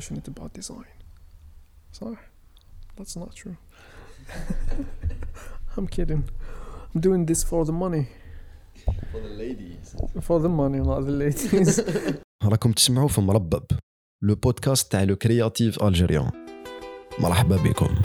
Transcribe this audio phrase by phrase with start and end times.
[0.00, 0.90] passionate about design
[1.92, 2.18] صح
[2.96, 3.56] that's not true
[5.76, 6.22] I'm kidding
[6.94, 8.04] I'm doing this for the money
[9.12, 9.86] For the ladies.
[10.26, 11.80] for the money not the ladies
[12.44, 13.64] راكم تسمعوا في مربب
[14.22, 16.30] لو بودكاست تاع لو كرياتيف الجيريان
[17.18, 18.02] مرحبا بكم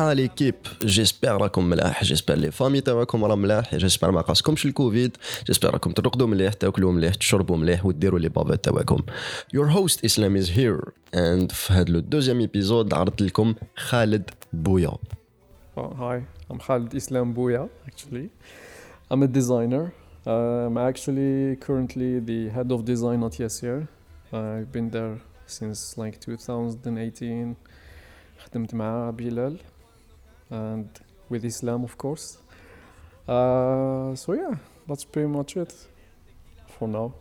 [0.00, 5.16] صحة ليكيب جيسبر راكم ملاح جيسبر لي فامي تاعكم راه ملاح جيسبر ما قاسكمش الكوفيد
[5.46, 8.98] جيسبر راكم ترقدوا مليح تاكلوا مليح تشربوا مليح وديروا لي بافيت تاعكم
[9.56, 14.92] Your host Islam is here and في هذا لو دوزيام ايبيزود عرضت لكم خالد بويا
[15.76, 16.18] hi,
[16.50, 18.28] I'm Khalid Islam Bouya, actually.
[19.10, 19.84] I'm a designer.
[20.26, 23.78] Uh, I'm actually currently the head of design at Yasir.
[24.32, 27.56] I've been there since like 2018.
[28.38, 29.58] خدمت مع بلال
[30.50, 30.88] and
[31.28, 32.38] with Islam, of course.
[33.28, 34.54] Uh, so yeah,
[34.88, 35.72] that's pretty much it
[36.66, 37.12] for now.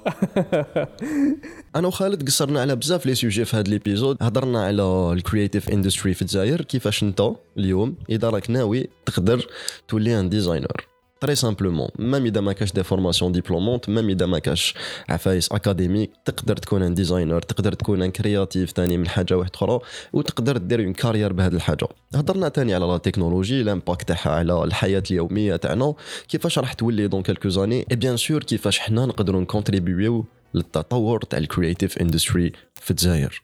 [1.76, 6.22] أنا وخالد قصرنا على بزاف لي سوجي في هذا ليبيزود هضرنا على الكرياتيف اندستري في
[6.22, 9.46] الجزائر كيفاش أنت اليوم إذا راك ناوي تقدر
[9.88, 10.89] تولي ان ديزاينر
[11.20, 14.74] تري سامبلومون ميم اذا ما كاش دي فورماسيون ديبلومونت ميم اذا ما كاش
[15.08, 19.78] عفايس اكاديميك تقدر تكون ان ديزاينر تقدر تكون ان كرياتيف تاني من حاجة واحدة أخرى
[20.12, 25.02] وتقدر دير اون كارير بهذه الحاجة هضرنا تاني على لا تكنولوجي الامباكت تاعها على الحياة
[25.10, 25.94] اليوميه تاعنا
[26.28, 30.24] كيفاش راح تولي دون كالكو زاني اي بيان سور كيفاش حنا نقدروا نكونتريبيو
[30.54, 33.42] للتطور تاع الكرياتيف اندستري في الجزائر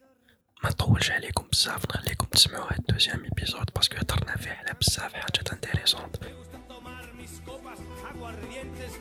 [0.64, 5.52] ما نطولش عليكم بزاف نخليكم تسمعوا هاد الدوزيام ايبيزود باسكو هضرنا فيه على بزاف حاجات
[5.52, 6.16] انتريسونت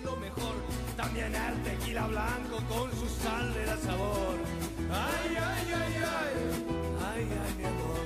[0.05, 0.55] lo mejor.
[1.01, 4.37] También el tequila blanco con su sal le da sabor.
[5.09, 6.35] Ay, ay, ay, ay,
[7.11, 8.05] ay, ay, mi amor.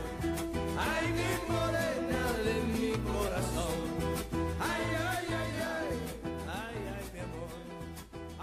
[0.91, 3.79] Ay, mi morena de mi corazón.
[4.71, 5.91] Ay, ay, ay, ay,
[6.63, 7.53] ay, ay, mi amor.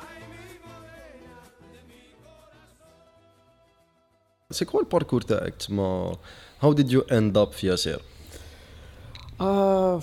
[0.08, 1.38] Ay, mi morena
[1.74, 2.96] de mi corazón.
[4.52, 6.18] سي كوا الباركور تاعك تما
[6.62, 8.02] هاو ديد يو اند اب في ياسير
[9.42, 10.02] آه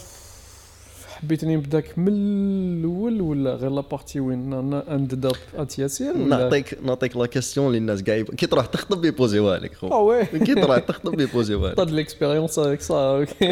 [1.24, 7.18] حبيت نبداك من الأول ولا غير لابارتي وين؟ اندد اب ات ياسير ولا؟ نعطيك نعطيك
[7.18, 10.10] لا كيستيون اللي الناس كاع كي تروح تخطب يبوزيوها لك خو.
[10.10, 10.26] وي.
[10.26, 13.44] كي تروح تخطب يبوزيوها لك طاد l'expérience avec ça ok.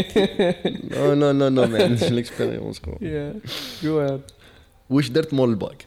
[0.98, 4.20] نو نو نو نو ما عنديش الاكسبيريونس خو ahead.
[4.90, 5.86] واش درت مول الباك؟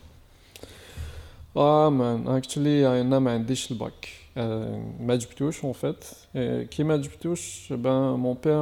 [1.57, 4.09] آه مان اكشلي أنا ما عنديش الباك.
[4.37, 6.05] آه، ما جبتوش اون فيت
[6.71, 8.55] كي ما جبتوش بان مون بير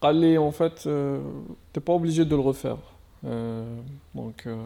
[0.00, 0.78] قال لي اون فيت
[1.74, 2.78] t'es pas obligé de le refaire
[3.24, 3.62] Euh,
[4.20, 4.56] donc euh,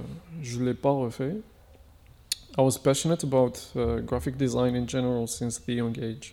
[0.48, 1.34] je l'ai pas refait
[2.58, 6.26] I was passionate about uh, graphic design in general since the young age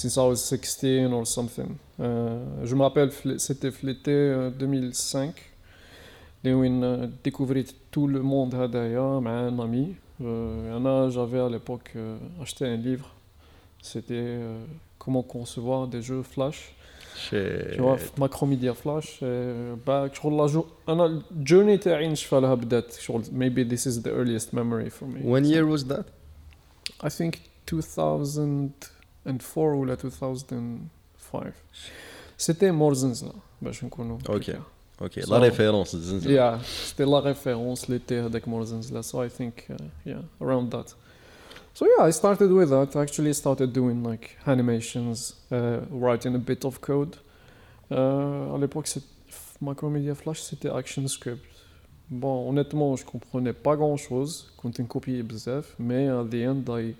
[0.00, 1.70] since I was 16 or something
[2.00, 5.32] Euh, je me rappelle fl- c'était في l'été euh, 2005
[6.44, 10.24] اللي وين آه، découvrit tout le monde هدايا مع un ami Euh,
[10.76, 13.08] انا j'avais à l'époque euh, acheté un livre
[13.82, 14.64] c'était euh,
[14.98, 16.74] comment concevoir des jeux flash
[17.30, 19.24] tu vois في ماكروميديا فلاش
[19.86, 24.08] باك شغل لا جو انا الجورني تاعي نشفى لها بدات شغل maybe this is the
[24.10, 26.04] earliest memory for me When year was that?
[27.04, 27.36] I think
[27.72, 31.52] 2004 ولا 2005
[32.38, 34.60] c'était Morzenza باش نكونوا اوكي
[35.02, 39.70] اوكي So- لا ريفيرونس الزنزانة Yeah, c'était la référence l'été هذاك Morzenza so I think
[39.70, 39.76] uh,
[40.06, 40.94] yeah around that
[41.76, 45.18] so yeah I started with that I actually started doing like animations
[45.50, 47.16] uh, writing a bit of code
[47.90, 49.04] uh, à l'époque c'est
[49.60, 51.44] Macromedia Flash c'était ActionScript
[52.10, 56.94] bon honnêtement je comprenais pas grand chose كنت نكوبي بزاف mais at the end I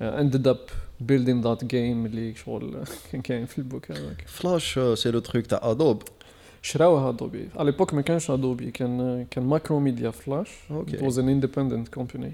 [0.00, 0.70] uh, ended up
[1.00, 5.60] building that game اللي شغل كان كاين في البوك هذاك فلاش سي لو تروك تاع
[5.62, 6.02] ادوب
[6.62, 11.14] شراوها ادوبي على l'époque ما كانش ادوبي كان كان ماكرو ميديا فلاش اوكي it was
[11.14, 12.32] an independent company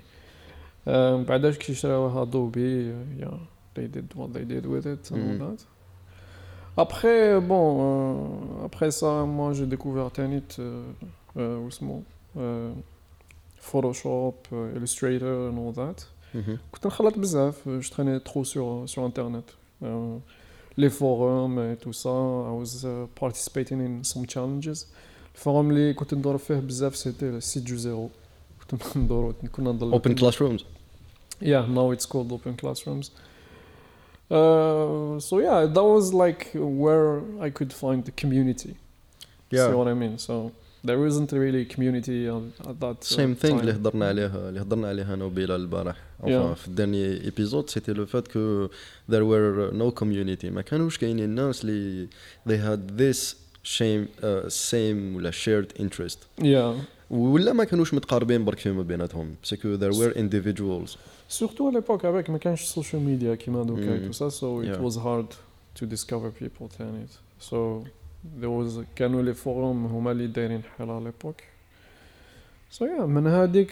[0.88, 0.90] um,
[1.28, 3.34] بعداش كي شراوها ادوبي uh, yeah
[3.78, 5.38] they did what they did with it and all Mhm.
[5.40, 5.60] that
[6.76, 10.82] après bon euh, après ça moi j'ai découvert Tanit euh,
[11.36, 12.02] euh, واسمه
[12.36, 12.72] euh,
[13.70, 16.06] Photoshop euh, Illustrator and all that
[16.72, 19.44] كنت نخلط بزاف je traînais trop sur sur internet
[19.82, 20.16] euh,
[20.76, 22.10] les forums et tout ça
[22.50, 24.86] I was uh, participating in some challenges
[25.34, 28.10] الفورم اللي كنت ندور فيه بزاف سيتي السيت جو زيرو
[28.70, 30.64] كنت ندور كنا نضل اوبن كلاس رومز
[31.40, 33.06] Yeah, now it's called open classrooms.
[34.30, 38.72] Uh, so yeah, that was like where I could find the community.
[39.52, 40.18] See what I mean?
[40.18, 40.34] So
[40.88, 42.96] there isn't really a community at, at that.
[43.00, 43.60] uh, سيم ثينغ time.
[43.60, 46.54] اللي هضرنا عليه اللي هضرنا عليها انا وبلال البارح enfin Yeah.
[46.54, 48.66] في الدرني ايبيزود سيتي لو فات كو
[49.10, 52.08] there were no community ما كانوش كاينين الناس اللي
[52.48, 53.34] they had this
[53.64, 56.84] shame uh, same ولا shared interest Yeah.
[57.10, 60.96] ولا ما كانوش متقاربين برك فيما بيناتهم باسكو there were individuals
[61.28, 64.10] Surtout à l'époque avec ما كانش social media كيما دوكا Mm.
[64.12, 64.84] tout ça so it Yeah.
[64.84, 65.34] was hard
[65.80, 67.06] to discover people تاني
[67.40, 67.54] so
[68.40, 71.42] there was كانوا لي فوروم هما اللي دايرين حال على l'époque
[72.76, 73.70] so yeah من هذيك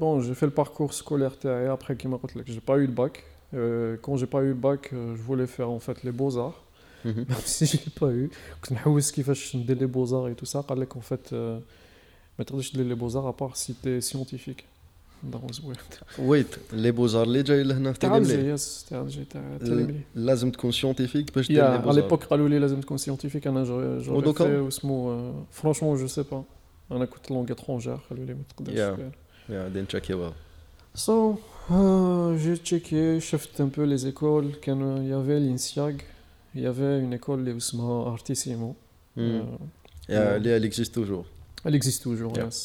[0.00, 2.94] bon j'ai fait le parcours scolaire تاعي après كيما قلت لك j'ai pas eu le
[3.02, 3.22] bac
[3.54, 6.58] Euh, quand j'ai pas eu le bac euh, je voulais faire en fait les beaux-arts
[7.04, 7.24] Mhm.
[7.30, 8.28] même si je l'ai pas eu
[8.62, 11.34] كنت نحوس كيفاش ندير لي بوزار اي تو سا قال لك en fait euh,
[12.38, 14.71] ما تقدرش دير لي بوزار ابار سي تي سيونتيفيك That was weird.
[16.18, 20.00] ويت لي بوزار اللي جاي لهنا في تاع الجي تيليملي يس تاع الجي تاع تيليملي
[20.14, 23.46] لازم تكون سيونتيفيك باش دير يا لي على بوزار ليبوك قالوا لي لازم تكون سيونتيفيك
[23.46, 26.44] انا جوري ودوكا؟ في واسمو فرونشمون جو سي با
[26.90, 28.96] انا كنت لونغ اترونجير قالوا لي ما تقدرش Yeah.
[29.00, 29.10] دير
[29.48, 30.32] يا دين تشاكيوها
[30.94, 31.34] سو
[32.36, 35.92] جي تشيكي شفت ان بو لي زيكول كان يافي لينسياغ
[36.54, 38.74] يافي اون ايكول اللي اسمها ارتيسيمو
[39.16, 41.24] يا اللي elle existe toujours
[41.66, 42.46] Elle existe toujours, Yeah.
[42.48, 42.58] yes.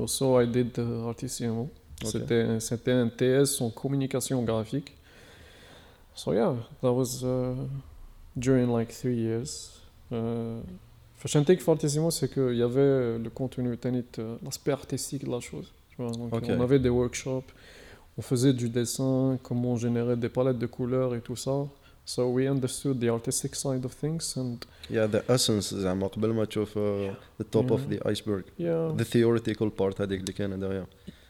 [0.00, 1.62] Also, I did uh, Artissimo.
[2.02, 2.10] Ok.
[2.10, 4.94] C'était, c'était un TS en communication graphique.
[6.14, 7.54] So yeah, that was uh,
[8.36, 9.70] during like three years.
[10.12, 10.60] Euh,
[11.16, 15.40] فشنتك في Artissimo, c'est qu'il y avait le contenu, تاني, euh, l'aspect artistique de la
[15.40, 15.72] chose.
[15.90, 16.44] Tu vois, donc Ok.
[16.48, 17.50] on avait des workshops,
[18.18, 21.66] on faisait du dessin, comment on générait des palettes de couleurs et tout ça.
[22.04, 24.58] So we understood the artistic side of things and
[24.90, 27.16] يا ذا اسنس زعما قبل ما تشوف ذا
[27.52, 28.96] توب اوف ذا ايسبرغ yeah.
[28.96, 30.86] ذا theoretical بارت هذيك اللي كان دغيا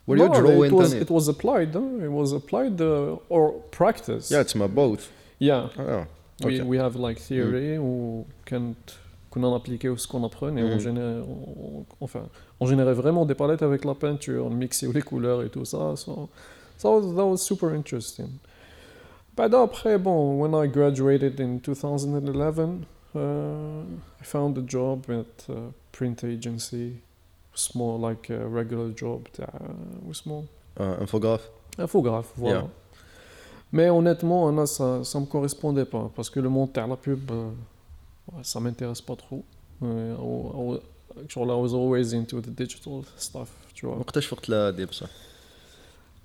[0.07, 1.09] Were no, you drawing it was, it?
[1.09, 1.73] was applied.
[1.73, 1.99] though.
[1.99, 4.31] It was applied uh, or practice.
[4.31, 5.11] Yeah, it's my both.
[5.37, 5.69] Yeah.
[5.77, 6.05] Oh,
[6.43, 6.61] okay.
[6.61, 7.83] we, we have like theory mm.
[7.83, 8.75] ou qu'on
[9.29, 10.63] qu'on appliquait ou ce qu'on apprenait.
[10.63, 10.73] Mm.
[10.73, 12.27] On générait, on, enfin,
[12.59, 15.95] on générait vraiment des palettes avec la peinture, on mixait les couleurs et tout ça.
[15.95, 16.29] So,
[16.77, 18.39] so that was super interesting.
[19.35, 23.19] But après, bon, when I graduated in 2011, uh,
[24.19, 27.01] I found a job at a print agency.
[27.54, 29.20] Small, like a regular job.
[29.32, 29.60] تاع-
[30.12, 30.44] small.
[30.80, 31.40] انفوغراف
[31.78, 32.60] Infographe, voilà.
[32.60, 32.68] Yeah.
[33.76, 36.06] Mais honnêtement, Anna, ça ça me correspondait pas.
[36.16, 37.50] Parce que le monde de la pub, euh,
[38.32, 39.42] ouais, ça m'intéresse pas trop.
[39.82, 40.82] Euh, I- I wa-
[41.22, 43.96] actually, I was always into the digital stuff, tu vois.
[43.98, 45.08] وقتاش فقت لها هادي بصح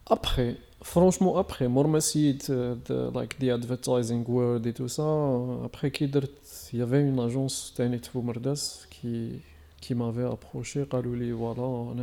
[0.10, 0.56] Après,
[0.94, 5.04] franchement, après, moi, je essayé de, de- like, the advertising world et tout ça.
[5.04, 9.40] euh, Après, qui درت- il y avait une agence تاني في مرداس qui,
[9.87, 11.97] qui m'avait approché, Kalouli, voilà, on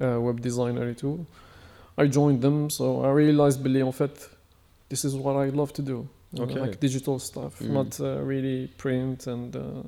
[0.00, 1.24] uh, web designer et tout.
[1.96, 4.28] I joined them, so I realized, Billy, en fait,
[4.88, 6.08] this is what I love to do.
[6.36, 7.70] Uh, like digital stuff, mm.
[7.70, 9.82] not uh, really print and uh,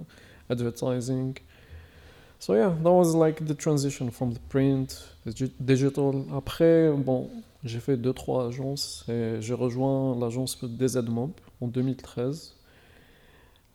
[0.48, 1.36] advertising.
[2.38, 6.24] So yeah, that was like the transition from the print, the digital.
[6.32, 7.28] Après, bon,
[7.64, 12.54] j'ai fait deux trois agences et j'ai rejoint l'agence des Edmomp en 2013.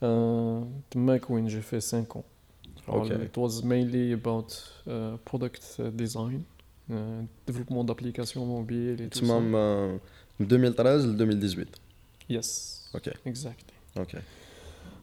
[0.02, 0.60] Euh,
[0.92, 2.25] de McQueen, j'ai fait 5 ans.
[2.86, 3.25] Alors, Okay.
[3.25, 4.48] It was mainly about
[4.86, 6.42] uh, product uh, design,
[6.90, 6.94] uh,
[7.46, 9.25] développement d'applications mobiles et tout ça.
[9.25, 9.98] تسمى
[10.40, 11.66] من 2013 ل 2018
[12.30, 12.80] Yes.
[12.94, 13.08] Ok.
[13.26, 13.75] Exactly.
[13.98, 14.19] اوكي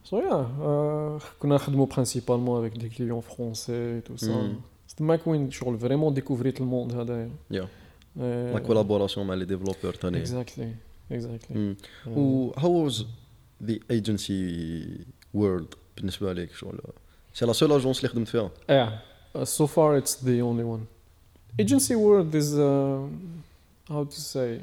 [0.10, 4.32] So yeah, euh, كنا نخدموا principalement avec des clients français et tout ça.
[4.32, 4.56] Mm.
[4.88, 7.30] C'était McQueen, شغل vraiment découvrir le monde هذايا.
[7.54, 7.66] Yeah.
[8.18, 8.20] Euh,
[8.54, 10.68] لا كولابوراسيون مع لي ديفلوبور تاني Exactly.
[11.14, 11.52] Exactly.
[11.56, 11.76] مم.
[12.06, 13.04] Euh, و how was
[13.68, 16.80] the agency world بالنسبه لك شغل
[17.34, 18.90] سي لا سول اجونس اللي خدمت فيها Yeah,
[19.38, 20.88] uh, so far it's the only one.
[21.60, 23.08] Agency world is, uh,
[23.88, 24.60] how to say,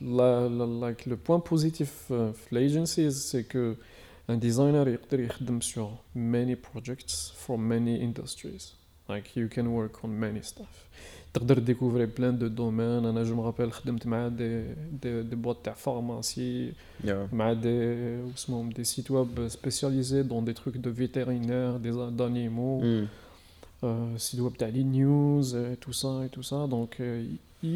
[0.00, 3.76] la, la, like le point positif uh, في l'agency c'est que
[4.28, 8.72] un designer يقدر يخدم sur many projects from many industries.
[9.08, 10.74] Like you can work on many stuff.
[11.36, 13.06] تقدر découvrir plein de domaines.
[13.06, 14.64] انا جو مغابيل خدمت مع دي
[15.02, 20.54] دي, دي بوات تاع pharmacie يا مع des, واسمهم, des sites web spécialisés dans des
[20.54, 22.82] trucs de vétérinaires, des d'animaux.
[23.84, 27.24] euh, site web t'as les news et tout ça et tout ça donc euh,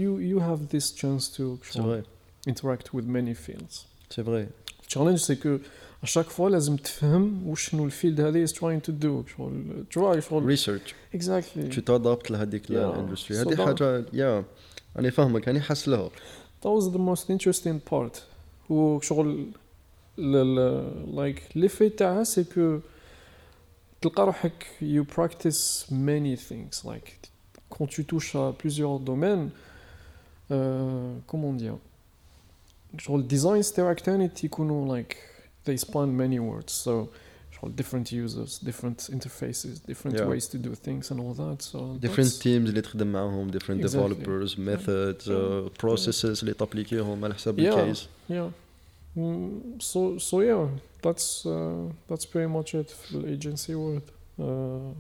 [0.00, 2.02] you you have this chance to سي فري
[2.49, 4.47] interact with many fields سي فري
[4.83, 5.59] التشالنج سي كو
[5.89, 10.46] à اشاك فوا لازم تفهم وشنو الفيلد هذا از تراين تو دو شغل تراي شغل
[10.46, 14.43] ريسيرش اكزاكتلي تو تادابت لهذيك الاندستري هذه حاجة يا
[15.00, 15.50] أنا فاهمك.
[15.50, 16.10] أنا حاس لها.
[16.63, 18.24] ذا واز ذا موست انتريستين بارت
[18.72, 19.48] هو شغل
[20.17, 22.79] لايك لي في تاعها سي كو
[24.01, 27.20] تلقى روحك يو براكتيس ماني ثينكس لايك
[27.70, 29.50] كون تو توش ا بليزيور دومين
[31.27, 31.75] كومون دير
[32.98, 35.31] شغل الديزاينز تاعك تاني تيكونوا لايك like,
[35.69, 37.09] they span many words so
[37.61, 40.28] شغل different users different interfaces different Yeah.
[40.28, 43.81] ways to do things and all that so different that's- teams اللي تخدم معاهم different
[43.85, 44.14] Exactly.
[44.14, 47.62] developers methods uh, processes اللي تابليكيهم على حسب Yeah.
[47.78, 48.50] الكيس Yeah.
[49.19, 50.66] Mm, so so yeah,
[51.05, 51.52] that's uh,
[52.09, 54.07] that's pretty much it في l'agency world.
[54.40, 54.93] Euh,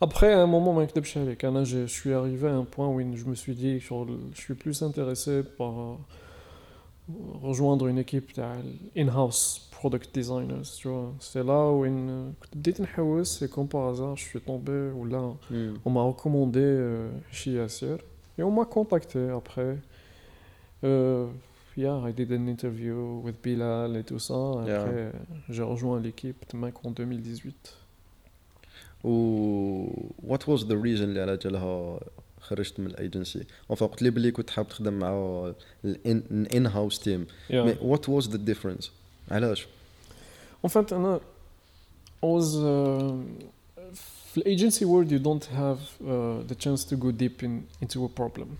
[0.00, 2.88] après, à un moment, ما نكذبش عليك, أنا je je suis arrivé à un point
[2.88, 5.96] où je me suis dit genre, je suis plus intéressé par euh,
[7.42, 8.62] rejoindre une équipe تاع
[8.96, 11.12] in-house product designers, tu vois.
[11.20, 15.04] C'est là où une, كنت بديت نحوس, c'est comme par hasard, je suis tombé ou
[15.06, 15.74] là, Hmm.
[15.84, 17.96] on m'a recommandé euh, chez Yassir
[18.38, 19.72] et on m'a contacté après.
[20.84, 21.26] Euh,
[21.76, 24.40] yeah, I did an interview with Bilal et tout ça.
[24.66, 24.80] Yeah.
[24.80, 25.12] Après, euh,
[25.54, 27.76] j'ai rejoint l'équipe de Mac en 2018.
[29.04, 29.10] و
[30.28, 32.00] what was the reason اللي على جالها
[32.40, 35.52] خرجت من الايجنسي enfin قلت لي بلي كنت حاب تخدم مع
[35.84, 37.52] الان هاوس تيم Yeah.
[37.54, 38.86] مي what was the difference
[39.30, 39.66] علاش
[40.64, 41.20] En fait, أنا
[42.22, 43.12] I was uh,
[44.32, 48.08] في agency world you don't have uh, the chance to go deep in into a
[48.08, 48.58] problem.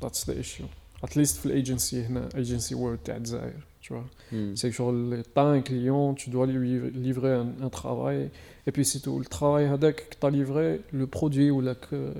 [0.00, 0.68] That's the issue.
[1.02, 3.60] At least في agency هنا agency world تاع الجزائر.
[3.84, 4.04] Tu vois.
[4.32, 4.56] Hmm.
[4.56, 8.30] C'est que genre, tu as un client, tu dois lui livrer un, un travail,
[8.66, 9.18] et puis c'est tout.
[9.18, 12.14] Le travail هذاك que tu as livré, le produit ou la, que,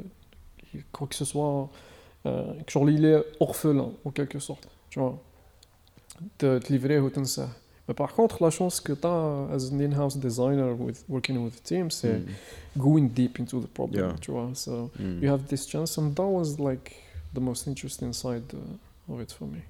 [0.93, 1.71] quoi que ce soit,
[2.27, 4.69] euh, que genre, il est orphelin, en quelque sorte.
[4.91, 5.19] Tu vois.
[6.37, 7.49] Te, te livrer ou تنساه.
[7.90, 11.56] Mais par contre, la chance que tu as as an in-house designer with working with
[11.58, 12.28] a team, c'est mm.
[12.78, 14.16] going deep into the problem, yeah.
[14.22, 14.52] tu vois.
[14.54, 15.24] So mm.
[15.24, 16.98] you have this chance, and that was like
[17.34, 19.64] the most interesting side uh, of it for me.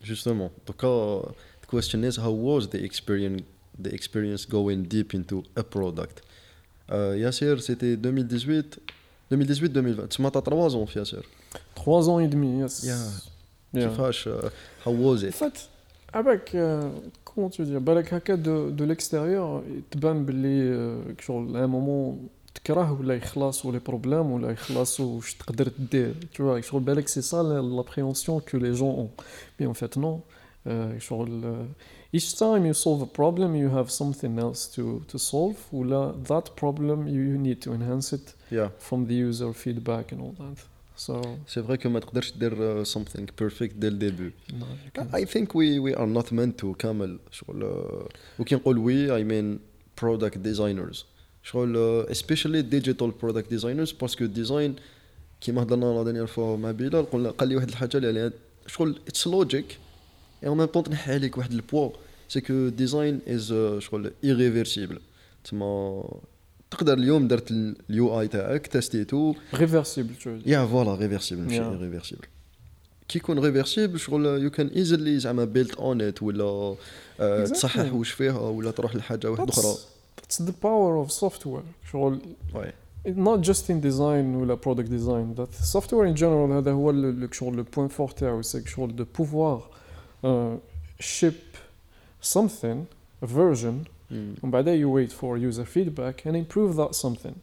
[0.00, 0.52] Justement.
[0.64, 3.42] Donc, uh, the question is, how was the experience,
[3.76, 6.22] the experience going deep into a product?
[6.88, 8.78] Uh, Yassir, c'était 2018,
[9.32, 10.08] 2018-2020.
[10.08, 11.22] Tu m'as 3 ans, Yassir.
[11.74, 12.84] 3 ans et demi, yes.
[12.84, 12.94] Yeah.
[13.72, 13.88] yeah.
[13.88, 14.50] Tu fâches, uh,
[14.84, 15.34] how was it?
[15.34, 15.68] En fait,
[16.12, 16.54] avec.
[16.54, 16.88] Euh,
[17.35, 19.61] comment tu dis, بالك هكا de, de l'extérieur,
[19.91, 22.17] تبان باللي euh, que genre, à un moment
[22.55, 27.21] تكره ولا يخلص ولا بروبليم ولا يخلص واش تقدر دير tu vois شغل بالك c'est
[27.23, 29.09] ça la- l'appréhension que les gens ont
[29.59, 30.21] mais en fait non
[30.67, 34.83] euh, شغل euh, each time you solve a problem you have something else to
[35.13, 38.69] to solve ولا that problem you, you need to enhance it Yeah.
[38.87, 40.59] from the user feedback and all that
[40.96, 44.32] سي فري كو ما تقدرش دير سمثينغ بيرفكت ديال الديبي
[45.14, 47.84] اي ثينك وي وي ار نوت مان تو كامل شغل
[48.38, 49.58] وكي نقول وي اي مين
[50.02, 51.04] برودكت ديزاينرز
[51.42, 54.76] شغل especially ديجيتال برودكت ديزاينرز باسكو الديزاين
[55.40, 58.32] كيما هضرنا لا دانيير فوا مع بلال قلنا قال لي واحد الحاجة اللي
[58.66, 59.78] شغل اتس لوجيك
[60.42, 61.90] اي اون طون تنحي عليك واحد البوا
[62.28, 65.00] سي كو ديزاين از شغل ايريفيرسيبل
[65.44, 66.02] تما
[66.70, 67.50] تقدر اليوم درت
[67.90, 70.46] اليو آي تاعك تستيتو dire.
[70.46, 71.82] يا فوالا ريفيرسيبل ماشي Yeah.
[71.82, 72.26] ريفيرسيبل
[73.08, 76.76] كي يكون ريفيرسيبل شغل يو كان ايزلي زعما بيلت اون ات ولا
[77.20, 77.44] آه،.
[77.44, 82.20] تصحح واش فيها ولا تروح لحاجة واحدة أخرى That's, that's the power of software شغل
[83.06, 86.92] not just in design ولا product design that software in general هذا هو
[87.32, 89.60] شغل le point fort تاعو que شغل de pouvoir
[90.24, 90.56] uh,
[91.00, 91.56] ship
[92.20, 92.86] something
[93.22, 97.35] a version ومن بعدها you wait for user feedback and improve that something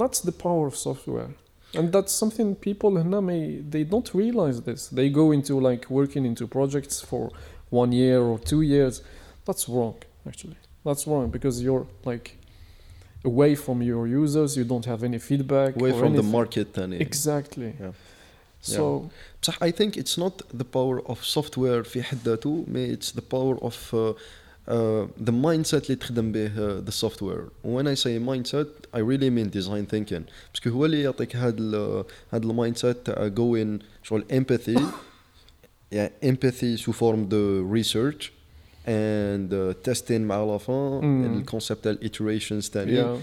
[0.00, 1.30] that's the power of software
[1.74, 6.24] and that's something people هنا may they don't realize this they go into like working
[6.24, 7.30] into projects for
[7.70, 9.02] one year or two years
[9.46, 9.96] that's wrong
[10.26, 12.26] actually that's wrong because you're like
[13.24, 16.32] away from your users you don't have any feedback away or from the anything.
[16.38, 17.92] market ثاني exactly Yeah.
[18.60, 19.10] so
[19.42, 23.22] بصح I think it's not the power of software في حد ذاته مي it's the
[23.34, 24.14] power of uh,
[24.68, 24.70] uh,
[25.28, 29.50] the mindset اللي تخدم به uh, the software when I say mindset I really mean
[29.60, 30.22] design thinking
[30.54, 34.80] باسكو هو اللي يعطيك هذا ال هذا المايند سيت تاع going شغل empathy
[35.92, 38.30] يعني empathy sous forme de research
[38.86, 41.38] and uh, testing مع لا فان Mm.
[41.40, 43.18] الكونسيبت تاع iterations ثاني yeah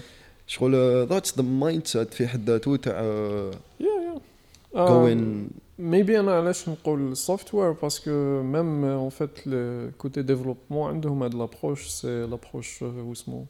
[0.46, 0.72] شغل
[1.08, 3.00] uh, that's the mindset في حد ذاته تاع
[3.52, 4.78] uh,
[5.80, 9.44] yeah yeah Um, going Maybe انا علاش نقول software parce que même euh, en fait
[9.46, 13.46] le côté développement عندهم هاد l'approche c'est l'approche euh, où اسمه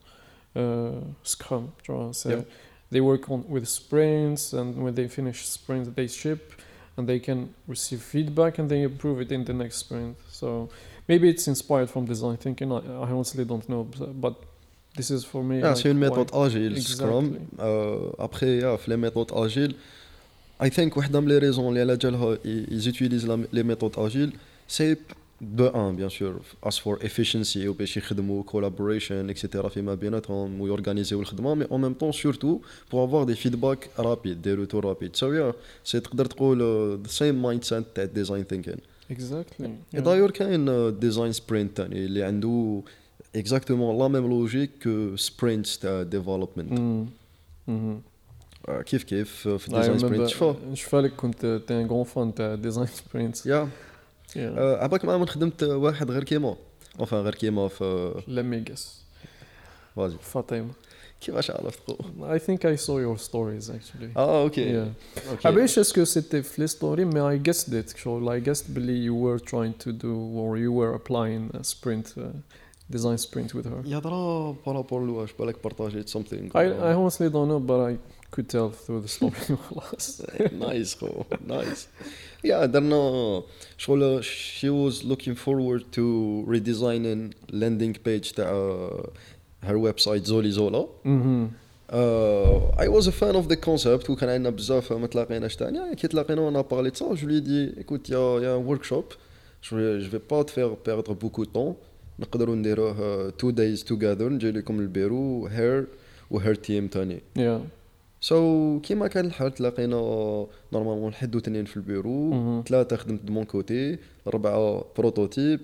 [0.57, 0.91] euh,
[1.25, 2.45] Scrum tu vois c'est Yeah.
[2.93, 6.41] they work on with sprints and when they finish sprints they ship
[6.97, 7.39] and they can
[7.69, 10.47] receive feedback and they improve it in the next sprint so
[11.11, 13.83] maybe it's inspired from design thinking I, I honestly don't know
[14.25, 14.35] but
[14.99, 16.95] this is for me Ah, like, c'est une why- méthode agile, Exactly.
[16.97, 17.27] Scrum.
[17.61, 19.75] Euh, après, yeah, في les méthodes agiles,
[20.63, 22.39] I think واحدة من les raisons اللي على جالها i-
[22.71, 24.33] ils utilisent la- les méthodes agiles,
[24.69, 24.99] c'est
[25.43, 29.69] de un, bien sûr, as for efficiency وباش يخدموا collaboration, etc.
[29.69, 32.61] فيما بيناتهم ويورغانيزيو الخدمة, mais en même temps, surtout,
[32.91, 35.17] pour avoir des feedbacks rapides, des retours rapides.
[35.17, 35.53] So yeah,
[35.85, 38.79] c'est تقدر تقول uh, the same mindset تاع design thinking.
[39.13, 42.83] exactly Et d'ailleurs كاين ديزاين سبرنت ثاني اللي عنده
[43.39, 47.07] exactement la même logique que sprints تاع development Mm.
[47.69, 47.71] Mhm.
[47.71, 47.99] آه،
[48.86, 52.88] كيف كيف في ديزاين سبرينت شفا شفا لك كنت تي ان غون فان تاع ديزاين
[52.88, 53.70] سبرينت يا
[54.36, 56.56] اباك ما خدمت واحد غير كيما
[57.00, 59.02] اونفان غير كيما في لا ميغاس
[59.96, 60.72] واجي فاطمه
[61.22, 64.92] كيفاش عرفت اي ثينك اي سو يور ستوريز اكشلي آه أوكي
[65.46, 69.16] ابيش اسكو سيتي في لي ستوري مي اي جيس ديت شغل اي جيس بلي يو
[69.16, 72.08] وير تراين تو دو اور يو وير ابلاين سبرينت
[72.90, 77.88] ديزاين سبرينت وذ هير يهضروا بارابور لواش بالك بارطاجيت سمثينغ اي honestly don't نو بات
[77.88, 77.98] اي
[78.32, 80.22] could tell through the story وخلاص
[80.60, 81.88] نايس خو نايس
[82.44, 83.44] يا درنا
[83.78, 88.52] شغل she was looking forward to redesigning landing page تاع
[88.90, 91.48] uh, her website زولي زولا mm-hmm.
[91.92, 94.10] uh, I was a fan of the concept.
[94.10, 98.10] وكان عندنا بزاف ما تلاقيناش ثاني كي تلاقينا أنا بارلي تسا جو لي دي ايكوت
[98.10, 99.06] يا يا ورك شوب
[99.64, 99.78] جو
[100.10, 101.76] في با تفير بيردر بوكو طون
[102.20, 105.88] نقدروا نديروه تو دايز توغادر نجي لكم البيرو هير
[106.32, 107.81] وهير تيم ثاني yeah.
[108.22, 108.36] سو
[108.80, 109.96] so, كيما كان الحال تلاقينا
[110.74, 112.64] نورمالمون الحد واثنين في البيرو مهم.
[112.68, 113.98] ثلاثة خدمت دو مون كوتي
[114.28, 115.60] ربعة بروتوتيب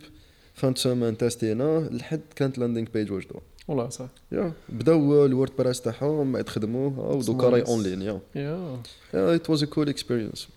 [0.53, 3.35] فان سومان تاستينا الحد كانت لاندينغ بيج واجدة
[3.67, 4.07] والله صح.
[4.31, 7.67] يا بداو الورد بريس تاعهم بعد خدموه ودوكا راي nice.
[7.69, 8.01] اون لين
[8.35, 8.81] يا
[9.13, 10.47] a cool experience.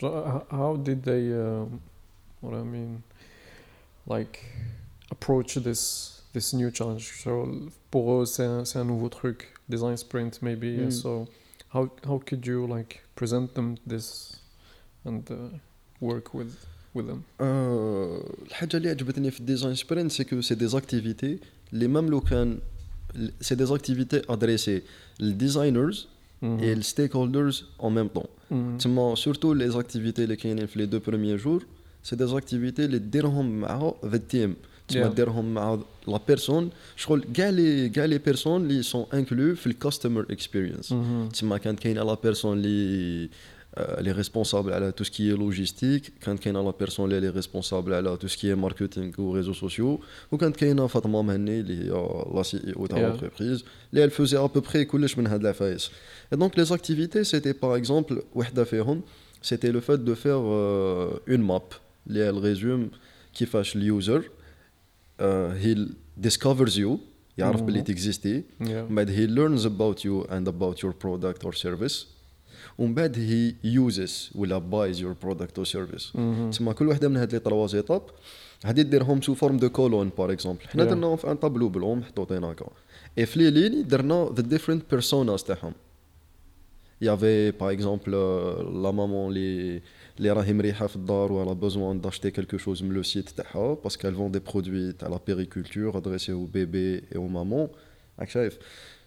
[0.00, 1.68] So, h- how did they, um,
[2.42, 2.92] what I mean,
[4.14, 4.36] like,
[5.14, 5.82] approach this
[6.34, 7.06] this new challenge?
[7.24, 7.30] So,
[7.92, 9.38] pour eux, c'est un, c'est un nouveau truc,
[9.74, 10.70] design sprint maybe.
[10.78, 10.90] Mm.
[11.02, 11.10] So,
[11.73, 12.91] how how could you like
[13.21, 14.05] present them this
[15.07, 15.35] and uh,
[16.09, 16.53] work with
[16.95, 17.19] with them?
[17.41, 21.39] آه، الحاجة اللي عجبتني في الديزاين سبرينت سي كو سي دي زاكتيفيتي
[21.73, 22.59] اللي ميم لو كان
[23.41, 24.81] سي دي زاكتيفيتي ادريسي
[25.19, 26.07] للديزاينرز
[26.43, 28.83] اي الستيك هولدرز اون ميم طون Mhm.
[28.83, 31.65] تما سورتو لي زاكتيفيتي اللي كاينين في لي دو بروميير جور
[32.03, 34.55] سي دي زاكتيفيتي اللي ديرهم مع ذا تيم
[34.87, 35.07] تما Yeah.
[35.15, 40.25] ديرهم مع لا بيرسون شغل كاع لي كاع لي بيرسون اللي سون انكلو في الكاستمر
[40.31, 41.37] اكسبيرينس Mhm.
[41.39, 43.29] تما كانت كاينه لا بيرسون اللي
[43.75, 48.27] آه، اللي ريسبونسابل على تو سكي لوجيستيك كانت كاينه لا بيرسون اللي ريسبونسابل على تو
[48.27, 49.99] سكي ماركتينغ و ريزو سوسيو
[50.31, 53.01] وكانت كاينه فاطمه مهني اللي هي لا سي اي او تاع Yeah.
[53.01, 55.89] لونتربريز اللي elle faisait à peu près كلش من هاد العفايس
[56.35, 59.01] et donc les activités c'était par exemple وحده فيهم
[59.43, 61.75] c'était le fait de faire euh, une map
[62.07, 62.95] اللي elle résume
[63.35, 64.23] كيفاش اليوزر
[65.20, 65.76] he
[66.28, 66.98] discovers you
[67.38, 67.64] يعرف Mhm.
[67.64, 68.64] باللي تكزيستي Yeah.
[68.68, 72.06] من بعد he learns about you and about your product or service
[72.78, 74.58] ومن بعد he uses ولا
[74.94, 76.50] your product or service Mhm.
[76.50, 78.02] تسمى كل وحدة من هاد لي تروا زيتاب
[78.64, 80.84] هادي ديرهم سو فورم دو كولون بار اكزومبل حنا.
[80.84, 82.66] درناهم في ان طابلو بلون محطوطين هكا
[83.18, 85.72] اي في لي درنا ذا ديفرنت بيرسوناز تاعهم
[87.00, 88.12] يافي باغ اكزومبل
[88.82, 89.82] لا مامون اللي
[90.17, 94.07] اللي راهي مريحه في الدار و بوزوان داشتي كلكو شوز من لو سيت تاعها باسكو
[94.11, 97.67] elle vend des produits تاع لا بيريكولتور ادريسي او بيبي اي او مامون
[98.19, 98.57] راك شايف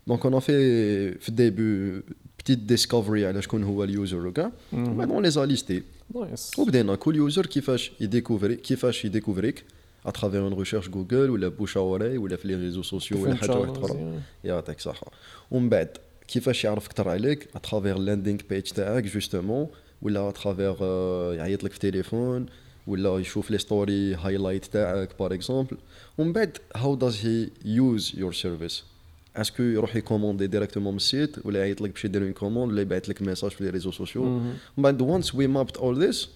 [0.06, 2.02] دونك اون في في الديبي
[2.38, 5.12] بتيت ديسكفري على شكون هو اليوزر وكاع ومن بعد Mhm.
[5.12, 5.82] اون لي زاليستي
[6.14, 6.58] Nice.
[6.58, 9.64] وبدينا كل يوزر كيفاش يديكوفري كيفاش يديكوفريك
[10.06, 13.50] اترافير اون ريشيرش جوجل ولا بوش اوري ولا في لي ريزو سوسيو ولا Different حاجه
[13.58, 14.46] واحده channels, اخرى yeah.
[14.46, 15.06] يعطيك صحه
[15.50, 15.88] ومن بعد
[16.28, 19.66] كيفاش يعرف اكثر عليك اترافير اللاندينغ بيج تاعك جوستومون
[20.05, 20.75] ولا اترافير
[21.33, 22.45] يعيط لك في تليفون
[22.87, 25.77] ولا يشوف لي ستوري هايلايت تاعك بار اكزومبل
[26.17, 28.83] ومن بعد هاو داز هي يوز يور سيرفيس
[29.35, 33.09] اسكو يروح يكوموندي ديريكتومون من السيت ولا يعيط لك باش يدير اون كوموند ولا يبعث
[33.09, 34.77] لك ميساج في لي ريزو سوسيو Mhm.
[34.77, 36.29] من بعد وانس وي مابت اول ذيس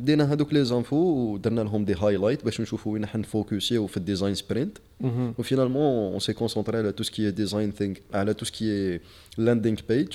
[0.00, 4.78] دينا هذوك لي زانفو ودرنا لهم دي هايلايت باش نشوفوا وين حنفوكسيو في الديزاين سبرينت
[5.02, 5.06] Mhm.
[5.38, 9.00] وفينالمون اون سي كونسونطري على تو سكي ديزاين ثينك على تو سكي
[9.38, 10.08] لاندينغ بيج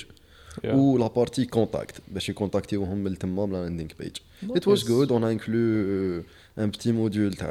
[0.64, 0.66] Yeah.
[0.74, 4.16] و لا بارتي كونتاكت باش يكونتاكتيوهم من تما من اللاندينغ بيج
[4.56, 4.84] ات واز.
[4.84, 5.56] جود اون انكلو
[6.58, 7.50] ان بتي موديول تاع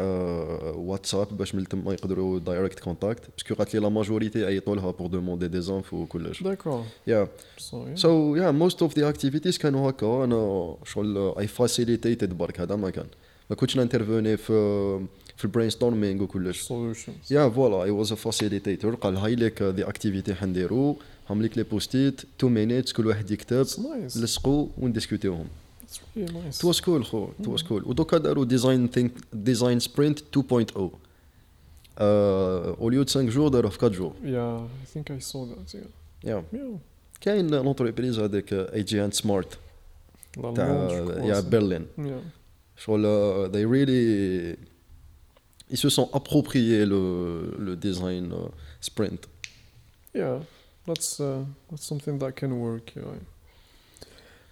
[0.75, 5.07] واتساب باش من تما يقدروا دايركت كونتاكت باسكو قالت لي لا ماجوريتي عيطوا لها بور
[5.07, 7.07] دوموندي دي زانفو وكلش D'accord.
[7.07, 7.95] يا So, yeah.
[7.95, 12.89] سو يا موست اوف ذا اكتيفيتيز كانوا هكا أنا شغل اي فاسيليتيتد برك هذا ما
[12.89, 13.05] كان
[13.49, 14.99] ما كنتش نانترفوني في
[15.37, 17.31] في البرين ستورمينغ وكلش Solutions.
[17.31, 20.97] يا فوالا اي واز ا فاسيليتيتور قال هاي لك ذا اكتيفيتي حنديرو
[21.30, 24.16] هم لك لي بوستيت تو مينيتس كل واحد يكتب It's nice.
[24.18, 25.46] لصقوا ونديسكوتيوهم
[25.87, 26.58] It's really nice.
[26.58, 30.80] ات واز كول خو ات واز كول ودوكا داروا ديزاين ثينك ديزاين سبرينت 2.0
[31.98, 35.74] او ليو 5 جور داروه في 4 جور Yeah, I think I saw that.
[35.74, 35.78] Yeah.
[36.24, 36.78] يا Yeah.
[37.20, 39.58] كاين لونتربريز هذاك اي جي اند سمارت
[40.37, 42.80] La تاع Lange, je crois, يا c'est- برلين Yeah.
[42.80, 44.58] شغل uh, they really
[45.74, 47.02] ils se sont appropriés le,
[47.66, 49.20] le design uh, sprint
[50.16, 50.38] Yeah,
[50.87, 52.95] that's uh, that's something that can work.
[52.95, 53.03] Yeah.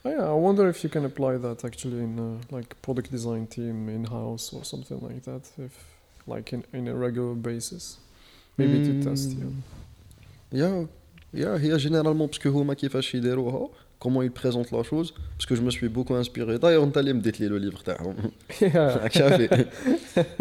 [0.06, 3.48] Oh, yeah, I wonder if you can apply that actually in uh, like product design
[3.48, 5.44] team in house or something like that.
[5.58, 5.74] If
[6.28, 7.98] like in, in a regular basis.
[8.58, 9.02] maybe Hmm.
[9.02, 9.54] to test yeah.
[10.54, 10.88] يا
[11.34, 15.70] يا هي جينيرالمون باسكو هما كيفاش يديروها كومون يل بريزونت لا شوز باسكو جو مو
[15.70, 18.16] سوي بوكو انسبيري دايوغ انت اللي مديت لي لو ليفر تاعهم
[18.62, 19.66] yeah راك شافي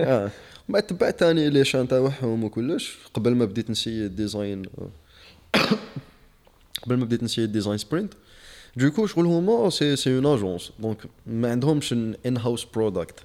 [0.01, 0.31] آه.
[0.69, 4.63] بعد تبعت تاني لي شان تاعهم وكلش قبل ما بديت نسيي ديزاين
[6.84, 8.14] قبل ما بديت نسيي ديزاين سبرينت
[8.76, 13.20] دوكو شغل هما سي سي اون اجونس دونك ما عندهمش ان هاوس برودكت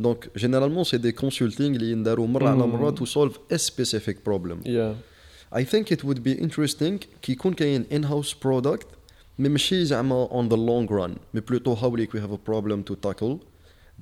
[0.00, 4.60] دونك جينيرالمون سي دي كونسلتينغ اللي ينداروا مره على مره تو سولف ا سبيسيفيك بروبلم
[4.64, 4.94] yeah
[5.58, 8.86] I think it would be interesting كي يكون كاين in-house product
[9.38, 12.96] مي ماشي زعما on the long run مي بلوتو هاوليك we have a problem to
[13.08, 13.36] tackle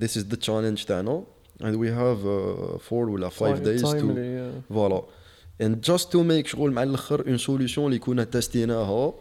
[0.03, 1.23] this is the challenge تاعنا
[1.61, 4.73] and we have uh, four ولا five Time- days to timely yeah.
[4.73, 5.03] فوالا
[5.62, 9.14] And just to make شغل مع الآخر اون سوليوشن اللي كنا تستيناها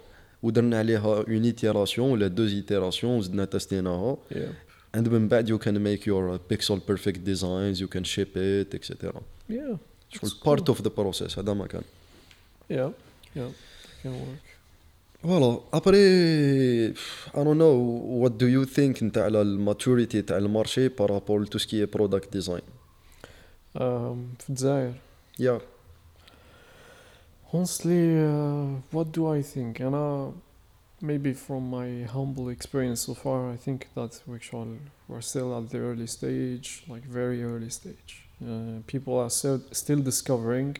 [0.44, 4.18] ودرنا عليها اون ايتيراسيون ولا دوز ايتيراسيون وزدنا تستيناها.
[4.32, 4.36] Yeah.
[4.98, 9.12] And من بعد you can make your pixel perfect designs you can ship it etc
[9.50, 9.78] yeah.
[10.10, 10.76] شغل part cool.
[10.76, 11.82] of the process هذا ما كان.
[12.72, 12.90] Yeah.
[13.38, 13.50] Yeah.
[14.04, 14.56] Can work.
[15.24, 17.76] فوالا ابري I don't know
[18.24, 23.80] what do you think انت على الماتوريتي تاع المارشي بارابول تو سكي برودكت ديزاين um,
[24.40, 24.94] في الجزائر.
[25.40, 25.62] يا
[27.55, 29.81] Honestly, uh, what do I think?
[29.81, 30.27] And uh,
[31.01, 34.69] maybe from my humble experience so far, I think that we shall,
[35.09, 38.25] we're still at the early stage, like very early stage.
[38.41, 40.77] Uh, people are still, still discovering.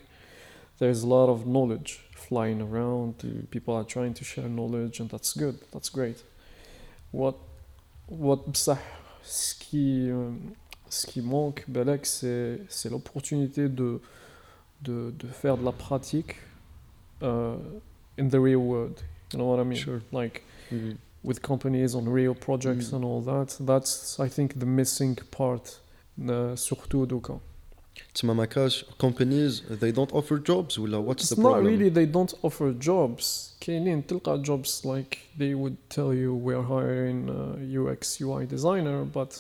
[0.79, 3.15] There's a lot of knowledge flying around.
[3.51, 5.59] People are trying to share knowledge, and that's good.
[5.73, 6.23] That's great.
[7.11, 7.35] What,
[8.07, 8.79] what بصح,
[9.23, 10.31] ce qui, euh,
[10.89, 14.01] ce qui manque, بالك, c'est, c'est l'opportunité de,
[14.83, 16.37] de, de faire de la pratique
[17.25, 17.57] uh,
[18.19, 19.03] in the real world.
[19.33, 19.79] You know what I mean?
[19.79, 20.01] Sure.
[20.13, 20.43] Like
[21.23, 22.95] with companies on real projects Mm.
[22.97, 23.49] and all that.
[23.71, 23.93] That's
[24.27, 25.67] I think the missing part.
[26.29, 27.39] Uh, surtout دوكا.
[28.15, 31.89] تسمى ما كاش companies they don't offer jobs ولا what's It's the not problem really
[31.91, 33.55] they don't offer jobs.
[33.61, 39.33] كاينين تلقى jobs like they would tell you we're hiring a UX UI designer, but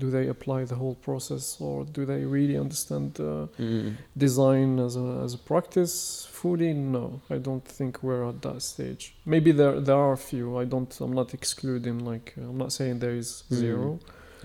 [0.00, 3.92] do they apply the whole process or do they really understand uh, Mm.
[4.26, 5.94] design as a as a practice
[6.41, 6.73] fully?
[6.73, 9.03] No i don't think we're at that stage.
[9.25, 10.45] Maybe there there are a few.
[10.61, 13.55] I don't i'm not excluding like i'm not saying there is Mm.
[13.63, 13.99] zero.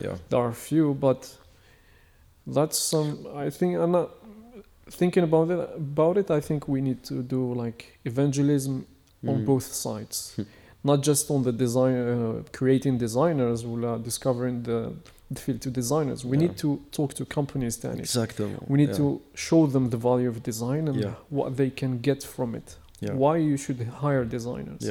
[0.05, 0.17] Yeah.
[0.29, 1.21] There are a few but
[2.57, 3.09] that's some
[3.45, 4.11] i think i'm not
[5.01, 6.31] thinking about it about it.
[6.31, 8.75] I think we need to do like evangelism
[9.31, 9.45] on Mm.
[9.53, 10.17] both sides.
[10.85, 14.93] Not just on the design uh, creating designers or are discovering the
[15.35, 16.25] field, to designers.
[16.25, 16.47] We yeah.
[16.47, 18.01] need to talk to companies, Danny.
[18.01, 18.55] Exactly.
[18.69, 18.97] We need yeah.
[18.97, 21.15] to show them the value of design and yeah.
[21.31, 22.77] what they can get from it.
[23.01, 24.83] Why you should hire designers.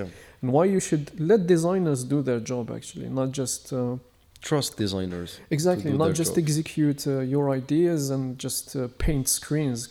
[0.42, 3.74] And why you should let designers do their job, actually, not just.
[3.74, 3.98] Uh,
[4.42, 5.40] Trust designers.
[5.50, 6.44] Exactly, not just job.
[6.44, 9.90] execute uh, your ideas and just uh, paint screens.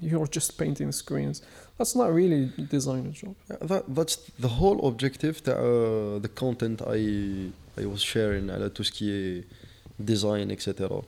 [0.00, 1.40] You're just painting screens.
[1.78, 3.36] That's not really designer job.
[3.60, 8.83] That, that's the whole objective, that, uh, the content I I was sharing على tout
[8.83, 9.43] ce qui est
[10.11, 11.01] design etc.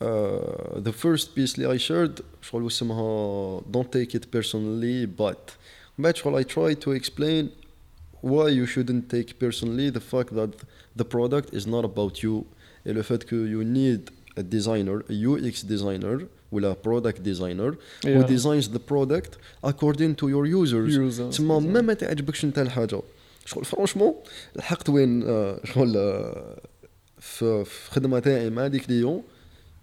[0.00, 5.52] Uh, the first piece اللي I shared شغل اسمها don't take it personally but
[5.98, 7.48] بعد شغل I try to explain
[8.22, 10.52] why you shouldn't take personally the fact that
[10.96, 12.44] the product is not about you
[12.86, 17.70] et le fait que you need a designer a UX designer ولا product designer
[18.04, 18.22] who Yeah.
[18.26, 19.30] designs the product
[19.64, 21.66] according to your users Users, تسمى exactly.
[21.72, 23.00] ما ما تعجبكش انت الحاجه
[23.45, 24.13] شغل فرونشمون
[24.55, 26.61] لحقت وين آه، شغل آه،
[27.19, 29.23] في الخدمه تاعي مع دي كليون.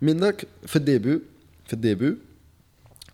[0.03, 1.21] من ذاك في الديبي
[1.67, 2.17] في الديبي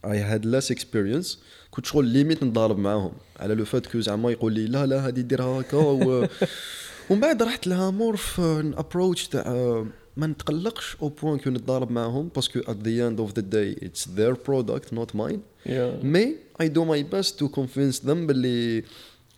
[0.06, 1.38] I had less experience.
[1.70, 3.12] كنت شغل ليميت نضارب معاهم.
[3.40, 5.76] على لو فات كو زعما يقول لي لا لا هادي ديرها هكا.
[5.76, 6.26] و...
[7.10, 11.90] ومن بعد رحت لها مور في ابروتش تاع آه، ما نتقلقش أو بوان كو نتضارب
[11.90, 15.40] معاهم باسكو the end of the day it's their product not mine.
[15.66, 16.02] Yeah.
[16.02, 16.28] May
[16.60, 18.84] I do my best to convince them باللي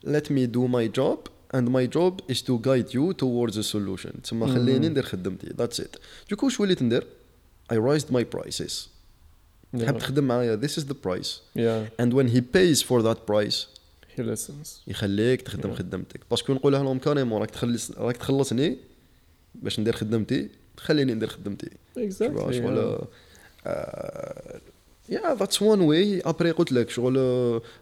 [0.06, 1.18] let me do my job
[1.56, 5.80] and my job is to guide you towards a solution تسمى خليني ندير خدمتي that's
[5.84, 5.98] it
[6.30, 7.06] دوكو واش وليت ندير
[7.72, 8.72] I raised my prices
[9.76, 9.80] Yeah.
[9.80, 12.02] تحب تخدم معايا this is the price yeah.
[12.02, 13.56] and when he pays for that price
[14.16, 14.68] He listens.
[14.86, 15.78] يخليك تخدم Yeah.
[15.78, 18.76] خدمتك باسكو نقولها لهم كاريمون راك تخلص راك تخلصني
[19.54, 22.50] باش ندير خدمتي خليني ندير خدمتي Exactly.
[22.50, 23.70] شغل yeah.
[25.09, 27.13] يا ذاتس وان واي ابري قلت لك شغل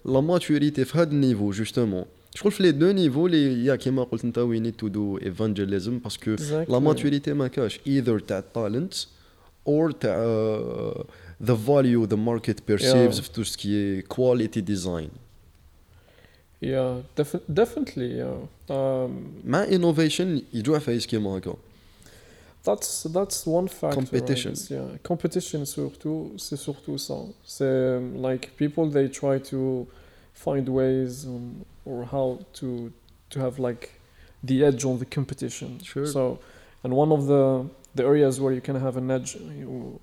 [0.06, 4.24] لا ماتوريتي في هذا النيفو جوستومون شغل في لي دو نيفو اللي يا كيما قلت
[4.26, 6.70] انت وي نيد تو دو ايفانجيليزم باسكو Exactly.
[6.72, 8.94] لا ماتوريتي ما كاش ايذر تاع التالنت
[9.68, 10.18] اور تاع
[11.44, 13.22] ذا فاليو ذا ماركت بيرسيفز Yeah.
[13.24, 15.10] في تو سكي كواليتي ديزاين
[16.66, 18.10] Yeah, defi- definitely.
[18.22, 18.40] Yeah.
[18.70, 19.10] Um,
[19.46, 21.54] مع انوفيشن يجوع فايس كيما هكا
[22.65, 23.97] That's that's one factor.
[23.97, 24.53] Competition.
[24.53, 27.15] guess, yeah, competition surtout, c'est surtout ça.
[27.45, 29.87] C'est um, like people they try to
[30.33, 32.91] find ways on, or how to
[33.31, 34.01] to have like
[34.43, 35.79] the edge on the competition.
[35.83, 36.07] Sure.
[36.07, 36.39] So,
[36.83, 40.01] and one of the the areas where you can have an edge you,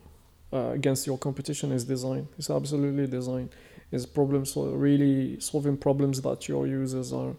[0.54, 2.28] uh, against your competition is design.
[2.38, 3.50] It's absolutely design.
[3.91, 7.34] Is problem so really solving problems that your users are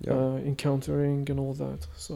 [0.00, 0.14] Yeah.
[0.14, 1.80] uh, encountering and all that.
[1.96, 2.14] So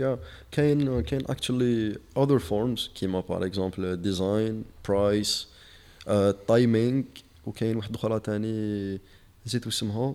[0.00, 0.18] Yeah.
[0.52, 5.46] كاين كاين uh, actually other forms كيما بار اكزومبل ديزاين برايس
[6.48, 7.02] تايمينغ
[7.46, 9.00] وكاين واحد أخرى تاني
[9.46, 10.14] نسيت اسمها.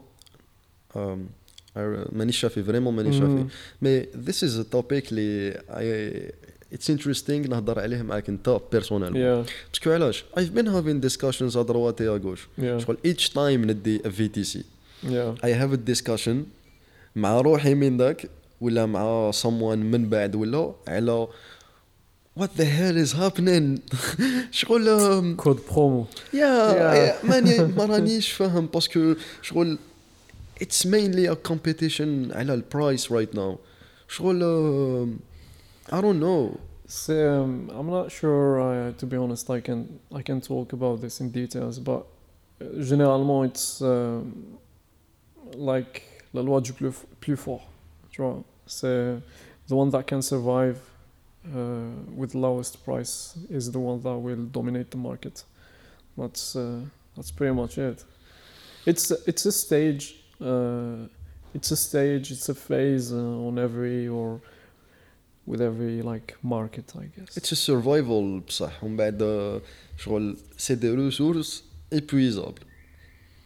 [2.12, 3.46] مانيش شافي فريمون مانيش شافي.
[3.82, 5.62] مي ذيس از توبيك اللي
[6.74, 12.02] اتس انتريستينغ نهضر عليه معاك انت بيرسونيل باسكو علاش؟ ايف بين هافين ديسكاشنز ا دروات
[12.02, 12.48] اي غوش.
[12.58, 14.64] شغل ايتش تايم ندي في تي سي
[15.44, 16.46] اي هاف ا ديسكاشن
[17.16, 18.30] مع روحي من ذاك.
[18.61, 21.29] ولا مع someone من بعد ولا على
[22.39, 23.79] what the hell is happening
[24.51, 26.07] شغل um, Code promo.
[26.35, 27.25] يا Yeah.
[27.25, 29.79] ماني ما رانيش فاهم باسكو شغل
[30.65, 33.59] it's mainly a competition على البرايس right now
[34.09, 36.59] شغل um, I don't know
[36.91, 38.47] So, um, I'm not sure.
[38.67, 39.81] Uh, to be honest, I can
[40.19, 44.23] I can talk about this in details, but uh, généralement it's um,
[45.73, 45.95] like
[46.35, 47.63] la loi du plus, plus fort.
[48.13, 49.21] Tu vois, c'est
[49.69, 50.79] the one that can survive
[51.47, 55.45] uh, with lowest price is the one that will dominate the market.
[56.17, 56.81] That's uh,
[57.17, 58.05] that's pretty much it.
[58.87, 60.17] It's it's a stage.
[60.41, 61.07] Uh,
[61.55, 62.31] it's a stage.
[62.33, 64.41] It's a phase uh, on every or
[65.47, 67.37] with every like market, I guess.
[67.37, 69.61] it's a survival بصح ومن بعد
[69.97, 72.63] شغل c'est des ressources épuisables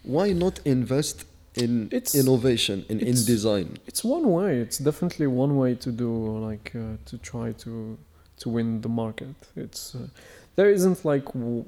[0.04, 4.52] why not invest in It's- innovation in, in it's- design It's one way.
[4.64, 6.10] It's definitely one way to do
[6.48, 7.98] like uh, to try to
[8.42, 9.34] to win the market.
[9.56, 10.08] It's uh,
[10.56, 11.64] there isn't like w-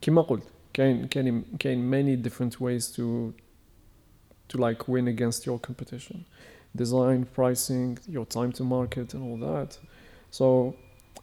[0.00, 0.42] كما قلت
[0.74, 3.32] كاين كاين كاين many different ways to
[4.48, 6.24] to like win against your competition.
[6.76, 9.78] Design, pricing, your time to market, and all that.
[10.30, 10.74] So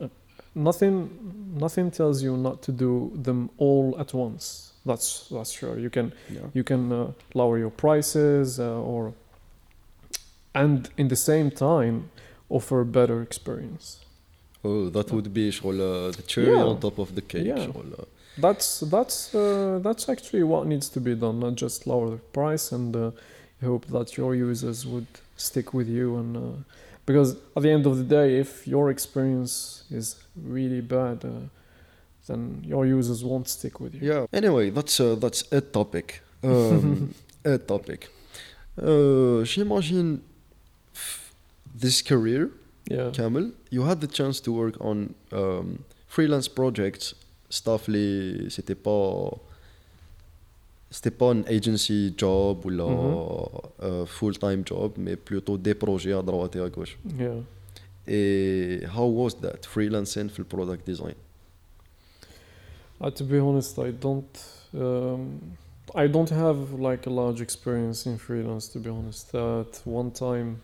[0.01, 0.07] uh,
[0.55, 1.09] nothing
[1.65, 4.70] nothing tells you not to do them all at once.
[4.89, 5.75] That's that's sure.
[5.85, 6.07] You can
[6.37, 6.47] yeah.
[6.57, 9.13] you can uh, lower your prices uh, or
[10.53, 12.09] and in the same time
[12.49, 13.99] offer a better experience
[14.63, 16.69] oh that would be شغل uh, the cherry Yeah.
[16.71, 17.65] on top of the cake Yeah.
[17.65, 18.05] شغل uh,
[18.45, 22.65] that's that's uh, that's actually what needs to be done not just lower the price
[22.75, 23.11] and uh,
[23.69, 25.07] hope that your users would
[25.47, 26.41] stick with you and uh,
[27.05, 29.53] because at the end of the day if your experience
[29.99, 30.05] is
[30.57, 31.31] really bad uh,
[32.26, 34.12] then your users won't stick with you.
[34.12, 34.26] Yeah.
[34.32, 36.22] Anyway, that's uh, that's a topic.
[36.44, 38.08] Um, a topic.
[38.76, 40.20] Uh, j'imagine
[41.72, 42.50] this career,
[42.90, 43.10] yeah.
[43.12, 47.14] Kamel, you had the chance to work on um, freelance projects,
[47.48, 49.38] stuff les, c'était pas
[50.90, 53.72] c'était pas une agency job ou la mm-hmm.
[53.82, 56.98] Uh, full-time job, mais plutôt des projets à droite et à gauche.
[57.18, 57.42] Yeah.
[58.06, 61.14] Et how was that, freelancing for product design?
[63.02, 64.44] Uh, to be honest, I don't.
[64.74, 65.56] Um,
[65.94, 68.68] I don't have like a large experience in freelance.
[68.68, 70.62] To be honest, at one time,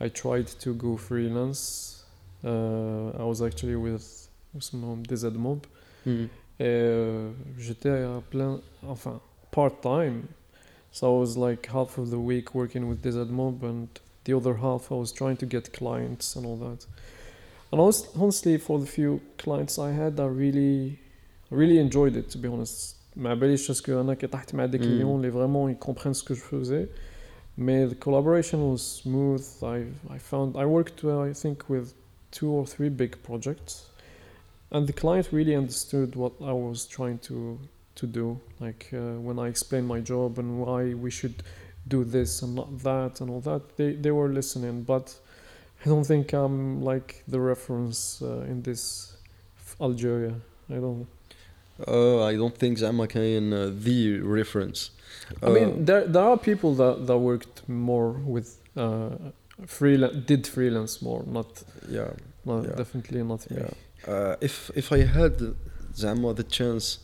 [0.00, 2.04] I tried to go freelance.
[2.44, 4.28] Uh, I was actually with
[4.60, 5.66] some DZ Mob.
[6.04, 6.26] Hmm.
[6.60, 10.28] Euh, j'étais à plein, enfin, part-time.
[10.92, 13.88] So I was like half of the week working with DZ Mob and
[14.24, 16.86] the other half I was trying to get clients and all that.
[17.72, 21.00] And honestly, for the few clients I had, I really,
[21.53, 22.95] really enjoyed it, to be honest.
[23.17, 24.81] ما باليش parce que انا كي طحت مع des Mm.
[24.81, 26.87] clients اللي vraiment ils comprennent ce que je faisais.
[27.57, 29.43] Mais the collaboration was smooth.
[29.63, 29.79] I
[30.15, 31.87] I found I worked uh, I think with
[32.31, 33.73] two or three big projects
[34.73, 37.37] and the client really understood what I was trying to
[37.99, 38.27] to do.
[38.65, 41.37] Like uh, when I explained my job and why we should
[41.95, 44.75] do this and not that and all that, they they were listening.
[44.93, 45.05] But
[45.83, 46.57] I don't think I'm
[46.91, 48.81] like the reference uh, in this
[49.65, 50.35] f- Algeria.
[50.69, 51.05] I don't.
[51.87, 54.91] uh, I don't think زعما كاين uh, the reference
[55.43, 59.09] I mean, there there are people that that worked more with uh,
[59.77, 61.49] freelance, did freelance more, not
[61.97, 62.11] yeah
[62.49, 62.75] not Yeah.
[62.81, 63.57] definitely not me.
[63.57, 63.73] Yeah.
[64.13, 65.35] Uh, if if I had
[65.95, 66.97] زعما the chance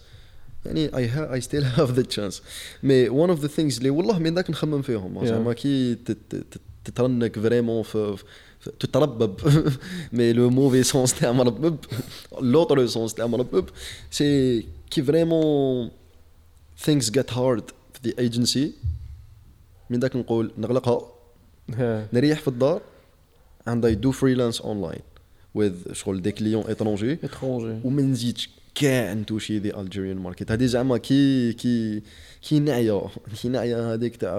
[0.65, 2.41] يعني I ha I still have the chance
[2.83, 5.25] مي one of the things اللي والله من ذاك نخمم فيهم Yeah.
[5.27, 8.23] زعما كي تت- تت- تترنك فريمون في في-
[8.80, 9.40] تتربب.
[10.12, 11.76] مي لو موفي سونس تاع مربب
[12.40, 13.68] لوطر سونس تاع مربب
[14.10, 15.90] سي كي فريمون
[16.84, 18.68] things get hard في the agency.
[19.90, 21.00] من ذاك نقول نغلقها.
[22.12, 22.80] نريح في الدار.
[23.68, 25.02] And I do freelance online
[25.58, 27.84] with شغل دي كليون اترونجي étranger.
[27.84, 32.02] وما نزيدش كاع نتوشي دي الجيريان ماركت هادي زعما كي كي
[32.42, 33.02] كي نعيا.
[33.42, 34.36] كي نعيا هذيك تاع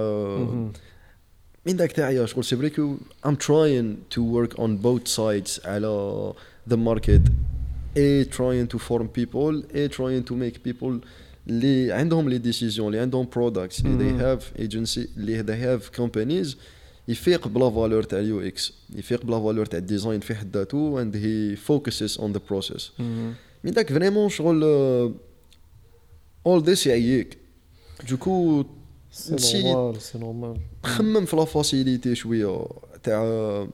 [1.67, 6.33] عندك تاعي شغل سي فري ام تراين تو ورك اون بوث سايدز على
[6.69, 7.21] ذا ماركت
[7.97, 11.01] اي تراين تو فورم بيبول اي تراين تو ميك بيبول
[11.47, 16.57] اللي عندهم لي ديسيزيون اللي عندهم برودكتس اللي ذي هاف ايجنسي اللي ذي هاف كومبانيز
[17.07, 18.73] يفيق بلا فالور تاع اليو إكس.
[18.95, 22.91] يفيق بلا فالور تاع الديزاين في حد ذاته اند هي فوكسز اون ذا بروسيس
[23.63, 25.13] من داك فريمون شغل آه،
[26.45, 27.37] اول ذيس يعييك.
[28.09, 28.65] دوكو
[29.11, 32.65] سي نورمال سي نورمال خمم في لافاسيليتي شوية.
[33.03, 33.67] تاع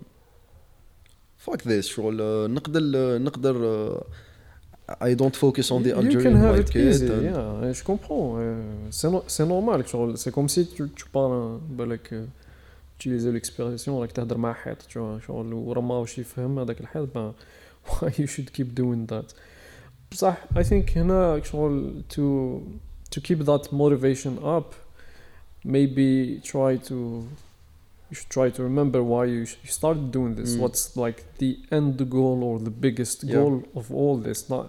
[1.37, 2.81] فاك ذيس شغل نقدر
[3.17, 3.55] نقدر
[4.89, 8.91] اي دونت فوكس اون ذا الجيريان ماركت يا جو كومبرون
[9.27, 12.27] سي نورمال شغل سي كوم سي تو بار بالك
[12.99, 14.77] تيليزي ليكسبيرياسيون راك تهدر مع حيط
[15.27, 19.31] شغل ورما واش يفهم هذاك الحيط واي يو شود كيب دوين ذات
[20.11, 22.59] بصح اي ثينك هنا شغل تو
[23.11, 24.63] تو كيب ذات موتيفيشن اب
[25.66, 26.94] maybe try to
[28.10, 30.60] you should try to remember why you, sh- you started doing this Mm.
[30.62, 33.34] what's like the end goal or the biggest Yeah.
[33.36, 34.66] goal of all this not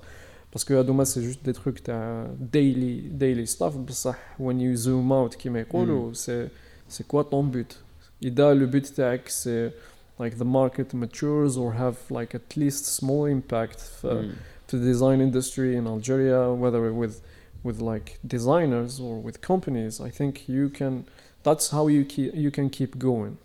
[0.52, 5.12] parce que هادوما c'est juste des trucs تاع daily daily stuff بصح when you zoom
[5.12, 6.50] out كيما يقولوا c'est
[6.89, 7.76] c'est quoi ton but
[8.24, 9.72] إذا le but تاعك c'est
[10.19, 14.36] like the market matures or have like at least small impact في, Mm.
[14.67, 17.15] to the design industry in Algeria, whether with
[17.62, 21.07] with like designers or with companies, I think you can.
[21.42, 23.38] That's how you keep you can keep going.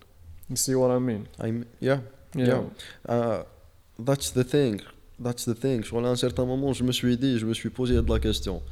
[0.48, 1.28] You see what I mean?
[1.40, 2.00] I'm yeah
[2.34, 2.62] Yeah.
[3.08, 3.42] Uh,
[3.98, 4.80] that's the thing.
[5.18, 5.84] That's the thing.
[5.84, 8.62] Sur un certain moment, je me suis dit, je me suis posé de la question.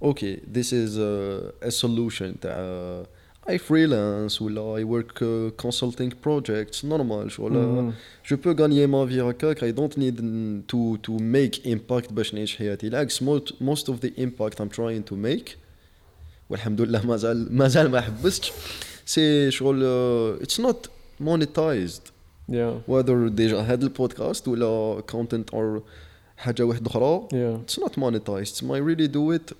[0.00, 2.38] Ok, this is uh, a solution.
[2.44, 3.04] Uh,
[3.49, 7.29] I freelance ou là, I work uh, consulting projects, normal.
[7.29, 7.93] شغل, Mhm.
[8.23, 9.63] Je peux gagner ma vie هكاك.
[9.63, 12.89] I don't need n- to to make impact باش نعيش حياتي.
[12.89, 15.49] بالعكس most most of the impact I'm trying to make
[16.49, 18.51] والحمد لله مازال مازال ما حبستش.
[19.05, 19.81] سي شغل
[20.39, 20.87] uh, it's not
[21.23, 22.11] monetized.
[22.51, 22.91] Yeah.
[22.91, 25.81] whether ديجا هاد البودكاست ولا content or
[26.37, 27.69] حاجة واحدة أخرى Yeah.
[27.71, 29.53] it's not monetized I really do it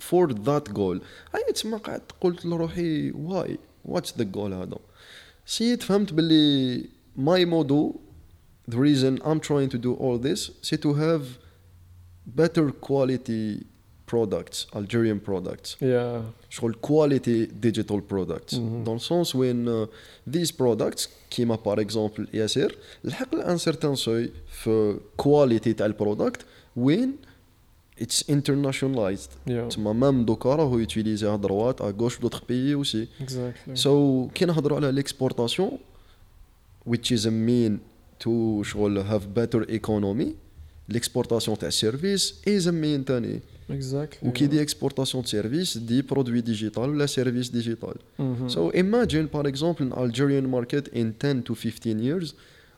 [0.00, 0.98] for that goal
[1.34, 3.56] هاي تسمى قعدت قلت لروحي why
[3.92, 4.78] what's the goal هذا
[5.46, 6.84] سيت فهمت باللي
[7.18, 7.94] my motto
[8.70, 11.22] the reason I'm trying to do all this c'est to have
[12.26, 13.64] better quality
[14.06, 16.22] products Algerian products Yeah.
[16.50, 18.84] شغل quality digital products Mhm.
[18.84, 19.86] dans le sens when uh,
[20.34, 22.74] these products كيما par exemple ياسر
[23.04, 26.42] لحق لان certain seuil في quality تاع البرودكت
[26.76, 27.16] وين
[28.05, 29.67] internationalized Yeah.
[29.75, 33.07] تما مام دوكا راهو يوتيليزي دروات ا غوش دوتر بيي اوسي.
[33.73, 35.71] سو كي نهضروا على ليكسبورتاسيون
[36.89, 37.73] which is a mean
[38.23, 40.27] to شغل have better economy
[40.93, 43.39] l'exportation تاع السيرفيس is a mean تاني
[43.71, 44.23] exactly.
[44.25, 44.45] وكي.
[44.47, 48.49] دي اكسبورتاسيون سيرفيس دي برودوي ديجيتال ولا سيرفيس ديجيتال Mhm.
[48.53, 52.33] So imagine par exemple an Algerian market in 10 to 15 years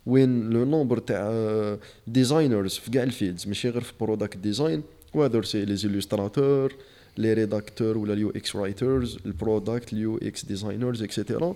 [0.06, 4.80] when le nombre تاع uh, designers في كاع الفيلدز ماشي غير في product design
[5.15, 6.71] whether c'est les illustrateurs
[7.19, 11.55] les rédacteurs ولا اليو اكس رايترز البرودكت اليو اكس ديزاينرز اكسيتيرا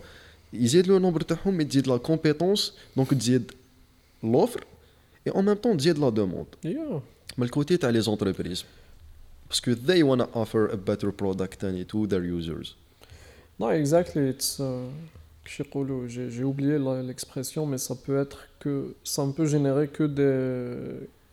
[0.53, 3.53] يزيد لو نومبر تاعهم تزيد لا كومبيتونس دونك تزيد
[4.23, 4.65] لوفر
[5.29, 7.01] et en même temps تزيد لا دوموند Yeah.
[7.39, 8.65] من الكوتي تاع لي زونتربريز
[9.49, 12.69] باسكو they wanna offer a better product تاني to their users
[13.61, 14.23] Non, exactly.
[14.33, 14.51] It's.
[14.61, 14.89] euh,
[15.49, 18.73] je sais pas le- J'ai j'ai oublié la- l'expression, mais ça peut être que
[19.15, 20.33] ça ne peut générer que des,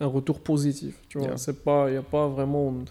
[0.05, 0.93] un retour positif.
[1.09, 1.37] Tu vois, Yeah.
[1.45, 2.85] c'est pas, il y a pas vraiment une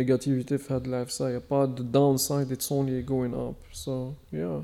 [0.00, 1.24] négativité fait de life ça.
[1.30, 2.48] Il y a pas de downside.
[2.56, 3.56] It's only going up.
[3.82, 3.92] So
[4.32, 4.60] yeah.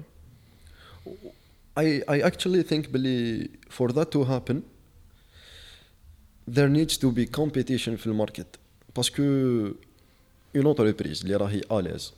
[1.84, 4.62] I, I actually think Billy, for that to happen,
[6.56, 8.46] there needs to be competition في الماركت
[8.96, 9.22] باسكو
[10.58, 12.12] une entreprise اللي راهي اليز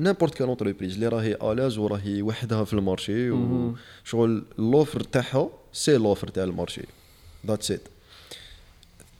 [0.00, 3.74] n'importe quelle entreprise اللي راهي اليز وراهي وحدها في المارشي مهم.
[4.04, 6.82] وشغل لوفر تاعها سي لوفر تاع المارشي
[7.46, 7.80] that's it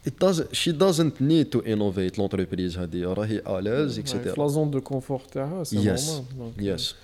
[0.05, 4.71] it does she doesn't need to innovate l'entreprise هذه راهي اليز Ouais, etc La zone
[4.71, 6.07] de confort, تاعها, c'est Yes.
[6.07, 6.25] normal.
[6.39, 6.95] Donc, euh, yes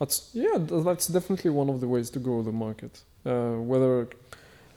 [0.00, 2.94] That's yeah, th- that's definitely one of the ways to grow the market.
[3.24, 3.30] Uh,
[3.70, 3.94] whether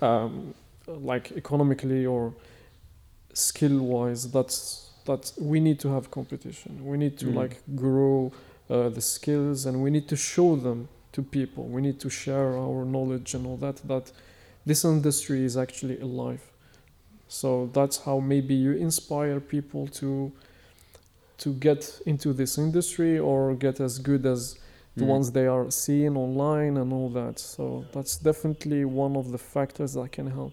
[0.10, 0.54] um,
[1.12, 2.24] like economically or
[3.34, 4.58] skill wise, that's
[5.08, 6.72] that's we need to have competition.
[6.92, 7.36] We need to Mm.
[7.42, 7.56] like
[7.86, 8.32] grow
[8.70, 10.80] uh, the skills and we need to show them
[11.16, 11.64] to people.
[11.76, 13.78] We need to share our knowledge and all that.
[13.92, 14.06] That
[14.70, 16.44] this industry is actually alive.
[17.31, 20.33] So that's how maybe you inspire people to
[21.39, 24.59] to get into this industry or get as good as
[24.97, 25.15] the Mm.
[25.15, 27.39] ones they are seeing online and all that.
[27.39, 30.53] So that's definitely one of the factors that can help.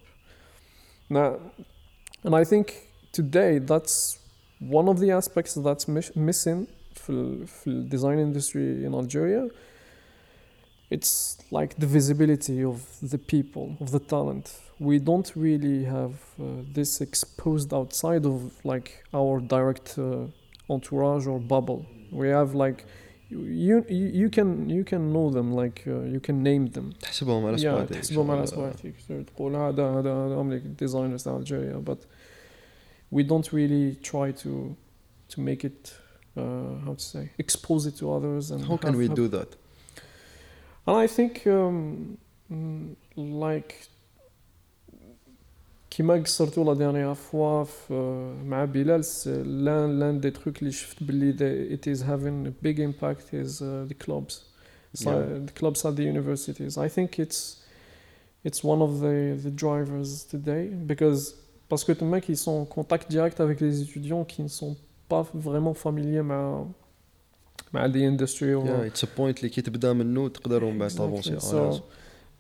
[1.10, 1.40] Now,
[2.24, 2.68] and I think
[3.12, 4.20] today that's
[4.60, 7.14] one of the aspects that's mis- missing for
[7.66, 9.50] the design industry in Algeria.
[10.90, 14.46] It's like the visibility of the people, of the talent
[14.79, 16.45] We don't really have uh,
[16.79, 20.27] this exposed outside of like our direct uh,
[20.75, 21.87] entourage or bubble.
[22.11, 22.85] We have like
[23.31, 27.45] you you you can you can know them like uh, you can name them تحسبهم
[27.47, 28.95] على yeah صباعك تحسبهم على صباعتك
[29.27, 32.01] تقول هذا هذا هذا هم like designers in Algeria but
[33.11, 34.77] we don't really try to
[35.29, 35.95] to make it
[36.37, 36.43] uh,
[36.85, 39.51] how to say expose it to others and how can have- we have- do that
[40.87, 42.18] and I think um,
[42.51, 42.97] mm,
[43.49, 43.73] like
[45.97, 47.95] كيما قصرتو لا ديرنيير فوا في
[48.47, 52.66] مع بلال سي لان لان دي تروك اللي شفت باللي they- it is having a
[52.66, 54.35] big impact is uh, the clubs
[55.03, 55.49] so Yeah.
[55.49, 57.41] the clubs at the universities I think it's
[58.49, 59.16] it's one of the
[59.47, 61.20] the drivers today because
[61.70, 64.75] parce que les mecs ils sont en contact direct avec les étudiants qui ne sont
[65.12, 66.66] pas vraiment familiers مع
[67.73, 70.91] مع the industry or yeah it's a point اللي كي تبدا منه تقدر من بعد
[70.91, 70.97] Exactly.
[70.97, 71.81] تافونسي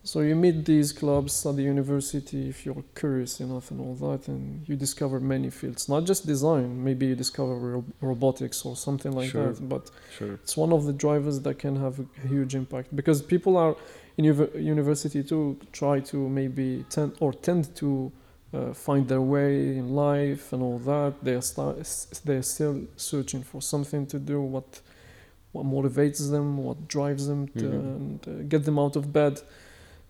[0.03, 4.29] So, you meet these clubs at the university if you're curious enough and all that,
[4.29, 6.81] and you discover many fields, not just design.
[6.81, 9.51] Maybe you discover ro- robotics or something like Sure.
[9.51, 9.67] that.
[9.67, 13.57] But sure it's one of the drivers that can have a huge impact because people
[13.57, 13.75] are
[14.17, 18.09] in uv- university to try to maybe tend or tend to
[18.53, 21.15] uh, find their way in life and all that.
[21.21, 21.75] They are
[22.23, 24.41] they're still searching for something to do.
[24.41, 24.79] What
[25.51, 27.95] what motivates them, what drives them, to, Mhm.
[27.97, 29.41] and uh, get them out of bed.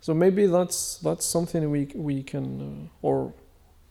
[0.02, 3.34] So maybe that's that's something we we can uh, or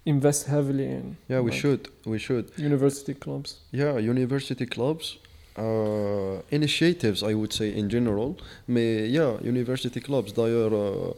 [0.04, 1.16] invest heavily in.
[1.28, 1.88] Yeah, we like should.
[2.04, 2.50] We should.
[2.57, 3.61] University clubs.
[3.72, 5.18] Yeah, university clubs.
[5.59, 8.38] Uh, initiatives, I would say, in general.
[8.68, 10.32] May, yeah, university clubs.
[10.32, 10.74] They are.
[10.74, 11.12] Uh,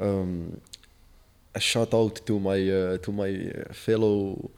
[0.00, 0.60] um,
[1.54, 4.50] a shout out to my uh, to my uh, fellow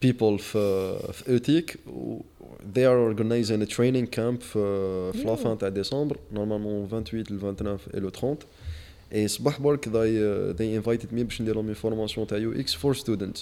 [0.00, 1.76] people for Utik.
[2.72, 5.36] They are organizing a training camp uh, yeah.
[5.36, 8.46] fin à décembre, normalement 28, le 29 and le 30.
[9.12, 10.18] اي صباح برك ذاي
[10.52, 13.36] ذاي انفيتد مي باش ندير لهم فورماسيون تاع يو إكس فور ستودنت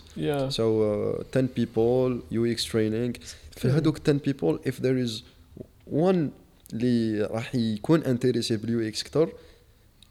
[0.48, 0.84] سو
[1.30, 3.12] 10 بيبول يو إكس ترينينغ
[3.56, 5.22] في هذوك 10 بيبول اف ذير از
[5.86, 6.30] وان
[6.72, 9.32] اللي راح يكون انتريسي باليو إكس كثر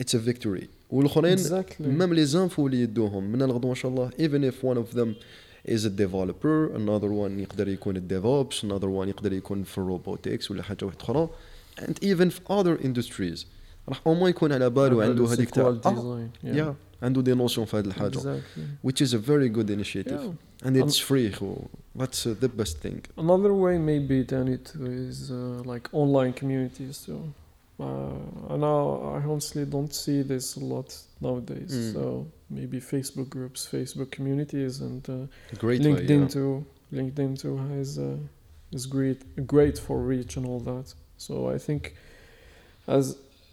[0.01, 1.37] اتس ا فيكتوري والاخرين
[1.79, 5.15] ميم لي زانفو اللي يدوهم من الغدو ان شاء الله ايفن اف وان اوف ذم
[5.69, 10.85] از ديفلوبر انذر وان يقدر يكون الديفوبس انذر وان يقدر يكون في الروبوتكس ولا حاجة
[10.85, 11.29] واحدة أخرى
[11.79, 13.45] and even في other industries
[13.88, 15.90] راح او موان يكون على باله Have عنده a هذيك تاع sequel آه،
[16.26, 16.46] design.
[16.56, 16.74] yeah.
[17.02, 18.88] عنده دي نوسيون في هذه الحاجه Exactly.
[18.88, 20.66] which is a very good initiative Yeah.
[20.68, 21.56] and it's free خو.
[21.98, 26.96] that's uh, the best thing Another way maybe than it is uh, like online communities
[27.06, 27.22] too.
[27.80, 28.80] Uh, and now
[29.16, 30.88] I honestly don't see this a lot
[31.26, 31.72] nowadays.
[31.74, 31.92] Mm.
[31.94, 32.02] So
[32.58, 35.14] maybe Facebook groups, Facebook communities, and uh,
[35.64, 36.36] great LinkedIn way, yeah.
[36.38, 36.52] too.
[36.98, 39.20] LinkedIn too has uh, is great
[39.54, 40.86] great for reach and all that.
[41.26, 41.82] So I think
[42.98, 43.04] as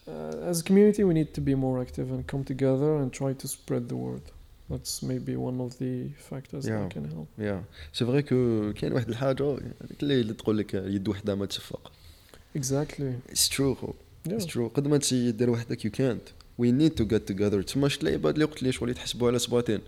[0.07, 3.31] uh, as a community we need to be more active and come together and try
[3.43, 4.25] to spread the word.
[4.71, 5.93] That's maybe one of the
[6.29, 6.73] factors Yeah.
[6.81, 7.27] that can help.
[7.37, 11.45] يا سي فري كو كاين واحد الحاجه هذيك اللي اللي تقول لك يد وحده ما
[11.45, 11.91] تصفق
[12.57, 13.29] Exactly.
[13.29, 13.87] اتس ترو خو
[14.27, 14.33] Yeah.
[14.33, 16.21] اتس ترو قد ما تسي دير وحدك يو كانت
[16.57, 19.79] وي نيد تو جيت توجذر تسمى شت العباد اللي قلت لي شغل يتحسبوا على صباطين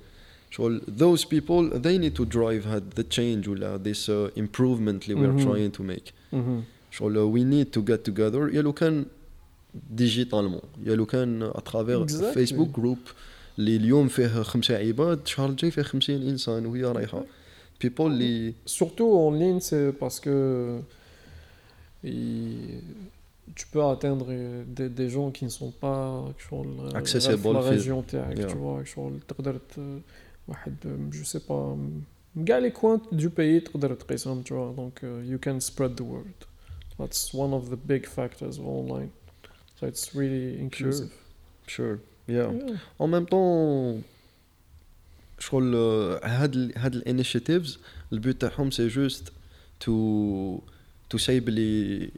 [0.51, 5.16] شغل those people they need to drive هاد the change ولا this uh, improvement اللي
[5.16, 5.47] we are Mhm.
[5.47, 9.05] trying to make hmm شغل we need to get together يا لو كان
[9.89, 12.34] ديجيتالمون يا لو كان اترافير Exactly.
[12.34, 12.97] فيسبوك جروب
[13.60, 17.24] اللي اليوم فيه خمسة عباد الشهر الجاي فيه خمسين انسان وهي رايحه
[17.86, 20.80] people اللي Surtout en ligne, c'est parce que
[22.03, 22.82] il-
[23.55, 27.53] tu peux atteindre euh, des, des gens qui ne sont pas شغل، euh, Accessible في
[27.53, 28.51] la في- région تاعك Yeah.
[28.51, 30.01] tu vois شغل تقدر ت-
[30.47, 32.01] واحد euh, je sais pas م-
[32.45, 36.03] كاع les coins du pays تقدر تقيسهم tu vois donc uh, you can spread the
[36.03, 36.45] word
[36.99, 39.10] that's one of the big factors online
[39.84, 41.10] so it's really inclusive
[41.76, 41.95] sure
[42.38, 42.78] yeah Yeah.
[43.03, 44.03] En même temps,
[45.39, 47.80] شغل آه، هاد ال هاد الانيشيتيفز
[48.14, 49.32] البيوت تاعهم سي جوست
[49.80, 50.60] تو
[51.10, 52.10] تو سي بلي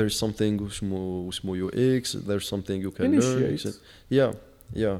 [0.00, 3.74] there's something واسمو واسمو يو اكس there's something you can learn Initiate.
[4.10, 4.32] yeah
[4.74, 4.98] yeah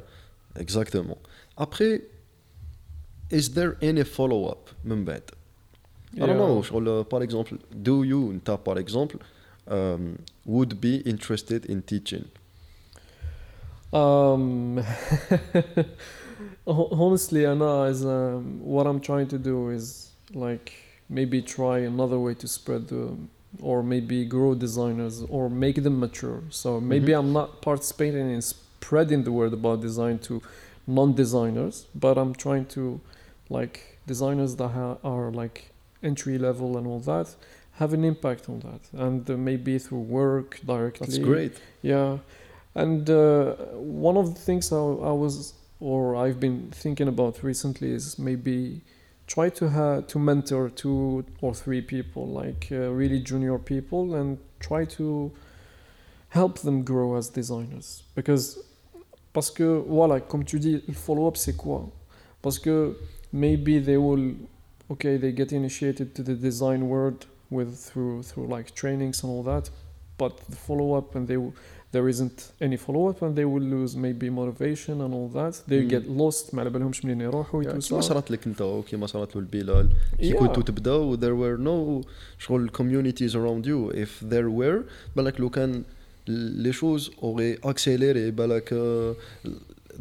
[0.62, 1.18] exactement
[1.60, 2.00] après
[3.38, 5.22] is there any follow up من بعد
[6.16, 6.68] I don't know Yeah.
[6.68, 9.18] شغل par exemple do you انت par exemple
[9.67, 12.25] um, would be interested in teaching
[13.93, 14.79] Um,
[16.67, 20.73] honestly, Anna, is um, what I'm trying to do is like
[21.09, 23.15] maybe try another way to spread the,
[23.61, 26.41] or maybe grow designers or make them mature.
[26.49, 27.19] So maybe Mhm.
[27.19, 30.41] I'm not participating in spreading the word about design to
[30.87, 32.99] non-designers but i'm trying to
[33.49, 35.69] like designers that ha- are like
[36.01, 37.27] entry level and all that
[37.79, 41.07] have an impact on that and uh, maybe through work directly.
[41.07, 41.53] That's great.
[41.81, 42.17] yeah
[42.75, 43.53] and uh,
[44.05, 48.81] one of the things I, I was or i've been thinking about recently is maybe
[49.27, 54.37] try to ha- to mentor two or three people like uh, really junior people and
[54.59, 55.31] try to
[56.29, 58.03] help them grow as designers.
[58.15, 58.57] Because
[59.33, 61.89] parce que voilà comme tu dis le follow up c'est quoi?
[62.41, 62.95] Parce que
[63.31, 64.35] maybe they will
[64.89, 69.44] okay they get initiated to the design world with through through like trainings and all
[69.52, 69.66] that
[70.18, 71.52] but the follow up and they w-
[71.94, 75.80] there isn't any follow up and they will lose maybe motivation and all that they
[75.82, 75.90] Mm.
[75.94, 78.04] get lost ما على بالهمش منين يروحوا Yeah, tout كيما ça.
[78.04, 79.88] صارت لك انت وكيما صارت له البلال
[80.18, 80.36] كي Yeah.
[80.36, 82.06] كنتوا تبداو there were no
[82.38, 84.82] شغل communities around you if there were
[85.16, 85.82] بالك لو كان
[86.62, 89.48] les choses auraient accéléré بالك uh,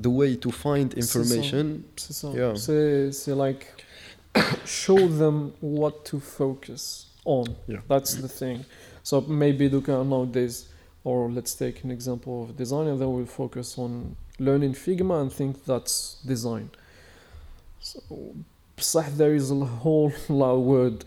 [0.01, 1.19] the way to find C'est ça.
[1.19, 1.65] information
[1.97, 2.27] C'est ça.
[2.35, 2.55] Yeah.
[2.55, 3.63] C'est, c'est like
[4.65, 7.56] show them what to focus on.
[7.66, 7.78] Yeah.
[7.88, 8.64] That's the thing.
[9.02, 10.68] So maybe Luca nowadays,
[11.04, 15.64] or let's take an example of designer that will focus on learning Figma and think
[15.64, 16.70] that's design.
[17.80, 18.34] So
[19.16, 21.04] there is a whole lot of word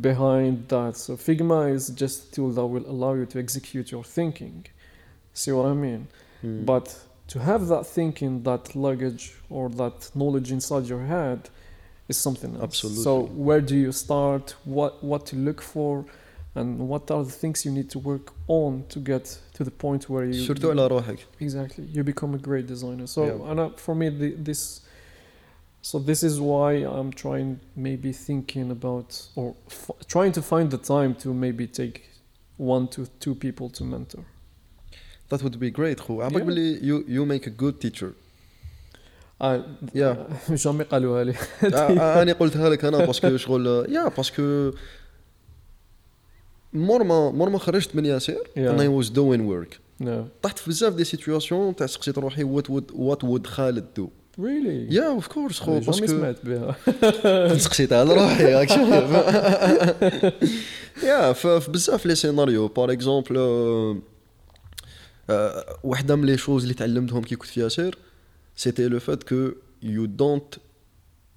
[0.00, 0.96] behind that.
[0.96, 4.66] So Figma is just a tool that will allow you to execute your thinking.
[5.32, 6.08] See what I mean?
[6.44, 6.64] Mm.
[6.66, 6.98] But
[7.28, 11.50] to have that thinking, that luggage, or that knowledge inside your head,
[12.07, 12.63] is something else.
[12.63, 13.03] Absolutely.
[13.03, 13.13] So
[13.47, 14.55] where do you start?
[14.65, 16.05] What what to look for?
[16.53, 19.25] And what are the things you need to work on to get
[19.57, 23.07] to the point where you surtout على روحك exactly you become a great designer.
[23.07, 23.49] So Yeah.
[23.51, 24.81] and uh, for me the, this
[25.81, 30.77] so this is why I'm trying maybe thinking about or f- trying to find the
[30.77, 31.97] time to maybe take
[32.57, 34.23] one to two people to mentor.
[35.29, 36.45] that would be great خو عبالك Yeah.
[36.47, 38.13] بلي you you make a good teacher
[39.42, 39.64] آه
[39.96, 40.16] Yeah.
[40.64, 41.34] جامي قالوها لي؟
[41.74, 44.70] آه، أنا قلتها لك أنا باسكو شغل يا باسكو
[46.72, 49.76] مور ما مور ما خرجت من ياسر I was doing work.
[50.06, 50.08] no
[50.42, 54.08] طحت في بزاف دي سيتوياسيون تاع سقسيت روحي وات وود وات وود خالد دو
[54.40, 54.92] really?
[54.94, 56.06] يا اوف كورس خو جامي باسكو.
[56.06, 56.76] سمعت بها؟
[57.58, 59.10] سقسيت على روحي راك شايف
[61.04, 63.36] يا في بزاف لي سيناريو باغ اكزومبل
[65.84, 67.96] واحدة من لي شوز اللي تعلمتهم كي كنت في ياسر
[68.56, 69.50] سيتي لو فات كو
[69.82, 70.54] يو دونت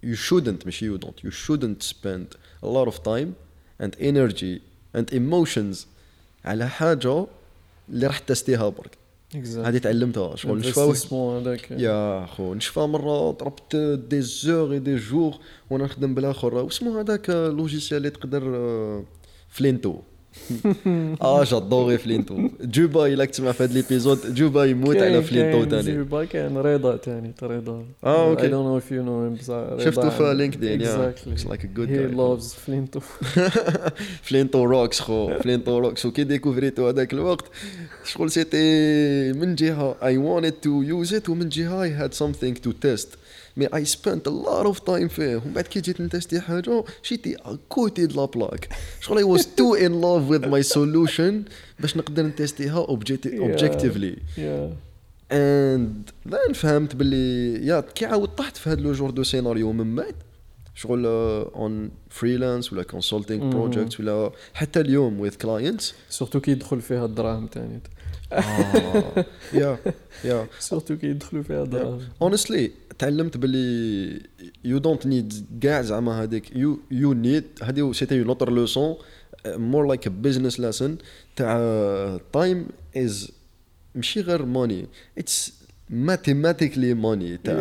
[0.06, 3.30] you shouldn't ماشي you don't you shouldn't spend a lot of time
[3.84, 4.62] and energy
[4.98, 5.78] and emotions
[6.46, 7.26] على حاجة
[7.90, 8.98] اللي راح تستيها برك.
[9.36, 10.80] هذه تعلمتها شغل نشفى
[11.72, 13.76] يا خو نشفى مرة ضربت
[14.10, 15.36] دي اي دي جور
[15.70, 16.56] وأنا نخدم بالآخر.
[16.56, 19.04] واسمو هذاك لوجيسيال اللي تقدر آه،
[19.50, 20.00] فلينتو.
[21.22, 26.26] آه جادوري فلينتو جوبا الا تسمع في هذا ليبيزود جوبا يموت على فلينتو ثاني جوبا
[26.26, 29.36] كان رضا ثاني رضا آه أوكي اي دون نو اف يو نو
[29.78, 33.00] شفتو في لينكدين اتس لايك ا جود هي لافز فلينتو
[34.24, 37.46] فلينتو روكس خو فلينتو روكس وكي ديكوفريتو هذاك الوقت
[38.06, 38.60] شغل سيتي
[39.34, 43.10] من جهه اي wanted تو يوز ات ومن جهه اي هاد something تو تيست
[43.58, 47.38] مي I spent a lot of time فيه ومن بعد كي جيت نتستي حاجة شيتي
[47.70, 48.70] كوتي د لا بلاك
[49.02, 51.34] شغل I was too in love with my solution.
[51.80, 52.32] باش نقدر
[52.88, 54.20] objectively.
[54.38, 54.70] Yeah.
[55.32, 59.96] And then فهمت باللي يا كي عاود طحت في هذا لو جور دو سيناريو من
[59.96, 60.16] بعد
[60.76, 63.50] شغل اون فريلانس ولا كونسلتينغ مهم.
[63.50, 65.84] بروجيكتس ولا حتى اليوم with clients.
[66.10, 67.82] سورتو كي يدخل فيها الدراهم تاني.
[68.34, 69.78] آه، يا
[70.24, 72.02] يا سورتو كي يدخلوا فيها الدراهم.
[72.24, 72.70] Honestly
[73.00, 74.22] تعلمت باللي
[74.66, 78.96] يو دونت نيد كاع زعما هذيك يو يو نيد هذه سيتي اون اوتر لوسون
[79.46, 80.98] مور لايك ا بزنس لسن
[81.36, 83.32] تاع تايم از
[83.96, 84.88] ماشي غير ماني
[85.18, 85.54] اتس
[85.90, 87.56] ماثيماتيكلي ماني تاع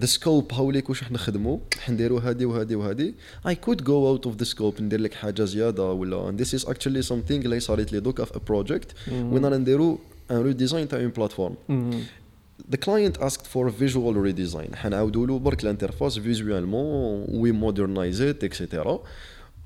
[0.00, 3.14] ذا سكوب هاوليك واش راح نخدموا راح نديروا هذه وهذه وهذه
[3.48, 6.30] اي كود جو اوت اوف ذا سكوب ندير لك حاجة زيادة ولا.
[6.30, 9.96] ذيس از اكشلي سمثينغ اللي صارت لي دوكا في بروجيكت وين رانا نديروا
[10.30, 11.54] ان ريديزاين تاع اون بلاتفورم
[12.68, 14.74] the client asked for a visual redesign.
[14.74, 19.02] حنعاودوا له برك الانترفاس فيزوالمون وي مودرنايزيت اكسيتيرا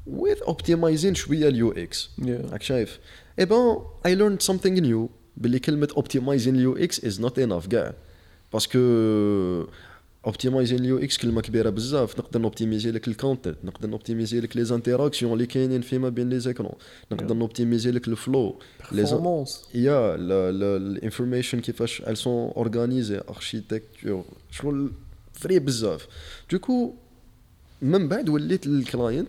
[0.06, 2.10] with optimizing شوية اليو إكس
[2.50, 2.98] راك شايف؟
[3.38, 7.94] اي بون اي ليرند سمثينغ نيو باللي كلمة optimizing اليو إكس از نوت انف كاع
[8.52, 8.78] باسكو
[10.28, 15.32] optimizing اليو إكس كلمه كبيره بزاف نقدر نوبتيميزي لك الكونتنت نقدر نوبتيميزي لك لي زانتيراكسيون
[15.32, 16.72] اللي كاينين فيما بين لي زيكرون
[17.12, 17.34] نقدر.
[17.34, 18.58] نوبتيميزي لك الفلو
[18.92, 24.90] لي performance يا الانفورميشن كيفاش elles sont organisées اركيتكتور شغل
[25.32, 26.06] فري بزاف
[26.52, 26.94] دوكو
[27.82, 29.28] من بعد وليت للكلاينت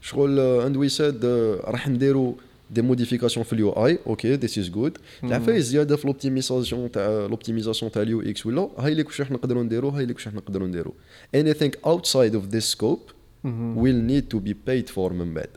[0.00, 1.24] شغل اند وي ساد
[1.64, 2.36] راح نديرو
[2.73, 7.91] دي موديفيكاسيون في اليو اي اوكي ذيس از جود العفايس زياده في لوبتيميزاسيون تاع لوبتيميزاسيون
[7.91, 10.67] تاع اليو اكس ولا هاي ليك واش راح نقدروا نديروا هاي ليك واش راح نقدروا
[10.67, 10.93] نديروا
[11.37, 13.11] anything outside of this scope
[13.75, 15.49] will need to be paid for من بعد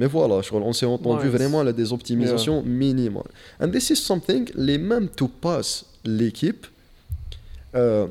[0.00, 1.34] Mais voilà, je crois, on s'est entendu Nice.
[1.38, 3.32] vraiment à des optimisations minimales.
[3.60, 5.68] And this is something, les mêmes to pass
[6.04, 6.64] l'équipe,
[7.74, 8.06] euh,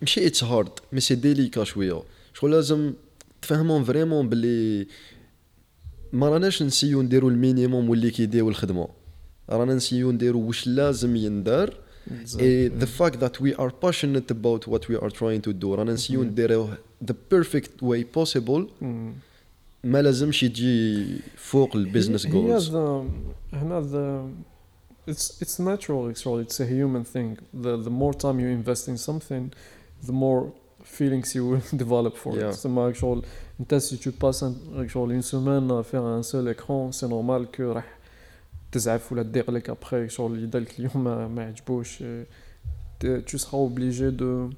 [0.00, 2.02] ماشي it's hard, mais c'est délicat شوية.
[2.34, 2.92] Je crois لازم
[3.42, 4.86] تفهمهم فريمون باللي
[6.13, 8.87] ما راناش نسيو نديرو المينيموم واللي كيديرو الخدمة.
[9.49, 11.73] رانا نسيو نديرو واش لازم يندار
[12.39, 15.93] اي ذا فاكت ذات وي ار باشنت اباوت وات وي ار تراين تو دو رانا
[15.93, 16.25] نسيو mm-hmm.
[16.25, 16.69] نديرو
[17.03, 18.67] ذا بيرفكت واي بوسيبل
[19.83, 21.05] ما لازمش يجي
[21.35, 22.75] فوق البيزنس جولز
[23.53, 24.29] هنا ذا
[25.13, 27.31] It's it's natural, it's all, it's a human thing.
[27.63, 29.43] The the more time you invest in something,
[30.09, 30.41] the more
[30.86, 32.48] feelings you will develop for Yeah.
[32.50, 33.22] it تسمى شغل
[33.60, 37.46] انت si tu passes un- شغل une semaine à faire un seul écran c'est normal
[37.56, 37.98] que راح
[38.72, 42.04] تزعف ولا تضيق لك après شغل اللي دارك اليوم ما, ما عجبوش euh,
[43.00, 44.48] tu- tu seras obligé de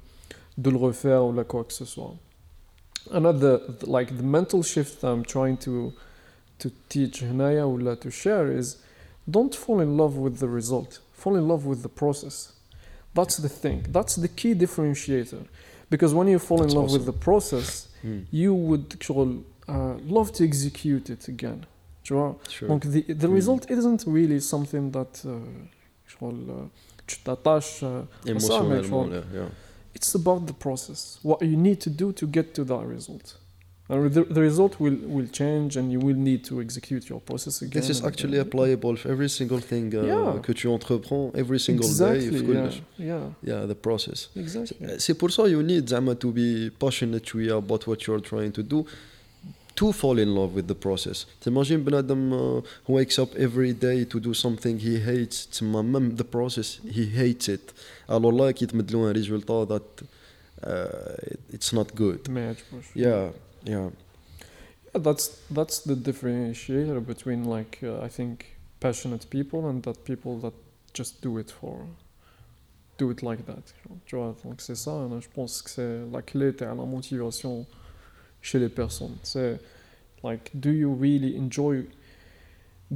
[0.57, 2.13] de le refaire ou la quoi que ce soit
[3.11, 5.93] another like the mental shift I'm trying to
[6.59, 8.77] to teach هنايا ولا to share is
[9.29, 12.53] don't fall in love with the result fall in love with the process
[13.17, 15.43] that's the thing that's the key differentiator
[15.90, 16.98] because when you fall That's in love awesome.
[16.98, 18.24] with the process mm.
[18.30, 18.96] you would
[19.68, 21.66] uh, love to execute it again
[22.02, 22.68] sure.
[22.68, 23.34] donc the, the mm.
[23.34, 26.68] result isn't really something that uh, uh,
[27.06, 28.02] tu t'attaches uh,
[29.94, 33.36] it's about the process what you need to do to get to that result
[33.89, 37.79] the, the result will, will change and you will need to execute your process again
[37.81, 38.47] This is and actually again.
[38.47, 40.39] applicable for every single thing uh, Yeah.
[40.41, 42.81] que tu entreprends every single exactly, day في yeah, كلش.
[42.99, 44.29] yeah Yeah, the process.
[44.35, 48.51] exactly C'est pour ça you need زعما to be passionate شوية about what you're trying
[48.51, 48.85] to do
[49.75, 51.25] to fall in love with the process.
[51.43, 56.17] T'imagines بنادم uh, who wakes up every day to do something he hates تسمى même
[56.17, 57.73] the process he hates it.
[58.09, 60.05] Alors là كي تمد له un résultat that
[60.63, 62.29] uh, it's not good.
[62.29, 62.85] ما يعجبوش.
[62.95, 63.29] Yeah,
[63.64, 63.90] yeah.
[64.94, 70.38] Yeah, that's that's the differentiator between like uh, I think passionate people and that people
[70.40, 70.54] that
[70.92, 71.86] just do it for
[72.98, 73.72] do it like that.
[74.06, 74.92] Tu vois, donc c'est ça.
[75.20, 77.66] je pense que c'est la clé de la motivation
[78.42, 79.16] chez les personnes.
[79.22, 79.58] C'est
[80.22, 81.84] like, do you really enjoy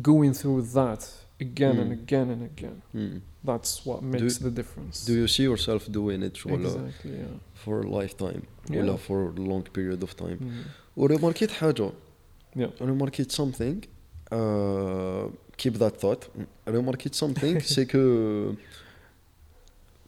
[0.02, 1.08] going through that
[1.40, 2.02] again and Mm.
[2.02, 2.82] again and again?
[2.94, 5.05] Mm That's what makes the difference.
[5.07, 7.11] Do you see yourself doing it ولا exactly?
[7.11, 7.65] Yeah.
[7.65, 8.77] for a lifetime Yeah.
[8.77, 10.67] ولا for a long period of time Mm.
[10.97, 11.89] وريماركيت حاجة
[12.55, 12.69] Yeah.
[12.81, 13.77] remarqué something
[14.31, 15.25] uh,
[15.57, 16.23] keep that thought
[16.67, 18.03] remarqué something c'est que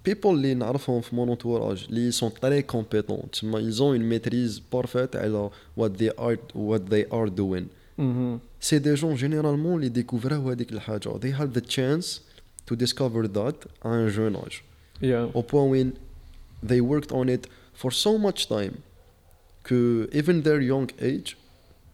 [0.04, 4.60] people اللي نعرفهم في mon entourage اللي sont très compétents تسمى ils ont une maîtrise
[4.76, 5.50] parfaite على
[5.80, 7.66] what they are what they are doing
[7.98, 8.40] Mhm.
[8.60, 12.20] c'est des gens généralement اللي découvrent هذيك الحاجة they had the chance
[12.68, 14.58] to discover that à un jeune âge
[15.02, 15.26] Yeah.
[15.34, 15.76] au point où
[16.70, 17.44] they worked on it
[17.74, 18.76] for so much time
[19.68, 21.36] que even their young age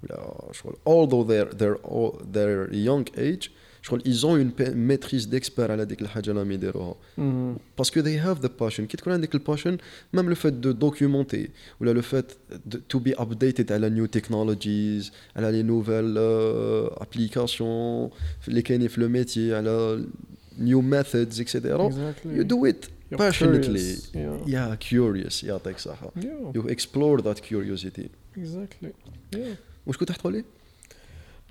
[0.03, 3.49] ولا شغل although they're they're all their young age
[3.81, 7.57] شغل ils ont une pa- maîtrise d'expert على ديك الحاجه اللي راهم يديروها Mhm.
[7.81, 9.77] parce que they have the passion كي تكون عندك الباشن
[10.15, 11.49] même le fait de documenter
[11.81, 18.11] ولا le fait de, to be updated على new technologies على les nouvelles euh, applications
[18.47, 20.03] اللي كاينين في le métier على
[20.61, 22.33] new methods etc Exactly.
[22.37, 24.55] you do it You're passionately curious, Yeah.
[24.55, 26.57] yeah curious يعطيك صحة Yeah.
[26.57, 28.07] you explore that curiosity
[28.37, 28.89] Exactly.
[29.35, 29.39] Yeah.
[29.87, 30.43] واش كنت تقول لي؟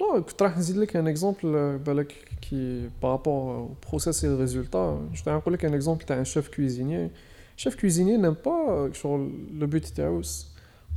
[0.01, 2.13] Non, كنت راح نزيد لك ان اكزومبل بالك
[2.51, 6.49] كي بارابور او بروسيس اي ريزولتا جو راح نقول لك ان اكزومبل تاع ان شيف
[6.49, 7.11] كويزيني
[7.57, 10.23] شيف كويزيني نيم با شغل لو بوت تاعو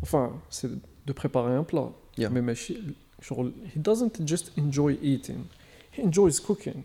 [0.06, 0.70] enfin c'est
[1.10, 1.90] de préparer un plat
[2.22, 2.30] Yeah.
[2.30, 2.78] mais ماشي
[3.22, 5.42] شغل he doesn't just enjoy eating
[5.98, 6.82] he enjoys cooking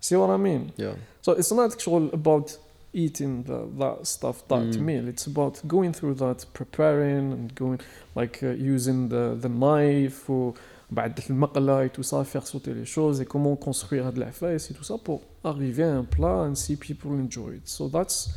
[0.00, 0.94] see what I mean yeah
[1.26, 2.58] So it's not شغل about
[2.94, 4.80] eating the, that stuff, that Mm.
[4.88, 5.04] meal.
[5.12, 7.80] It's about going through that, preparing and going
[8.20, 10.54] like uh, using the, the knife ou
[10.90, 14.74] بعد المقلة et tout ça, faire sauter les choses et comment construire هاد العفايس et
[14.74, 17.66] tout ça pour arriver à un plat and see people enjoy it.
[17.68, 18.28] So that's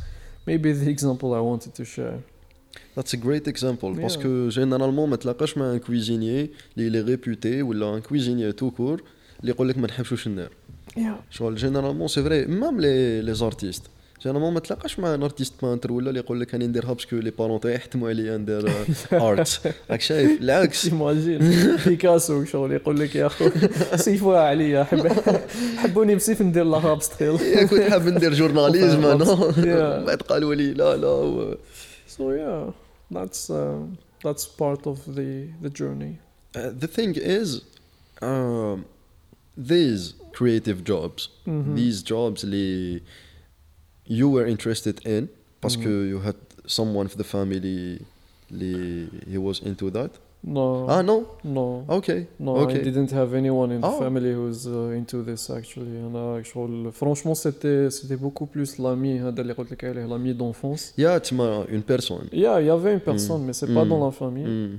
[0.46, 2.18] maybe the example I wanted to share.
[2.96, 4.22] That's a great example parce Yeah.
[4.22, 6.48] que généralement ما تلاقاش مع un cuisinier
[6.78, 9.02] اللي est réputé ولا un cuisinier tout court
[9.40, 10.61] اللي يقول لك ما نحبش واش ندير Yeah.
[11.29, 11.55] شغل.
[11.55, 13.83] جينيرالمون سي فري مام لي لي زارتيست
[14.23, 17.31] جينيرالمون ما تلاقاش مع ان ارتيست بانتر ولا اللي يقول لك أنا نديرها باسكو لي
[17.31, 18.71] بارون تاعي يحتموا عليا ندير
[19.13, 20.85] ارت آه، راك شايف؟ العكس.
[20.87, 21.39] ايماجين
[21.85, 23.49] بيكاسو شغل يقول لك يا خو
[23.95, 25.07] سيفوها عليا حب
[25.77, 27.37] حبوني بسيف ندير لا ابستريل
[27.67, 31.57] كنت حاب ندير جورناليزم أنا بعد قالوا لي لا لا
[32.07, 32.73] سو يا
[33.13, 33.53] ذاتس
[34.25, 35.23] ذاتس بارت اوف ذا
[35.63, 36.15] ذا جورني
[36.57, 37.61] ذا ثينغ از
[39.59, 41.76] ذيز creative jobs Mhm.
[41.76, 43.00] these jobs اللي
[44.08, 45.28] you were interested in
[45.60, 45.82] parce Mhm.
[45.84, 48.00] que you had someone of the family
[48.52, 50.10] اللي he was into that
[50.44, 50.86] No.
[50.88, 51.66] ah no No.
[51.98, 53.98] okay No, I okay didn't have anyone in the Oh.
[54.04, 55.96] family who's uh, into this actually.
[56.06, 60.82] أنا شغل franchement c'était c'était beaucoup plus l'ami هذا اللي قلت لك عليه l'ami d'enfance.
[61.00, 63.88] yeah تما une personne Yeah, il y avait une personne mais c'est pas Mm.
[63.88, 64.44] dans la famille.
[64.46, 64.78] Mm.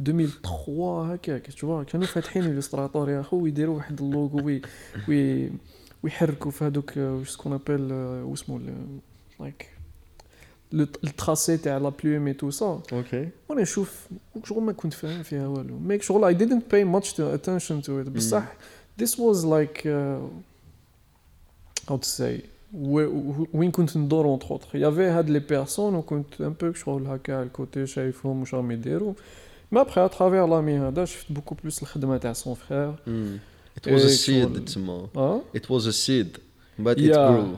[0.00, 1.52] 2003 هكاك.
[1.52, 4.62] تو كانوا فاتحين الستراتور يا خو يديروا واحد اللوغو وي
[5.08, 5.50] وي
[6.02, 7.92] ويحركوا في هذوك آه، واش سكون ابل
[8.24, 8.60] واسمو
[9.40, 9.68] لايك
[10.74, 13.14] التراسي تاع لا بلوم اي تو سا ok.
[13.48, 14.06] وأنا نشوف
[14.44, 15.78] شغل ما كنت فاهم فيها والو.
[15.78, 18.08] ميك شغل didn't pay much to attention to it.
[18.08, 18.56] بصح
[19.02, 20.20] this was like uh,
[21.90, 22.40] how to say
[22.72, 24.38] where- وين كنت ندور
[24.74, 28.54] il y avait هاد لي بيرسون وكنت ان بو شغل هكا على الكوتي شايفهم واش
[28.54, 29.14] راهم يديروا.
[29.71, 33.39] مي ابخي à travers لامي هذا شفت بوكو بلوس الخدمه تاع سون فخير Mm.
[33.79, 36.37] it was a إيه، seed شغل- تما اه it was a seed
[36.83, 37.29] but it Yeah.
[37.29, 37.57] grew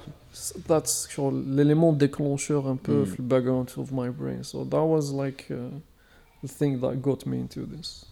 [0.69, 3.07] that's شغل l'élément déclencheur un peu Mm.
[3.07, 7.35] في الباكجراوند of my brain so that was like uh, the thing that got me
[7.37, 8.05] into this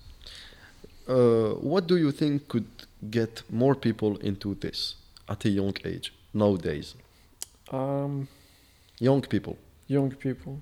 [1.08, 1.16] Uh,
[1.72, 2.72] what do you think could
[3.20, 3.34] get
[3.64, 4.80] more people into this
[5.34, 6.08] at a young age
[6.42, 6.88] nowadays?
[7.78, 8.14] um,
[9.10, 9.56] Young people.
[9.98, 10.54] young people.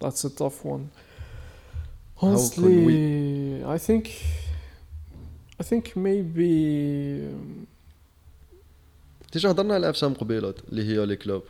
[0.00, 0.84] That's a tough one.
[2.18, 4.04] How can Honestly, we- I think,
[5.60, 6.52] I think maybe
[7.30, 7.66] um,
[9.36, 11.42] déjà هضرنا على افسام قبيلات اللي هي لي كلوب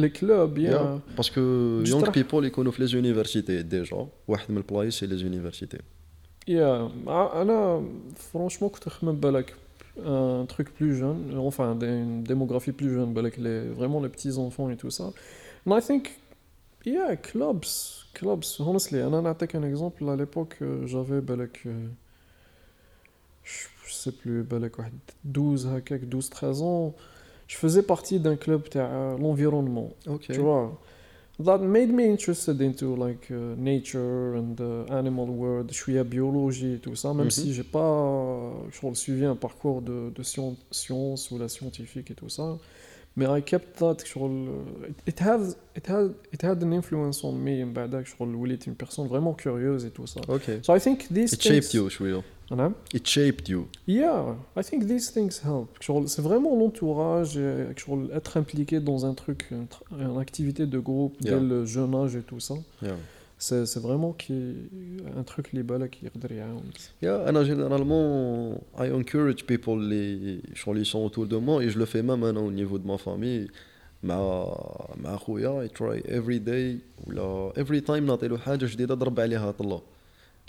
[0.00, 1.16] les clubs, yeah.
[1.16, 5.16] باسكو Juste يونغ راح- بيبول يكونوا في لي زونيفرسيتي ديجا واحد من البلايص سي لي
[5.16, 5.78] زونيفرسيتي
[6.50, 7.84] Yeah, ع- أنا
[8.34, 9.54] franchement كنت نخمم بالك
[9.98, 14.36] un truc plus jeune, enfin des- une démographie plus jeune, بالك les, vraiment les petits
[14.38, 15.04] enfants et tout ça.
[15.66, 16.04] And I think,
[16.86, 21.88] yeah, clubs, clubs, honestly, أنا نعطيك un exemple, à l'époque euh, j'avais بالك, euh,
[23.44, 24.92] je je sais plus, بالك واحد
[25.24, 26.94] 12 هكاك, 12, 13 ans,
[27.48, 29.90] je faisais partie d'un club تاع l'environnement.
[30.08, 30.80] اوكي Tu vois,
[31.44, 36.80] that made me interested into like uh, nature and the animal world, شوية biologie et
[36.80, 37.30] tout ça, même Mhm.
[37.30, 42.14] si j'ai pas genre, suivi un parcours de, de science, science ou la scientifique et
[42.14, 42.58] tout ça.
[43.16, 44.54] Mais I kept that genre,
[44.88, 48.66] it, it has it had it had an influence on me من بعدك genre, وليت
[48.66, 50.20] une personne vraiment curieuse et tout ça.
[50.28, 52.22] اوكي So I think these it things shaped you شويه
[52.52, 52.72] نعم.
[52.94, 55.68] it shaped you Yeah, I think these things help.
[55.82, 59.82] Genre, C'est vraiment l'entourage, et genre, être impliqué dans un truc, une, tr-
[60.12, 61.34] une activité de groupe Yeah.
[61.34, 62.54] dès le jeune âge et tout ça.
[62.82, 62.96] yeah.
[63.39, 64.33] سي فريمون كي
[65.17, 66.63] ان تروك اللي بالك يقدر يعاون
[67.01, 71.85] يا أنا جينيرالمون اي انكوريج بيبل اللي شغل سون اوتور دو مون اي جو لو
[71.85, 73.47] في مام أنا أو نيفو دو ما فامي
[74.03, 74.47] مع
[75.03, 76.77] مع خويا اي تراي افري داي
[77.07, 79.81] ولا افري تايم نعطي له حاجة جديده ضرب عليها طلع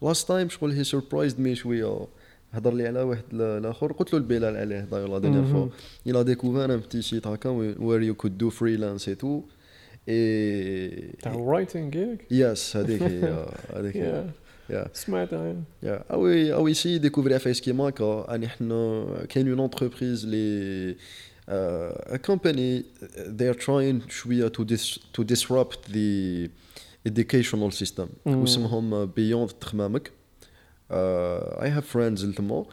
[0.02, 2.06] لاست تايم شغل هي سربرايزد مي شوية
[2.52, 5.68] هضر لي على واحد الآخر قلت له البلال عليه دايو لا دينيير فوا
[6.06, 9.42] إلى ديكوفير ان بتي سيت هكا وير يو كود دو فريلانس اي تو
[10.07, 13.45] et تاع writing ياك؟ yes هذيك هي
[13.75, 14.25] هذيك هي
[14.69, 15.63] Yeah, yeah سمعت عن.
[15.83, 15.87] Yeah.
[16.09, 20.95] Ah oui, ah oui, ici, découvrir à كيما هكا يعني احنا كاين une entreprise اللي
[21.49, 22.83] uh, a company
[23.39, 26.49] they are trying شوية to dis to disrupt the
[27.09, 28.41] educational system مم.
[28.41, 30.11] واسمهم Beyond تخمامك
[30.91, 30.93] uh,
[31.59, 32.65] I have friends تما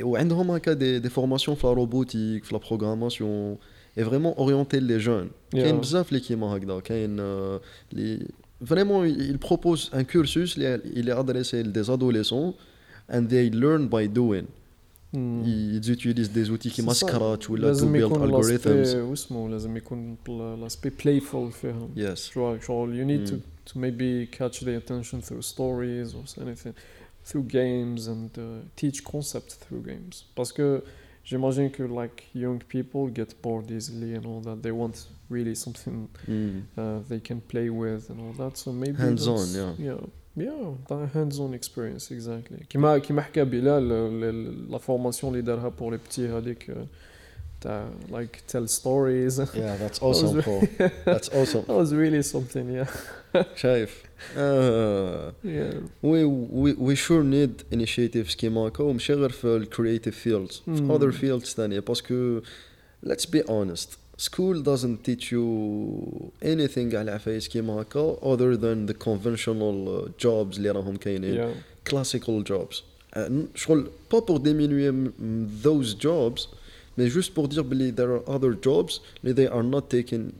[0.00, 3.58] وعندهم هكا دي دي فورماسيون في لا روبوتيك في لا بروغراماسيون
[3.98, 5.80] اي فريمون اورينتي لي جون كاين Yeah.
[5.80, 7.60] بزاف اللي كيما هكذا كاين آه،
[7.92, 8.26] اللي
[8.66, 12.54] فريمون il propose un cursus اللي il est adressé des adolescents
[13.12, 14.44] and they learn by doing
[15.12, 15.44] مم.
[15.80, 17.06] ils utilisent des outils كيما C'est ça.
[17.06, 20.16] سكراتش ولا to لازم build يكون algorithms لاسبي واسمه لازم يكون
[20.60, 21.90] لاسبي playful فيهم.
[21.96, 23.70] yes شغل شغل you need to, Mm.
[23.72, 26.72] to maybe catch their attention through stories or anything
[27.28, 28.42] through games and uh,
[28.80, 30.66] teach concepts through games parce que
[31.24, 34.96] j'imagine que like young people get bored easily and all that they want
[35.30, 36.62] really something Mm.
[36.78, 39.86] uh, they can play with and all that so maybe Hands-on, that's- yeah.
[39.88, 40.00] yeah
[40.46, 43.88] yeah that hands-on experience exactly كما كما حكى بلال
[44.70, 46.70] لا فورماسيون اللي دارها pour les petits هذيك
[47.62, 50.60] uh, تاع like tell stories yeah that's awesome bro
[51.06, 52.88] that's awesome that was really something yeah
[53.56, 54.02] شايف
[54.36, 55.32] آه.
[55.44, 56.24] yeah we
[56.64, 60.90] we we sure need initiatives كيما هكا وماشي غير في ال creative fields في Mm.
[61.00, 62.40] other fields ثانية باسكو
[63.06, 63.88] let's be honest
[64.28, 65.44] school doesn't teach you
[66.42, 71.90] anything على عفايس كيما هكا other than the conventional uh, jobs اللي راهم كاينين yeah
[71.92, 72.76] classical jobs
[73.16, 73.20] Uh,
[73.54, 76.40] شغل pas pour diminuer m- m- those jobs
[76.98, 80.32] mais juste pour dire بلي there are other jobs اللي they are not taken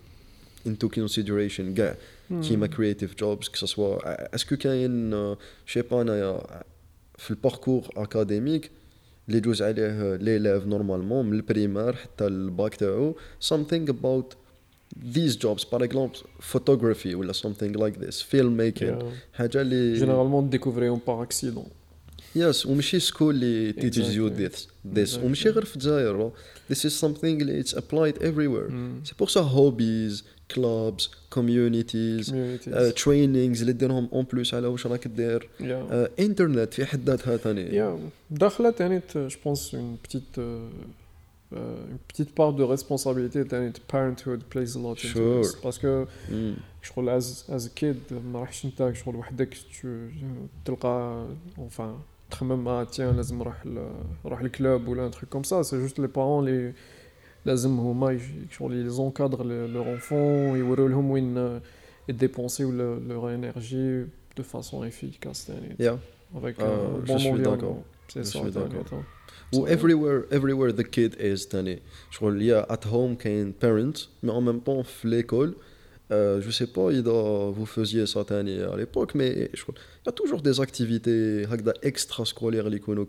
[0.68, 1.96] into consideration كاع
[2.42, 6.40] كيما creative jobs que ce soit اسكو كاين آه، شي با انايا
[7.18, 8.70] في الباركور اكاديميك
[9.28, 13.14] اللي يجوز عليه ليليف نورمالمون من البريمير حتى الباك تاعو
[13.44, 14.34] something about
[14.96, 16.18] these jobs par exemple
[16.52, 19.04] photography ولا something like this filmmaking yeah.
[19.34, 21.68] حاجه اللي généralement découvrir par accident
[22.35, 26.31] يس وماشي سكول اللي تيتيزيو ديس ديس وماشي غير في الجزائر.
[26.69, 28.69] ذيس از سامثينغ اللي اتس ابلايد ايفري وير
[29.03, 30.23] سي بور سا هوبيز
[30.55, 32.35] كلابز كوميونيتيز
[32.95, 35.49] ترينينغز اللي ديرهم اون بلوس على واش راك دير.
[36.19, 37.99] انترنت uh, في حد ذاتها ثاني
[38.31, 40.23] داخلة ثاني جو بونس اون بتيت
[41.53, 45.05] une petite part de responsabilité تاني parenthood plays a lot sure.
[45.05, 45.55] into this.
[45.63, 46.59] Parce que mm.
[46.83, 49.57] شغل as as a kid ما راحش انت شغل وحدك
[50.65, 51.27] تلقى
[51.57, 53.90] enfin تخمم اه tiens لازم نروح ل-
[54.24, 56.72] نروح الكلوب ولا un truc comme ça c'est juste les parents اللي
[57.46, 61.60] لازم هما يج- شغل ils encadrent le- leur enfant يوروا لهم وين
[62.10, 62.64] dépenser
[63.08, 64.06] leur énergie
[64.38, 65.98] de façon efficace يعني Yeah.
[66.34, 67.50] avec Euh, un je bon suis environnement.
[67.56, 67.82] d'accord.
[68.08, 69.02] C'est Je ça, suis t'as d'accord.
[69.52, 69.60] raison.
[69.62, 71.78] و everywhere everywhere the kid is ثاني
[72.10, 75.54] شغل يا at home كاين parent mais en même temps في l'école
[76.13, 79.59] euh, je sais pas, vous faisiez ça à l'époque, mais il
[80.05, 81.45] y a toujours des activités
[81.81, 83.05] extrascolaires qui sont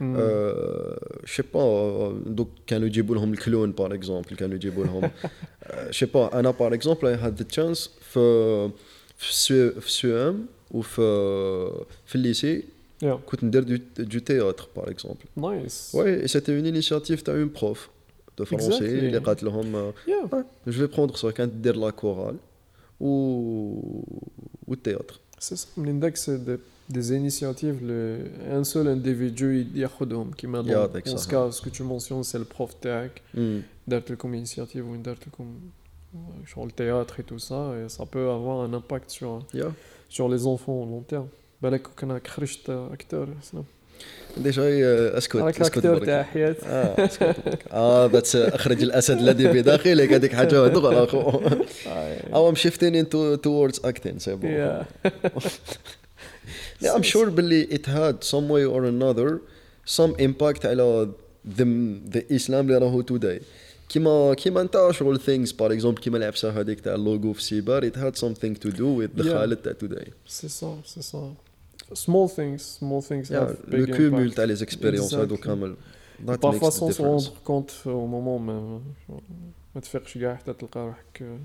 [0.00, 4.58] je sais pas, donc quand nous disons le clone par exemple, quand nous
[5.90, 8.70] je sais pas, Anna par exemple, elle a eu la chance de
[9.80, 10.34] faire
[10.72, 12.66] ou le lycée,
[13.98, 15.26] du, théâtre par exemple.
[15.36, 15.90] Nice.
[15.94, 17.90] Ouais, et c'était une initiative, tu as une prof.
[18.37, 18.81] de français Exactly.
[18.81, 20.33] اللي قالت لهم Yeah.
[20.33, 22.35] ouais, je vais prendre ça كانت دير لا كورال
[22.99, 23.09] و
[24.67, 25.67] والتhéâtre C'est ça.
[25.85, 26.57] L'index, c'est des,
[26.97, 27.99] des initiatives, le,
[28.59, 31.23] un seul individu il ياخدهم كيما Yeah, dans, avec dans ça.
[31.23, 33.39] ce cas, ce que tu mentionnes, c'est le prof تاعك Mm.
[33.87, 35.59] دارت لكم initiative وين دارت لكم
[36.53, 39.71] sur le théâtre et tout ça et ça peut avoir un impact sur Yeah.
[40.09, 41.27] sur les enfants au long terme
[41.61, 43.63] بالك كون راك خرجت اكتر سلام
[44.36, 46.04] ديجا آه، أسكت أسكت برك.
[46.06, 47.36] تاع حياة آه أسكت.
[47.72, 51.40] آه بس أخرج الأسد الذي بداخلك هذيك حاجة دغري اخو
[52.34, 54.50] أو I'm shifting into towards acting سي بون
[56.82, 56.94] Yeah.
[56.96, 59.40] I'm sure باللي it had some way or another
[59.86, 61.08] some impact على
[61.58, 61.64] the,
[62.14, 63.42] the Islam اللي راهو today
[63.88, 67.94] كيما كيما أنت شغل things par exemple كيما العبسه هذيك تاع اللوغو في سيبار it
[67.94, 69.32] had something to do with the Yeah.
[69.32, 71.18] خالد تاع today C'est ça, c'est ça.
[71.93, 74.35] Small things, small things yeah, have le big cumul impact.
[74.35, 75.43] تاع les expériences هادو Exactly.
[75.43, 75.75] كامل
[76.25, 78.81] that Parfois makes the sans se difference rendre compte au moment ما
[79.75, 81.39] ما تفيقش كاع حتى تلقى روحك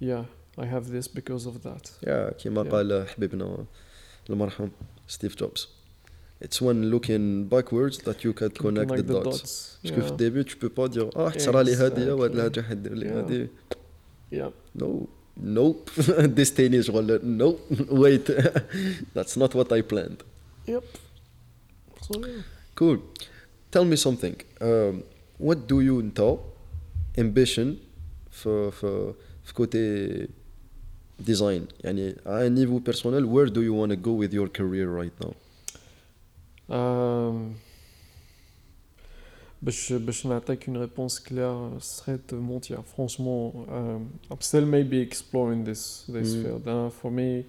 [0.00, 0.24] yeah
[0.58, 2.68] I have this because of that yeah كيما Yeah.
[2.72, 3.64] قال حبيبنا
[4.30, 4.70] المرحوم
[5.08, 5.68] ستيف جوبز
[6.44, 10.10] it's when looking backwards that you can connect Connect the dots باسكو في yeah.
[10.10, 12.36] الديبي tu peux pas dire اه حتصرى لي هاديه وهاد Exactly.
[12.36, 13.12] الحاجه حدير لي Yeah.
[13.12, 13.48] هادي
[14.34, 14.86] yeah No,
[15.42, 15.90] nope.
[16.34, 17.58] Destiny شغل no.
[17.90, 18.26] Wait,
[19.14, 20.22] that's not what I planned.
[20.68, 20.84] yep
[22.06, 22.42] so yeah.
[22.74, 22.98] Cool.
[23.70, 24.36] Tell me something.
[24.60, 25.02] Um,
[25.38, 26.38] what do you انت
[27.18, 27.76] ambition
[28.30, 29.14] في في
[29.44, 30.28] في côté
[31.30, 34.88] design يعني à un niveau personnel where do you want to go with your career
[35.00, 35.32] right now
[36.70, 37.32] Euh,
[39.62, 45.64] باش باش نعطيك une réponse claire serait de mentir franchement um, I'm still maybe exploring
[45.64, 46.42] this this Mm.
[46.42, 47.44] field uh, for me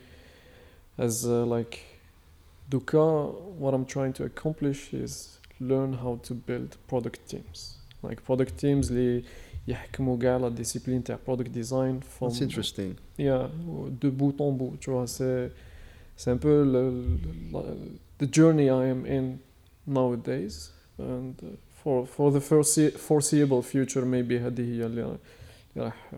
[0.97, 1.77] as uh, like
[2.71, 8.57] دوكا what I'm trying to accomplish is learn how to build product teams like product
[8.61, 9.23] teams اللي
[9.67, 13.47] يحكموا كاع لا ديسيبلين تاع product design from that's interesting Yeah,
[14.01, 15.51] de bout en bout, tu vois, c'est,
[16.17, 16.81] c'est un peu le,
[17.53, 17.77] le-
[18.21, 19.25] the journey I am in
[19.97, 20.55] nowadays.
[20.99, 21.47] And uh,
[21.84, 25.16] for, for the foresee- foreseeable future, maybe هذه هي اللي
[25.76, 26.10] راح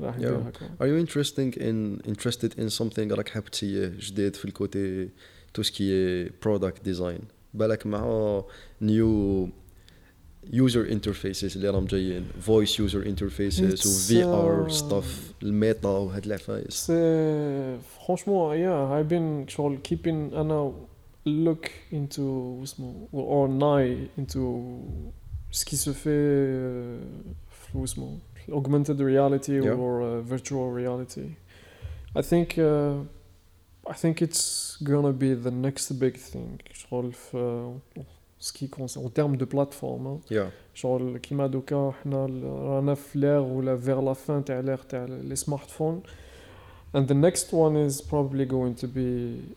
[0.00, 0.18] راح Yeah.
[0.18, 5.08] نديرها are you interesting in interested in something راك حاب تسيه جديد في الكوتي
[5.54, 7.20] تو سكي برودكت ديزاين
[7.54, 8.42] بالك مع
[8.82, 9.48] نيو
[10.52, 12.24] يوزر انترفيسز اللي راهم جايين.
[12.40, 16.92] فويس يوزر انترفيسز It's, و في ار ستاف الميتا وهاد العفايس
[17.98, 20.72] franchement, yeah, I've been شغل keeping أنا
[21.25, 22.19] look into
[22.63, 24.39] اسمه or an eye into
[25.51, 26.99] ce qui se fait euh,
[27.49, 28.17] في اسمه
[28.51, 29.77] augmented reality Yeah.
[29.79, 31.27] or uh, virtual reality.
[32.15, 32.95] I think uh,
[33.89, 36.57] I think it's gonna be the next big thing.
[36.73, 37.73] شغل في
[38.39, 40.07] ce qui concerne, en termes de plateforme.
[40.07, 40.19] hein.
[40.31, 40.49] Yeah.
[40.75, 45.05] Genre, كيما دوكا حنا ال- رانا في l'ère ولا vers la fin تاع l'ère تاع
[45.29, 46.03] les smartphones.
[46.93, 49.09] And the next one is probably going to be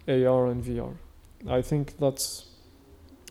[0.09, 0.95] AR and VR.
[1.47, 2.26] I think that's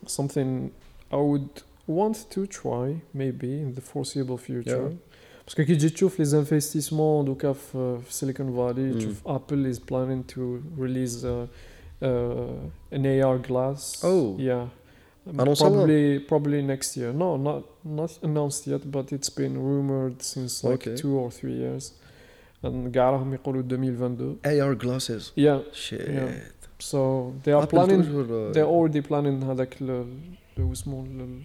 [0.08, 0.72] something
[1.12, 1.50] I would
[1.88, 4.90] want to try maybe in the foreseeable future.
[4.90, 4.98] Yeah.
[5.46, 8.98] parce que كي تجي تشوف les investissements دوكا في في Silicon Valley Mm.
[8.98, 11.48] تشوف Apple is planning to release uh,
[12.02, 14.04] uh, an AR glass.
[14.04, 14.36] Oh.
[14.40, 14.68] Yeah.
[15.28, 17.12] Annonce ça, probably probably next year.
[17.24, 17.62] No, not
[18.00, 20.96] not announced yet, but it's been rumored since like Okay.
[21.04, 21.94] two or three years.
[22.64, 24.38] And كاع راهم يقولوا 2022.
[24.46, 25.32] AR glasses.
[25.36, 26.08] Yeah, Shit.
[26.08, 26.32] Yeah.
[26.80, 29.90] so they are Apple planning toujours, uh, they're already planning هذاك ال-
[30.58, 31.44] ال- واسمه ال-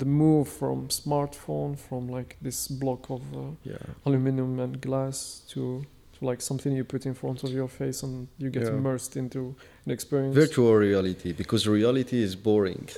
[0.00, 3.40] the move from smartphone from like this block of uh,
[3.72, 3.76] yeah.
[4.06, 5.60] aluminum and glass to
[6.18, 8.76] to like something you put in front of your face and you get Yeah.
[8.78, 9.42] immersed into
[9.86, 10.34] an experience.
[10.44, 12.84] Virtual reality because reality is boring.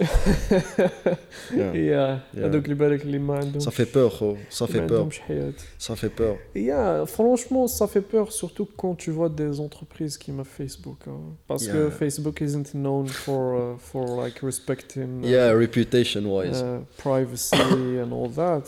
[1.52, 1.72] Yeah.
[1.74, 2.18] yeah.
[2.34, 2.44] Yeah.
[2.44, 4.36] هذوك اللي بالك اللي ما عندهمش Ça fait peur, gros.
[4.50, 4.92] Ça ما fait peur.
[5.00, 5.52] عندهمش حياة.
[5.80, 6.36] Ça fait peur.
[6.54, 11.00] Yeah, franchement, ça fait peur, surtout quand tu vois des entreprises qui m'a Facebook.
[11.06, 11.36] hein.
[11.48, 11.90] Parce que Yeah.
[11.90, 16.60] Facebook isn't known for uh, for like respecting uh, Yeah, reputation wise.
[16.62, 18.66] uh, privacy and all that,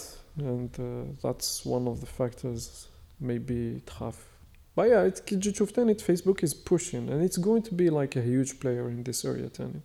[0.53, 0.85] and uh,
[1.25, 2.63] that's one of the factors
[3.31, 3.61] maybe
[3.99, 4.21] tough.
[4.77, 7.91] But yeah, it كي تجي تشوف تاني Facebook is pushing, and it's going to be
[7.91, 9.81] like a huge player in this area تاني.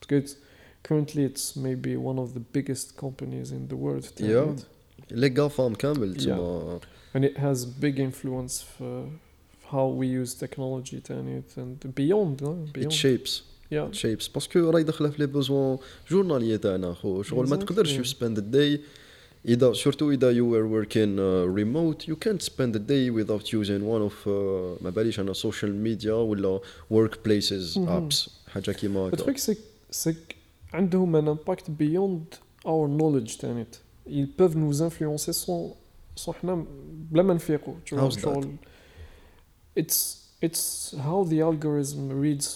[0.00, 0.34] Because it's,
[0.82, 4.04] currently it's maybe one of the biggest companies in the world.
[4.16, 4.56] تاني.
[4.56, 4.62] Yeah.
[5.10, 6.80] Les GAFAM كامل تما
[7.14, 9.08] and it has big influence for
[9.72, 12.66] how we use technology تاني and beyond no?
[12.66, 15.78] it beyond shapes yeah it shapes باسكو راهي داخله في لي بوزوان
[16.10, 17.58] جورناليي تاعنا خو شغل ما Exactly.
[17.58, 18.80] تقدرش you spend a day
[19.46, 23.82] اذا سورتو اذا you were working uh, remote you can't spend a day without using
[23.82, 26.60] one of uh, ما باليش انا social media ولا
[26.92, 27.88] workplaces Mhm.
[27.88, 29.56] apps حاجه كيما le هكا truc c'est
[29.90, 30.34] c'est que
[30.72, 32.36] عندهم un impact beyond
[32.66, 33.66] our knowledge تاني
[34.08, 35.74] ils peuvent nous influencer sans
[36.16, 36.64] sans حنا
[37.10, 38.20] بلا ما نفيقوا tu vois How's that?
[38.22, 38.48] شغل
[39.80, 42.48] it's it's how the algorithm reads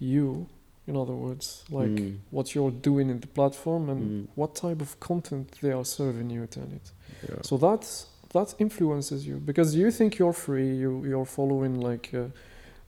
[0.00, 0.46] you
[0.87, 2.17] in other words like mm.
[2.31, 4.27] what you're doing in the platform and mm.
[4.35, 6.91] what type of content they are serving you at it
[7.29, 7.35] yeah.
[7.41, 12.25] so that's that influences you because you think you're free you you're following like uh,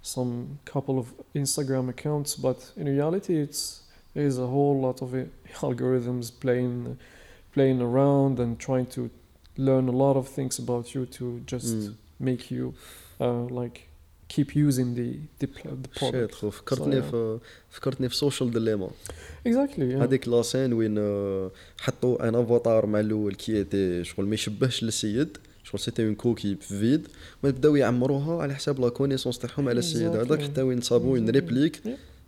[0.01, 3.81] some couple of instagram accounts but in reality it's
[4.15, 6.97] there's a whole lot of it, algorithms playing
[7.53, 9.09] playing around and trying to
[9.57, 11.95] learn a lot of things about you to just mm.
[12.19, 12.73] make you
[13.21, 13.84] uh, like
[14.33, 15.09] keep using the
[15.41, 16.35] the, the شيت product.
[16.35, 17.01] خو فكرتني.
[17.01, 18.89] في فكرتني في سوشيال ديليما.
[19.47, 19.49] Yeah.
[19.79, 21.51] هذيك لاسين وين آه،
[21.81, 26.55] حطوا ان افاتار مع الأول كي تي شغل ما يشبهش للسيد شغل سيتي اون كوكي
[26.55, 27.07] فيد
[27.43, 30.07] ما بداو يعمروها على حساب لا كونيسونس تاعهم على السيد.
[30.15, 31.81] هذاك حتى وين صابوا اون ريبليك.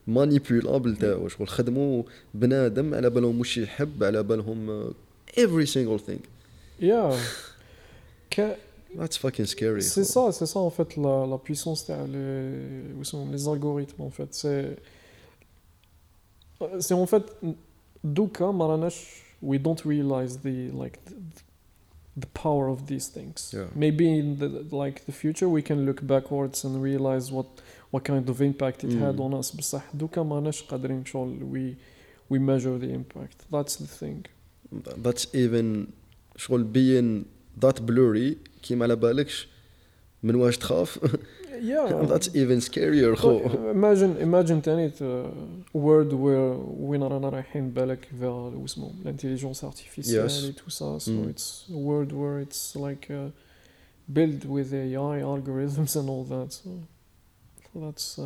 [0.08, 4.90] مانيبيولابل تاعو شغل خدموا بنادم على بالهم واش يحب على بالهم
[5.40, 6.20] every single thing
[6.82, 7.14] Yeah.
[8.36, 8.58] Ca-
[8.97, 13.05] that's fucking scary C'est ça, c'est ça en fait la, la puissance derrière les, où
[13.05, 14.33] sont les algorithmes en fait.
[14.35, 14.77] C'est,
[16.81, 17.25] c'est en fait
[18.05, 21.15] Duka Maranash, we don't realize the like the,
[22.17, 23.53] the power of these things.
[23.53, 23.67] Yeah.
[23.75, 27.47] Maybe in the like the future we can look backwards and realize what
[27.91, 29.21] what kind of impact it had Mm.
[29.33, 29.51] on us.
[29.57, 31.77] بصح دوكا ماناش قادرين شغل we
[32.35, 33.45] we measure the impact.
[33.51, 34.27] That's the thing.
[35.03, 35.87] that's even
[36.37, 37.25] شغل being
[37.62, 39.48] ذات بلوري كي ما على بالكش
[40.24, 41.00] من واش تخاف
[41.62, 44.92] يا ذاتس ايفن سكيرير خو ايماجين ايماجين ثاني
[45.74, 52.14] وورد وير وين رانا رايحين بالك فيغ واسمو الانتيليجونس ارتيفيسيال تو سا سو اتس وورد
[52.14, 53.32] وير اتس لايك
[54.10, 56.70] بيلد وذ اي اي الجوريزمز اند اول ذات سو
[57.78, 58.22] ذاتس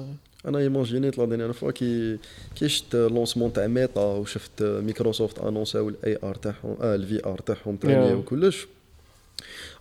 [0.46, 2.18] أنا ايماجينيت لا دينيير فوا كي
[2.56, 8.14] كي شفت لونسمون تاع ميتا وشفت مايكروسوفت انونسا الاي ار تاعهم الفي ار تاعهم ثاني
[8.14, 8.68] وكلش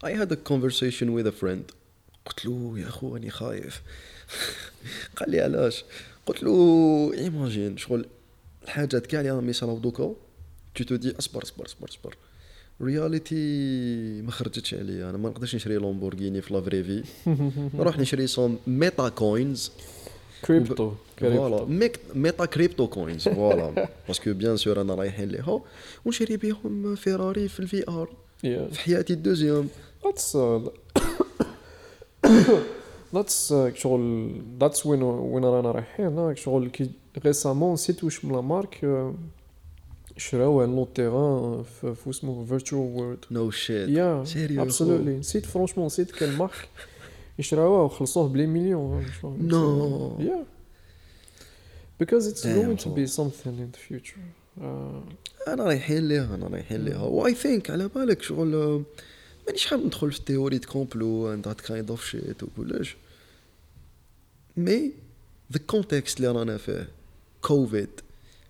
[0.05, 1.75] I had a conversation with a friend.
[2.27, 3.83] قلت له يا خو راني خايف.
[5.17, 5.85] قال لي علاش؟
[6.27, 8.07] قلت له ايماجين شغل
[8.65, 10.15] الحاجات كاع اللي راهم يصراو دوكا.
[10.75, 12.17] تو تو دي أصبر أصبر أصبر أصبر.
[12.83, 13.37] رياليتي
[14.23, 15.11] ما خرجتش عليا.
[15.11, 17.05] أنا ما نقدرش نشري لامبورغيني في لافري في
[17.75, 19.73] نروح نشري صوم ميتا كوينز
[20.47, 20.83] crypto
[21.21, 21.65] فوالا
[22.15, 25.61] ميتا كريبتو كوينز فوالا باسكو بيان سور أنا رايحين ليها
[26.05, 28.09] ونشري بيهم فيراري في الفي ار
[28.43, 28.73] yeah.
[28.75, 29.69] في حياتي الدوزيام.
[30.05, 30.37] That's
[33.15, 36.35] that's uh, شغل that's when وين رانا رايحين.
[36.37, 36.91] شغل كي
[37.25, 39.15] ريسامون نسيت واش من لا مارك uh,
[40.21, 45.87] شراو ان لو تيران في اسمه فيرتشوال وورلد نو شيت يا سيريو ابسولوتلي نسيت فرونشمون
[45.87, 46.69] نسيت كان مارك
[47.39, 49.07] يشراوها وخلصوه بلي مليون
[49.41, 50.17] No.
[50.19, 50.45] yeah.
[51.99, 54.21] Because it's going to be something in the future.
[55.48, 58.82] انا رايحين ليها انا رايحين ليها واي ثينك على بالك شغل آه،
[59.48, 62.96] مانيش حاب ندخل في تيوري كومبلو اند ذات كايند اوف شيت وكلش
[64.58, 64.92] مي
[65.54, 66.90] ذا كونتكست اللي رانا فيه
[67.42, 67.90] كوفيد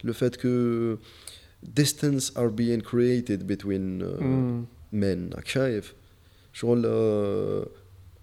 [0.03, 0.95] لو فات كو
[1.79, 4.65] distance are being created between uh, مم.
[4.93, 5.93] men راك شايف
[6.53, 7.67] شغل uh,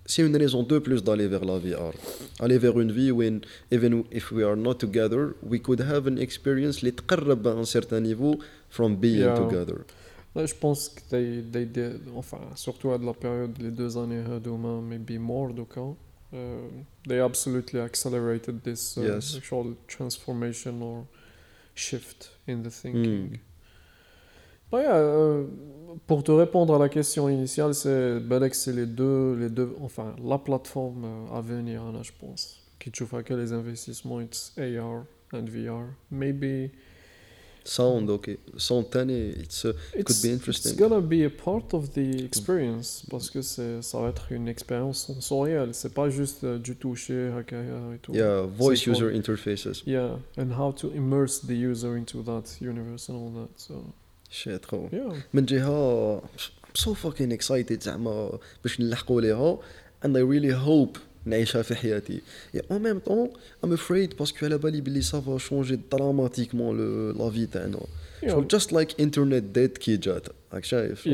[0.07, 1.93] c'est une raison de plus d'aller vers la VR
[2.41, 6.17] aller vers une vie when even if we are not together we could have an
[6.19, 8.39] experience اللي تقرب à un certain niveau
[8.71, 9.37] from being Yeah.
[9.37, 9.79] together
[10.35, 13.99] Là, je pense que they, they did, enfin, surtout à de la période, les deux
[13.99, 15.95] années هذوما, maybe more du cas,
[16.33, 16.37] uh,
[17.07, 19.37] they absolutely accelerated this uh, Yes.
[19.37, 21.05] actual transformation or
[21.75, 23.29] shift in the thinking.
[23.29, 23.35] Hmm.
[24.72, 25.44] Ouais, euh, euh,
[26.08, 28.20] pour te répondre à la question initiale, c'est
[28.52, 32.92] c'est les deux, les deux, enfin, la plateforme euh, à venir, hein, je pense, qui
[32.92, 36.72] tu que les investissements, it's AR and VR, maybe.
[37.64, 38.38] Sound, ok.
[38.58, 40.72] Sound tanné, it's, uh, it's, could be interesting.
[40.72, 45.06] It's gonna be a part of the experience, parce que ça va être une expérience
[45.06, 48.14] sensorielle, c'est pas juste uh, du toucher, et tout.
[48.14, 49.84] Yeah, voice user interfaces.
[49.86, 53.82] Yeah, and how to immerse the user into that universe and all that, so...
[54.30, 54.88] شيت خو
[55.34, 56.22] من جهه
[56.74, 59.60] سو فاكين اكسايتد زعما باش نلحقوا ليها.
[60.06, 62.22] اند اي ريلي هوب نعيشها في حياتي.
[62.54, 63.30] يا أو ميم طون
[63.64, 66.78] ام افريد باسكو على بالي بلي سافا شونجي دراماتيكمون
[67.18, 67.80] لا في تاعنا
[68.28, 71.10] شغل جاست لايك انترنت ديد كي جات راك شايف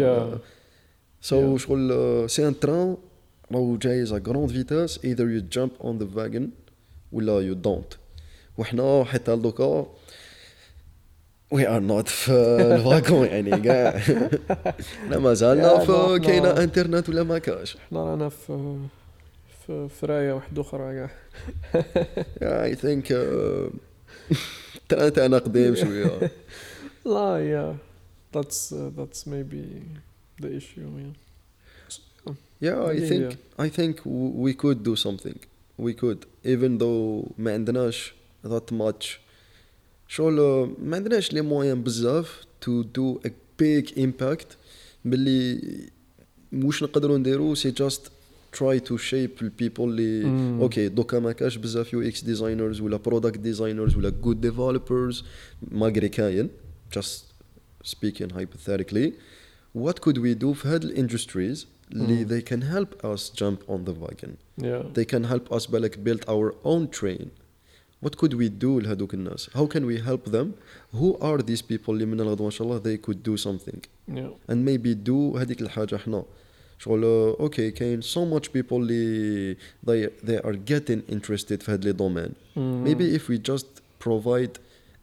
[1.22, 2.98] سو شغل سي ان تران
[3.52, 6.50] راهو جايز ا غروند فيتاس ايذر يو جامب اون ذا فاجن
[7.12, 7.94] ولا يو دونت
[8.58, 9.88] وحنا حتى لوكا
[11.55, 14.03] we are not في الفاكون يعني كاع
[15.11, 16.59] لا ما زالنا Yeah, في no, كاينه no.
[16.59, 18.79] انترنت ولا ما كاش احنا رانا في
[19.67, 21.09] في فرايه واحده اخرى
[22.41, 23.13] كاع اي ثينك
[24.77, 26.31] التران تاعنا قديم شويه
[27.07, 27.39] لا
[27.75, 27.75] yeah
[28.37, 29.63] that's uh, that's maybe
[30.43, 31.13] the issue yeah
[32.69, 33.65] Yeah, I Yeah, think yeah.
[33.67, 35.39] I think w- we could do something.
[35.87, 36.21] We could
[36.55, 38.15] even though ما عندناش
[38.47, 39.05] that much
[40.16, 40.36] شغل
[40.86, 44.48] ما عندناش لي موان بزاف تو دو ا بيك امباكت
[45.06, 45.62] باللي
[46.54, 48.12] واش نقدروا نديروا سي جاست
[48.52, 50.26] تراي تو شيب البيبل اللي
[50.62, 55.24] أوكي دوكا ما كاش بزاف يو إكس ديزاينرز ولا برودكت ديزاينرز ولا جود ديفلوبرز
[55.72, 56.50] ماغري كاين
[56.94, 57.26] جاست
[57.84, 59.14] سبيكين هايبوثيريكلي
[59.76, 63.94] وات كود وي دو في هاد الاندستريز اللي they can help us jump on the
[64.04, 64.32] wagon?
[64.62, 64.84] Yeah.
[64.98, 67.43] they can help us بالك build our own train.
[68.07, 70.47] what could we do لهذوك الناس how can we help them
[70.97, 73.79] who are these people اللي من الغدوة ان شاء الله they could do something
[74.17, 76.25] yeah and maybe do هذيك الحاجة احنا
[76.79, 79.55] شغل اوكي كاين so much people اللي
[79.87, 82.61] they, they are getting interested في هاد لي دومين Mm.
[82.89, 83.67] maybe if we just
[84.05, 84.53] provide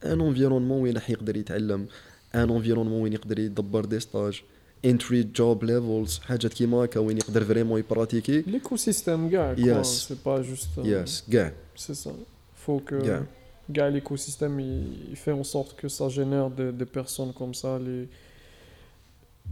[0.03, 1.87] an environment وين راح يقدر يتعلم
[2.35, 4.41] an environment وين يقدر يدبر دي ستاج
[4.87, 9.59] entry job levels حاجات كيما هكا وين يقدر فريمون يبراتيكي l'écosystème كاع quoi.
[9.59, 10.07] Yes.
[10.07, 12.09] c'est pas juste euh, يس كاع c'est ça
[12.69, 13.23] faut que Yeah.
[13.69, 17.79] gars l'écosystème il, il fait en sorte que ça génère des, des personnes comme ça
[17.79, 18.07] les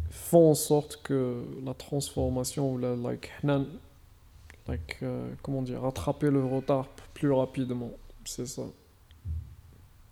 [0.10, 3.66] font en sorte que la transformation ou la like حنا-
[4.68, 7.92] like euh, comment dire rattraper le retard plus rapidement
[8.26, 8.64] c'est ça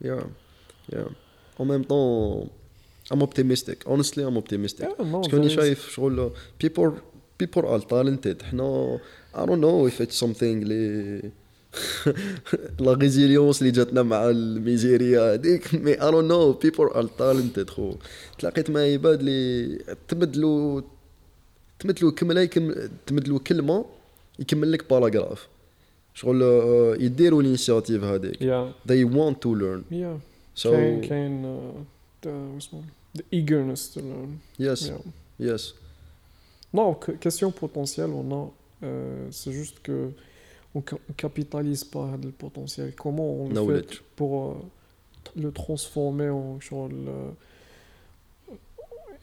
[0.01, 0.23] yeah
[0.91, 1.07] yeah
[1.59, 2.47] en même temps
[3.11, 6.31] I'm optimistic honestly I'm optimistic yeah, no, باسكو راني there is- شايف شغل
[6.63, 6.91] people
[7.43, 8.99] people are talented حنا
[9.35, 11.31] I don't know if it's something اللي
[12.80, 17.94] لا ريزيليونس اللي جاتنا مع الميزيريا هذيك مي I don't know people are talented خو.
[18.38, 20.84] تلاقيت مع عباد اللي تمدلو
[21.78, 22.72] تمدلو كملة يكم
[23.06, 23.84] تمدلو كلمة
[24.38, 25.48] يكمل لك باراغراف
[26.14, 28.88] شغل آه، يديروا الانيشياتيف هذيك yeah.
[28.92, 29.82] They want to learn.
[29.92, 30.18] Yeah.
[30.62, 31.42] So كاين كاين
[32.24, 32.82] the, واسمه
[33.18, 34.30] the eagerness to learn.
[34.66, 34.80] Yes.
[34.88, 35.50] Yeah.
[35.52, 35.62] yes.
[36.76, 38.42] Non, que- question potentielle, on a.
[38.84, 39.96] euh, c'est juste que
[40.75, 42.93] on, ca- on capitalise pas le potentiel.
[43.03, 43.85] Comment on le Knowledge.
[43.95, 44.55] fait pour euh,
[45.43, 47.17] le transformer en genre le,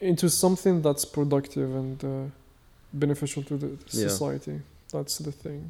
[0.00, 2.26] into something that's productive and uh,
[2.92, 4.08] beneficial to the Yeah.
[4.08, 4.56] society.
[4.92, 5.62] That's the thing.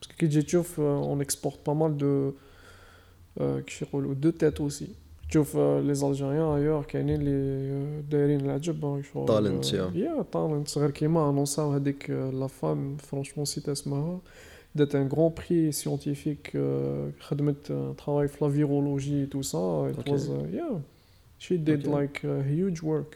[0.00, 2.32] Parce que كي تشوف euh, on exporte pas mal de
[3.40, 4.86] euh, كيش يقولوا de têtes aussi.
[5.30, 9.96] تشوف آه، les Algériens ailleurs كاينين اللي آه، دايرين العجب آه، شغل Talents, آه، yeah.
[9.96, 14.18] يا talents غير كيما انونساو هذيك لا فام فرانشمون سيت اسمها
[14.74, 16.58] دات ان غران بري سيونتيفيك
[17.20, 20.10] خدمت ترافاي في لا فيرولوجي تو سا it Okay.
[20.12, 20.76] was uh, yeah
[21.44, 21.90] she did Okay.
[21.96, 23.10] like uh, huge work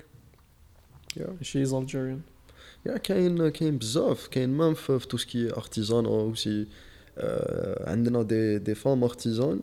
[1.17, 2.21] yeah she is Algerian
[2.87, 6.67] يا كاين كاين بزاف كاين مام في, في توسكي ارتيزان اوسي
[7.19, 9.61] آه عندنا دي دي فام ارتيزان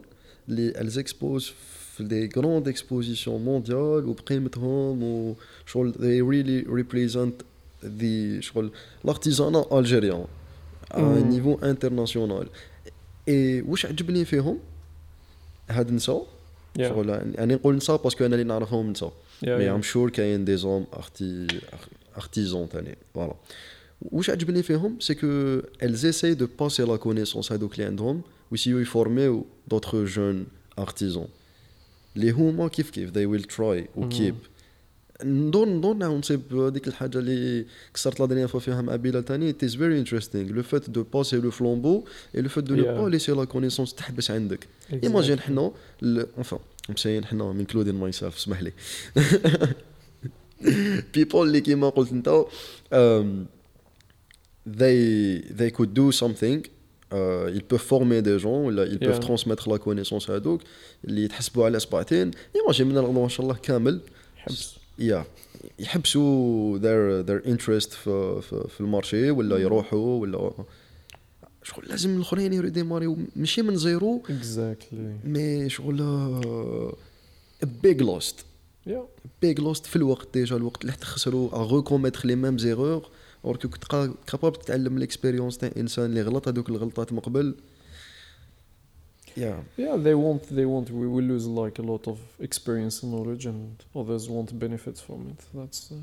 [0.50, 1.52] اللي elles exposent
[1.96, 7.44] في دي grandes expositions mondiales وبقيمتهم وشغل they really represent
[7.84, 8.72] the شغل
[9.08, 10.28] l'artisanat algérien
[10.92, 11.32] à un مم.
[11.32, 12.46] niveau international
[13.30, 14.60] et واش عجبني فيهم
[15.70, 16.22] هاد نسا
[16.80, 16.82] Yeah.
[16.82, 19.12] شغل يعني نقول نسا باسكو انا اللي نعرفهم نسا
[19.46, 19.72] Yeah, مي yeah.
[19.72, 21.48] ام شور كاين دي زوم ارتي
[22.18, 23.34] ارتيزون تاني فوالا
[24.02, 28.22] واش عجبني فيهم سي كو elles essayent de passer la connaissance هذوك اللي عندهم
[28.52, 30.46] ويسيو يفورميو دوطخ جون
[30.80, 31.28] ارتيزون
[32.16, 34.36] اللي هما كيف كيف they will try وكيب
[35.25, 39.75] نظن نظن نصيب هذيك الحاجة اللي كسرت لا دينيير فوا فيها مع بيلا ثاني اتس
[39.75, 43.33] فيري انتريستينغ لو فات دو باسي لو فلومبو اي لو فات دو نو با ليسي
[43.33, 44.67] لا كونيسونس تحبس عندك.
[45.05, 45.73] ايماجين حنا
[46.03, 48.73] اونفون مشايين حنا من كلودين ماي سيلف اسمح لي.
[51.15, 52.45] بيبول اللي كيما قلت أنت
[54.67, 56.61] they they could do something
[57.13, 59.29] Uh, ils peuvent former des gens ou là, ils peuvent yeah.
[59.29, 60.67] transmettre la connaissance à d'autres
[61.05, 62.13] les tu as pas à l'espace
[62.61, 64.01] imagine maintenant inchallah كامل.
[64.99, 65.25] يا
[65.79, 70.53] يحبسوا their their interest في في, في المارشي ولا يروحوا ولا
[71.63, 74.23] شغل لازم الأخرين يريديماريو ماشي من زيرو.
[74.29, 75.27] Exactly.
[75.27, 75.97] مي شغل
[77.83, 78.45] بيج لوست.
[79.43, 83.09] بيج لوست في الوقت ديجا الوقت اللي تخسروا ريكوميتر لي ميم زيرور
[83.45, 83.85] اور كنت
[84.27, 87.55] كابابل تتعلم من الاكسبيريونس تاع انسان اللي غلط هذوك الغلطات من قبل.
[89.38, 90.44] يا Yeah, they won't.
[90.56, 90.90] They won't.
[90.92, 93.64] We will lose like a lot of experience and knowledge, and
[93.96, 95.42] others won't benefit from it.
[95.54, 95.96] That's uh,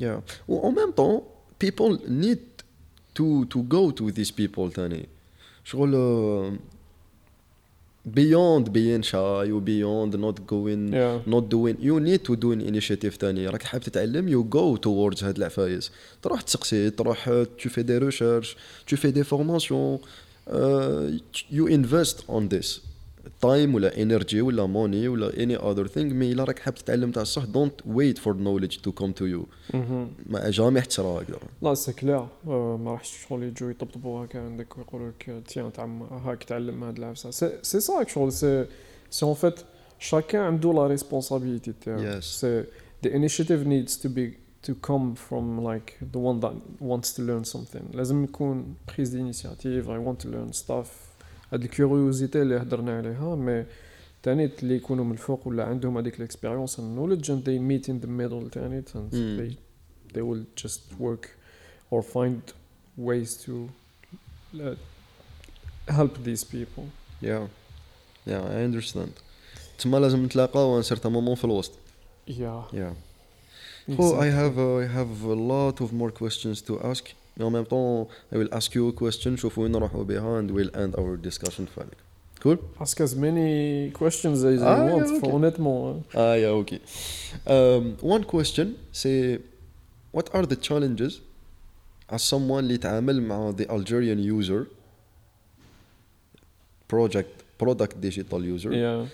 [0.00, 1.22] يا و en même temps
[1.58, 2.40] people need
[3.14, 5.08] to to go to these people تاني
[5.64, 6.52] شغل آه،
[8.08, 11.20] beyond being shy و beyond not going yeah.
[11.26, 15.24] not doing you need to do an initiative تاني راك حاب تتعلم you go towards
[15.24, 15.90] هاد العفايس
[16.22, 18.56] تروح تسقسي تروح آه، tu fais des recherches
[18.86, 20.00] tu fais des formations
[20.49, 21.19] uh,
[21.49, 22.81] you invest on this.
[23.41, 25.97] Time ولا energy ولا money ولا any other thing.
[25.97, 27.43] مي إلا راك حاب تتعلم تاع الصح
[27.85, 29.47] wait for knowledge to come to you.
[29.73, 30.07] Mm-hmm.
[30.25, 35.09] ما جامي حتسرى هكذا لا سي كلير ما راحش شغل يجوا يطبطبوا هكا عندك ويقولوا
[35.09, 38.65] لك تيان تعم هاك تعلم هاد العفسه سي سا شغل سي
[39.09, 39.59] سي اون فيت
[39.99, 42.19] شاكان عنده لا ريسبونسابيلتي تاعو.
[42.19, 42.63] سي
[43.05, 47.44] the initiative needs to be to come from like the one that wants to learn
[47.44, 50.86] something لازم يكون prise d'initiative I want to learn stuff
[51.52, 53.64] هاد الكيوريوزيتي اللي هضرنا عليها مي
[54.22, 58.04] تاني اللي يكونوا من الفوق ولا عندهم هذيك الاكسبيريونس and knowledge and they meet in
[58.04, 59.38] the middle تاني and Mm.
[59.40, 59.56] they
[60.14, 61.24] they will just work
[61.90, 62.40] or find
[63.08, 63.52] ways to
[64.60, 64.76] uh,
[65.98, 66.84] help these people
[67.22, 67.44] yeah
[68.26, 69.10] yeah I understand
[69.78, 71.72] تما لازم نتلاقاو ان سيرتان مومون في الوسط
[72.28, 72.92] yeah yeah
[73.98, 77.04] Oh, I have uh, I have a lot of more questions to ask.
[77.36, 79.36] Mais en même temps, I will ask you a question.
[79.36, 81.96] شوف وين نروحوا بها and we'll end our discussion فعلك.
[82.42, 82.58] Cool?
[82.80, 85.32] ask as many questions as Ah, you want yeah, for okay.
[85.32, 86.80] honnêtement Ah yeah, okay.
[87.46, 89.38] Um, one question say
[90.16, 91.20] what are the challenges
[92.10, 94.66] as someone اللي يتعامل مع the Algerian user
[96.88, 97.32] project
[97.62, 99.06] product digital user yeah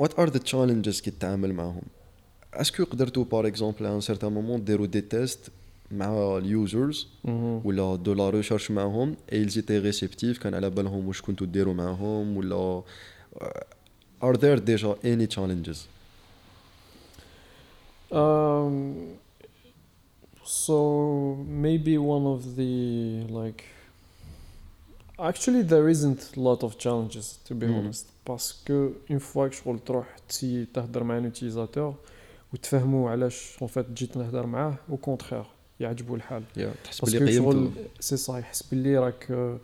[0.00, 1.82] what are the challenges كي تتعامل معهم
[2.61, 5.39] اسكو قدرتوا بار اكزومبل ان سيرتان مومون ديروا دي تيست
[5.91, 7.29] مع اليوزرز Mhm.
[7.65, 11.73] ولا دو لا ريشيرش معاهم اي ils étaient réceptifs كان على بالهم واش كنتوا ديروا
[11.73, 12.81] معاهم ولا
[14.23, 15.77] are there déjà any challenges
[18.11, 18.75] Um,
[20.63, 20.77] so
[21.65, 22.73] maybe one of the
[23.39, 23.61] like
[25.19, 27.75] actually there isn't a lot of challenges to be Mm.
[27.77, 28.77] honest parce que
[29.09, 30.15] une fois que شغل تروح
[30.73, 31.93] تهدر مع ان utilisateur
[32.54, 35.46] وتفهموا علاش en fait جيت نهدر معاه au contraire
[35.80, 36.84] يعجبو الحال yeah.
[36.84, 37.70] تحس باسكو بلي شغل قيمته
[38.00, 39.58] سي صا يحس باللي راك آه،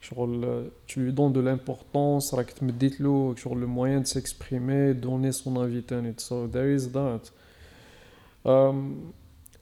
[0.00, 5.32] شغل tu lui donnes de l'importance راك تمديت له شغل le moyen de s'exprimer donner
[5.32, 7.30] son avis تاني so there is that
[8.44, 9.12] um,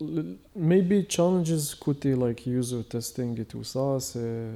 [0.00, 4.52] l- maybe challenges côté like user testing et tout ça c'est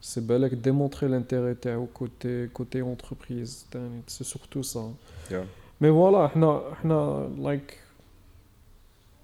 [0.00, 4.80] c'est بالك démontrer l'intérêt تاعو côté côté entreprise تاني c'est surtout ça
[5.30, 5.44] yeah.
[5.80, 7.72] Mais voilà, احنا احنا like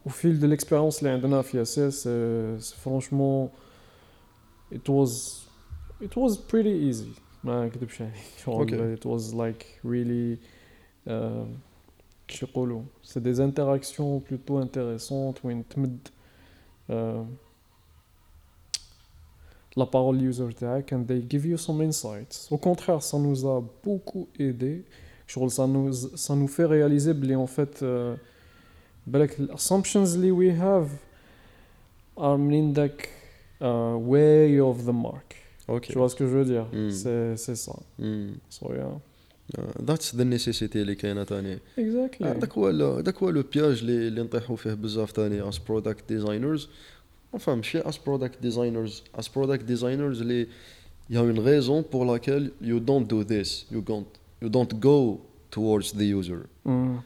[0.06, 3.50] au fil de l'expérience اللي عندنا في SS c'est c'est franchement
[4.72, 5.10] it was
[6.00, 8.14] it was pretty easy ما نكذبش عليك
[8.44, 9.00] شغل Okay.
[9.00, 10.38] it was like really
[11.08, 11.48] um,
[12.28, 16.08] كيش يقولوا c'est des interactions plutôt intéressantes وين تمد
[16.90, 17.26] um,
[19.76, 23.60] la parole user تاعك and they give you some insights au contraire ça nous a
[23.84, 24.84] beaucoup aidé شغل
[25.28, 25.92] ça nous
[26.26, 28.16] ça nous fait réaliser بلي en fait euh,
[29.06, 30.88] بالك ال assumptions اللي we have
[32.22, 33.08] are منين داك
[33.60, 33.64] uh,
[34.10, 35.34] way of the mark
[35.68, 36.90] ok tu vois ce que je veux dire Mm.
[37.02, 38.30] c'est c'est ça Hmm.
[38.50, 38.98] so yeah
[39.82, 44.08] ذاتس ذا نيسيسيتي اللي كاينه ثاني exactly هذاك هو ال- هذاك هو لو بياج اللي
[44.08, 46.68] اللي نطيحوا فيه بزاف ثاني اس برودكت ديزاينرز
[47.36, 50.46] enfin ماشي اس برودكت ديزاينرز اس برودكت ديزاينرز اللي
[51.10, 54.10] il y a une raison pour laquelle you don't do this you don't
[54.45, 56.43] you don't go towards the user.
[56.65, 56.97] Mm.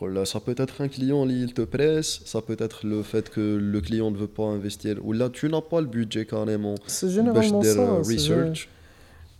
[0.00, 3.56] Là, ça peut être un client, il te presse, ça peut être le fait que
[3.56, 6.76] le client ne veut pas investir, ou là, tu n'as pas le budget carrément.
[6.86, 7.96] C'est généralement ça.
[7.96, 8.68] Research.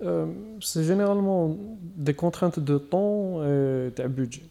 [0.03, 0.27] Euh,
[0.61, 1.57] c'est généralement
[1.97, 4.43] des contraintes de temps et de budget.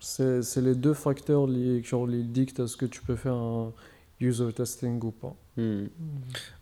[0.00, 3.72] C'est les deux facteurs qui dictent à ce que tu peux faire un
[4.20, 5.34] user testing ou pas.
[5.56, 5.86] Mm.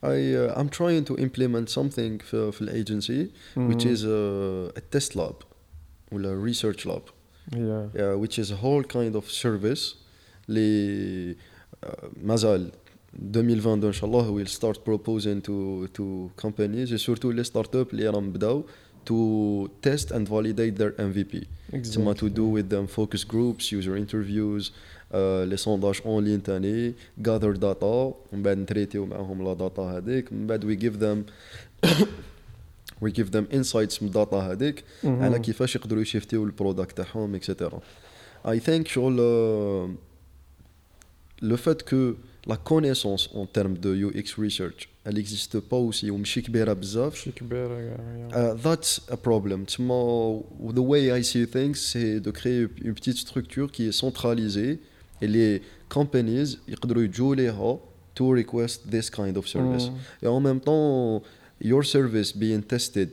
[0.05, 3.69] I, uh, I'm trying to implement something for, for the agency, hmm.
[3.69, 5.45] which is uh, a test lab.
[6.12, 7.06] or a research lab
[7.52, 9.96] yeah yeah, which is a whole kind of service
[10.50, 11.36] اللي
[11.86, 12.72] uh, مازال
[13.14, 18.10] 2022 ان شاء الله we'll start proposing to to companies et surtout les startups اللي
[18.10, 18.64] راهم بداو
[19.10, 21.46] to test and validate their MVP
[21.84, 24.72] تسمى to do with them focus groups user interviews
[25.12, 30.34] uh, لي سونداج اون لين تاني gather data ومن بعد نتريتيو معاهم لا داتا هذيك
[30.34, 31.34] من بعد we give them
[33.02, 37.82] we give them insights من الداتا هذيك على كيفاش يقدروا يشيفتيو البرودكت تاعهم اكسيتيرا
[38.46, 39.90] I think شغل uh,
[41.42, 42.16] le fait que
[42.48, 47.32] la connaissance en termes de UX research elle n'existe pas aussi ومشي كبيره بزاف شي
[47.32, 47.98] كبيرة كاع
[48.30, 49.66] Uh, that's a problem.
[49.66, 50.44] تسمى,
[50.74, 54.80] the way I see things, c'est de créer une petite structure qui est centralisée
[55.22, 57.80] et les companies يقدروا يجوا ليها
[58.16, 59.90] to request this kind of service.
[59.90, 60.26] Mm.
[60.26, 61.22] Et en même temps,
[61.65, 63.11] your service being tested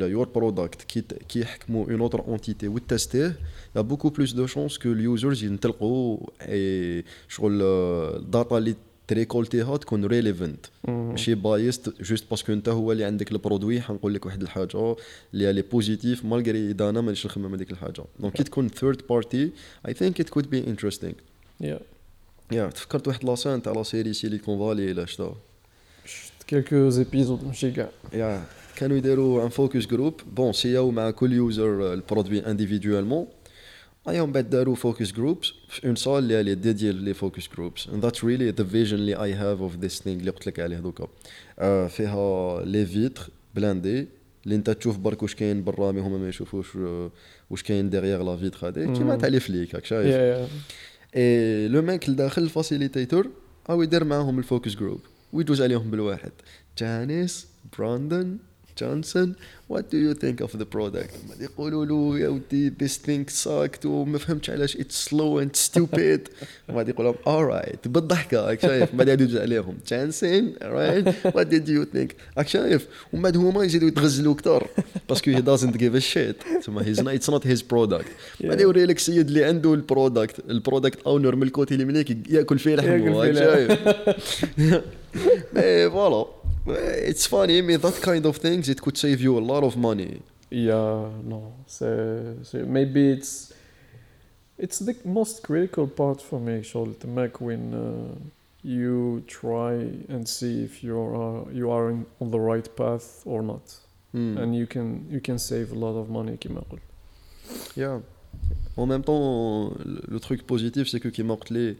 [0.00, 3.36] là, your product qui qui يحكموا une autre entité وتستيه
[3.76, 6.18] beaucoup plus de chances que les users ينطلقوا
[7.28, 8.74] شغل الداتا اللي
[9.08, 10.86] تريكولتيها تكون relevant.
[10.86, 10.90] Mm.
[10.90, 14.96] ماشي بايست جوست باسكو انت هو اللي عندك البرودوي حنقول لك واحد الحاجة
[15.34, 18.04] اللي لي بوزيتيف مالغري إذا أنا مانيش نخمم هذيك الحاجة.
[18.20, 19.50] دونك كي تكون ثيرد بارتي
[19.88, 21.14] اي ثينك ات كود بي انتريستينغ
[21.62, 21.82] Yeah.
[22.52, 25.34] يا تفكرت واحد لاسان تاع لا سيري سيليكون فالي إلا شتا.
[26.52, 28.44] Quelques épisodes ماشي كاع يا
[28.76, 33.26] كانوا يديروا ان فوكس جروب بون سياو مع كل يوزر البرودوي انديفيدوالمون
[34.08, 37.86] ايا من بعد داروا فوكس جروبس في اون سال اللي هي ديدي لي فوكس جروبس
[37.86, 40.06] and that's really the vision اللي I have of this thing.
[40.06, 41.08] اللي قلت لك عليه دوكا
[41.88, 44.08] فيها لي فيتر بلاندي
[44.44, 46.76] اللي انت تشوف برك واش كاين برا مي هما ما يشوفوش
[47.50, 49.16] واش كاين ديغيغ لا فيتر هذيك كيما.
[49.16, 50.48] تاع لي فليك راك شايف.
[51.16, 53.30] اي لو ماك الداخل الفاسيليتيتور
[53.70, 55.00] أو يدير معاهم الفوكس جروب
[55.32, 56.32] ويجوز عليهم بالواحد.
[56.78, 57.46] جانيس
[57.78, 58.38] براندون
[58.80, 59.34] جونسون
[59.68, 61.10] وات دو يو ثينك اوف ذا برودكت
[61.40, 66.28] يقولوا له يا ودي this thing sucked وما فهمتش علاش اتس سلو اند ستوبيد
[66.68, 69.78] وبعد يقول لهم alright بالضحكة راك شايف؟ بعد يجوز عليهم.
[69.88, 74.66] جانسون رايت وات ديد يو ثينك راك شايف؟ ومن بعد هما يزيدوا يتغزلوا أكثر
[75.08, 76.60] باسكو هي doesn't give a shit.
[76.60, 78.08] تسمى هيز اتس نوت هيز برودكت
[78.40, 82.76] بعد يوري لك السيد اللي عنده البرودكت البرودكت اونر من الكوتي اللي منيك ياكل فيه
[82.76, 85.42] لحمه راك فيه hey,
[85.84, 86.26] eh, voila.
[86.66, 89.64] Eh, it's funny, I mean, that kind of things, it could save you a lot
[89.64, 90.22] of money.
[90.50, 91.54] Yeah, no.
[91.66, 93.54] So, so maybe it's
[94.58, 98.14] it's the most critical part for me actually to make when uh,
[98.62, 99.72] you try
[100.08, 103.76] and see if you are you are in, on the right path or not,
[104.14, 104.38] mm.
[104.38, 106.80] and you can you can save a lot of money, Kimakul.
[107.74, 108.00] Yeah.
[108.76, 111.76] En même temps, le truc positif, c'est que Kimakul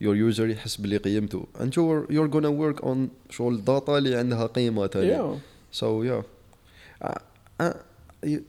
[0.00, 1.46] يور يوزر يحس باللي قيمته.
[1.60, 5.38] انت يور غونا ورك اون شغل الداتا اللي عندها قيمة ثاني
[5.72, 6.22] سو يا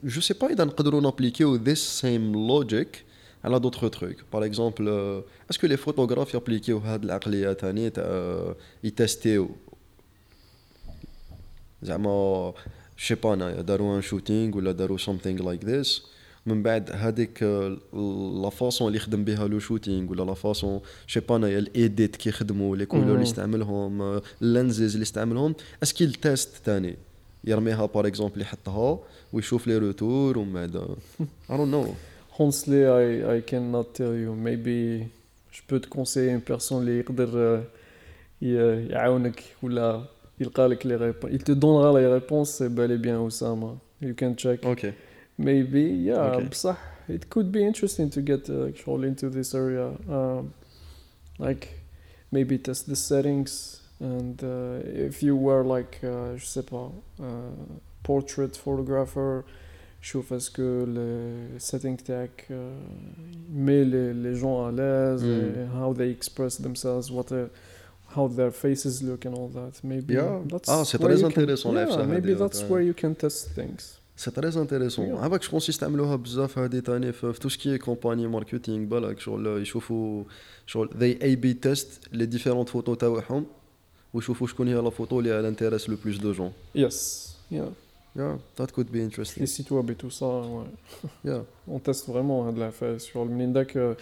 [0.04, 3.04] جو سي با إذا نقدروا نابليكيو ذيس سيم لوجيك
[3.44, 9.50] على دوطخ تروك باغ اكزومبل اسكو لي فوتوغراف يابليكيو هاد العقلية ثاني تاع آه، يتستيو؟
[11.82, 12.54] زعما
[12.98, 16.04] شي با انايا داروا ان شوتينغ ولا داروا سومثينغ لايك ذيس
[16.48, 17.44] من بعد هذيك
[18.44, 22.30] لا فاصون اللي يخدم بها لو شوتينغ ولا لا فاصون شي با انايا الإيديت كي
[22.30, 23.22] يخدموا لي كولور اللي.
[23.22, 26.96] يستعملهم اللينزز اللي يستعملهم اسكي التيست تاني
[27.44, 29.00] يرميها بار اكزومبل يحطها
[29.34, 30.78] ويشوف لي روتور ومن بعد
[31.50, 31.88] I don't know
[32.40, 33.06] Honestly, I,
[33.36, 34.32] I cannot tell you.
[34.48, 34.78] Maybe
[35.56, 37.64] je peux te conseiller une personne اللي يقدر
[38.42, 40.02] ي- يعاونك ولا
[40.40, 41.32] يلقى لك les réponses.
[41.34, 43.18] Il te donnera les réponses, c'est bel et bien.
[44.02, 44.66] You can check.
[44.66, 44.94] أوكي
[45.39, 46.37] Maybe, yeah.
[46.37, 46.49] Okay.
[46.49, 46.77] بصح
[47.09, 49.89] it could be interesting to get uh, actually into this area.
[50.09, 50.53] Um,
[51.39, 51.65] like
[52.31, 56.91] maybe test the settings and uh, if you were like uh, je sais pas
[57.21, 57.25] uh,
[58.05, 59.45] portrait photographer
[60.03, 62.55] شوف est-ce que le setting تاعك uh,
[63.51, 65.59] met les, les gens à l'aise Mm.
[65.59, 67.47] and how they express themselves what uh,
[68.17, 70.41] how their faces look and all that maybe Yeah.
[70.53, 72.69] that's Ah, c'est where très you can- intéressant, la yeah, FSA maybe هذه, that's ouais.
[72.71, 75.21] where you can test things سي تري انتريسون Yeah.
[75.25, 80.25] عباك شكون يستعملوها بزاف هادي تاني في في تو سكي كومباني ماركتينغ بالك شغل يشوفوا
[80.67, 83.47] شغل ذي اي بي تيست لي ديفيرونت فوتو تاعهم
[84.15, 87.29] ويشوفوا شكون هي لا فوتو اللي elle intéresse لو بلوس دو جون Yes.
[87.53, 87.57] Yeah.
[88.17, 91.07] يا ذات كود بي Les انتريستينغ sites web et tout ça, ouais.
[91.25, 93.77] يا On teste vraiment hein, de la faire sur le Mnindak.
[93.77, 93.95] Euh,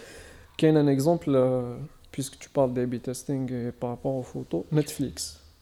[0.57, 1.75] qu'il y a un exemple, euh,
[2.11, 5.13] puisque tu parles d'A-B testing et par rapport aux photos, Netflix.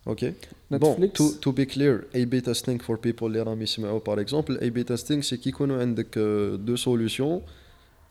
[0.07, 0.33] اوكي
[0.73, 0.77] Netflix.
[0.77, 4.57] بون تو تو بي كلير اي بي تيستينغ فور بيبل اللي راهم يسمعوا باغ اكزومبل
[4.59, 6.17] اي بي تيستينغ سي كي يكونوا عندك
[6.65, 7.41] دو سوليوشن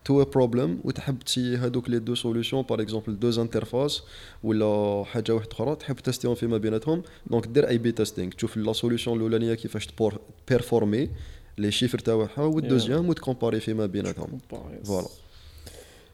[0.05, 4.03] تو ا بروبليم وتحب تسي هذوك لي دو سوليوشن باغ اكزومبل دو انترفاس
[4.43, 8.73] ولا حاجه واحده اخرى تحب تستيهم فيما بيناتهم دونك دير اي بي تيستينغ تشوف لا
[8.73, 9.89] سوليوشن الاولانيه كيفاش
[10.49, 11.11] بيرفورمي
[11.59, 15.22] لي شيفر تاعها والدوزيام وتكومباري فيما بيناتهم Comparé.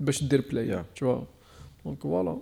[0.00, 0.98] باش دير بلاي Yeah.
[1.00, 1.24] tu vois
[1.84, 2.38] دونك فوالا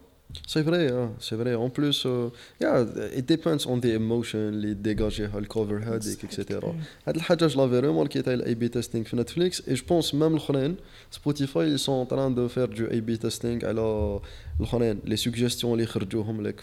[0.53, 1.55] C'est vrai, hein, c'est vrai.
[1.55, 2.29] En plus, euh,
[2.61, 2.85] yeah,
[3.19, 6.75] it depends on the emotion اللي ديجاجيها الكوفر هذيك اكسيتيرا
[7.07, 10.33] هاد الحاجه جو لافي ريماركي تاع الاي بي تيستينغ في نتفليكس اي جو بونس ميم
[10.33, 10.77] الاخرين
[11.11, 14.21] سبوتيفاي سون تران دو فير دو اي بي تيستينغ على
[14.61, 16.61] الاخرين لي سوجيستيون اللي يخرجوهم لك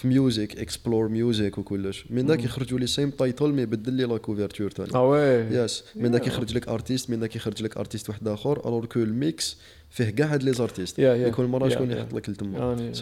[0.00, 2.04] في ميوزك اكسبلور ميوزك وكلش.
[2.10, 2.44] من ذاك.
[2.44, 4.94] يخرجوا لي سيم تايتل مي يبدل لي لا كوفرتور تاني.
[4.94, 5.20] آه وي.
[5.56, 6.26] يس من ذاك.
[6.26, 9.56] يخرج لك ارتيست من ذاك يخرج لك ارتيست واحد آخر الور كو الميكس
[9.90, 11.00] فيه كاع هاد لي زارتيست
[11.30, 11.90] كل مرة شكون.
[11.90, 12.92] يحط لك لتما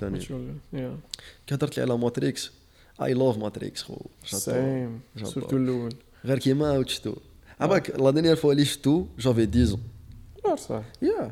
[0.00, 0.20] تاني.
[0.20, 0.78] what you're- yeah.
[1.46, 2.50] كي هضرت لي على ماتريكس
[3.02, 3.96] اي لاف ماتريكس خو.
[4.26, 5.24] J'adore.
[5.24, 5.92] سورتو الأول
[6.24, 7.14] غير كيما عاود شفتو
[7.60, 9.78] عباك لا دينيير فوا اللي شفتو جافي 10
[10.44, 11.30] لا صح يا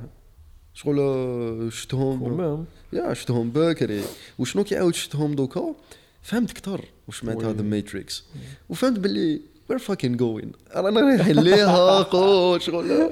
[0.74, 4.02] شغل شفتهم يا شفتهم بكري
[4.38, 5.74] وشنو كي عاود شفتهم دوكا؟
[6.22, 7.52] فهمت كثر واش معناتها.
[7.52, 8.24] ذا ماتريكس
[8.68, 9.40] وفهمت باللي
[9.70, 13.10] وير فاكين جوين رانا رايحين ليها خو شغل.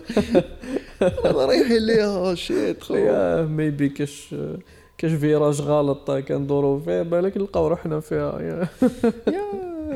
[1.02, 4.34] رانا رايحين ليها شيت خو يا ميبي كاش
[4.98, 8.68] كاش فيراج غلط كندورو فيه بالك نلقاو روحنا فيها يا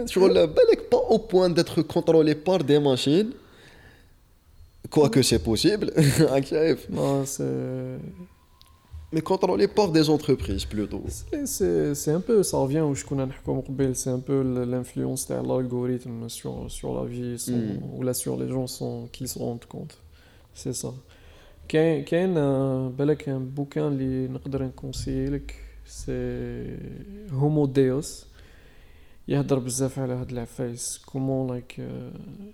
[0.07, 3.31] شغل بالك با أو بوان داتر كونترولي بار دي ماشين
[4.90, 5.92] كواكو سي بوسيبل
[6.22, 7.42] راك شايف Non, c'est
[9.14, 13.06] مي كونترولي بار دي زونتربريز بلوتو c'est- c'est c'est un peu ça revient où je
[13.06, 17.38] connais نحكوا من قبل c'est un peu l- l'influence تاع l'algorithme sur sur la vie
[17.40, 17.98] son, Mm.
[17.98, 19.94] ou là sur les gens sont qui se rendent compte
[20.56, 20.88] c'est ça
[21.68, 26.78] كاين كاين آه، بالك ان بوكان اللي نقدر نكونسيي لك سي
[27.32, 28.26] هومو ديوس
[29.28, 31.82] يهضر بزاف على هاد العفايس كومون لايك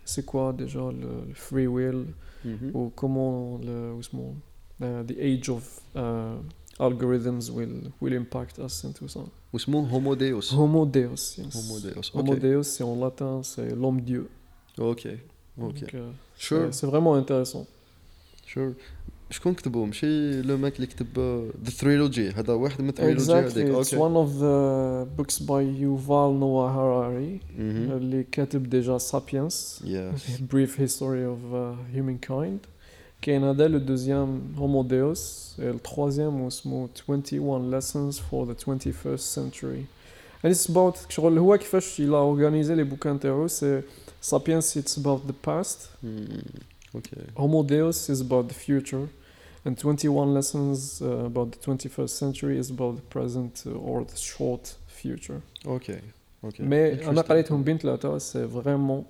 [0.06, 2.06] سي كوا ديجا الفري ويل
[2.73, 4.34] ou comment le, واسمه,
[4.81, 5.64] uh, the age of
[5.95, 6.02] uh,
[6.80, 9.19] algorithms will will impact us and tout ça.
[9.53, 11.56] واسمه هومو ديوس Homo Deus, yes.
[11.56, 12.39] Homo Deus, Homo ok.
[12.39, 14.26] Deus, c'est en latin, c'est l'homme Dieu.
[14.80, 15.18] اوكي
[15.60, 15.98] اوكي Donc, euh,
[16.38, 16.72] Sure.
[16.72, 17.65] c'est- C'est vraiment intéressant.
[18.48, 18.73] شور
[19.31, 21.07] شكون كتبو ماشي لو ماك اللي كتب
[21.64, 23.57] ذا ثريلوجي هذا واحد من الثريلوجي Exactly.
[23.57, 27.91] هذيك It's اوكي one of the books by Yuval Noah Harari, Mhm.
[27.91, 29.81] اللي كاتب déjà Sapiens.
[29.84, 30.39] Yes.
[30.41, 32.68] brief history of uh, humankind
[33.22, 39.85] كاين هذا لو دوزيام هومو ديوس le troisième اسمه 21 lessons for the 21st century
[40.45, 43.84] and it's about شغل هو كيفاش il a organisé les bouquins تاعو c'est
[44.22, 46.41] Sapiens it's about the past Hmm.
[46.95, 49.07] اوكي Homo Deus is about the future
[49.65, 54.18] and 21 lessons uh, about the 21st century is about the present uh, or the
[54.18, 55.99] short future اوكي
[56.44, 57.26] اوكي مي انا Interesting.
[57.30, 59.03] قريتهم بين ثلاثه سي فريمون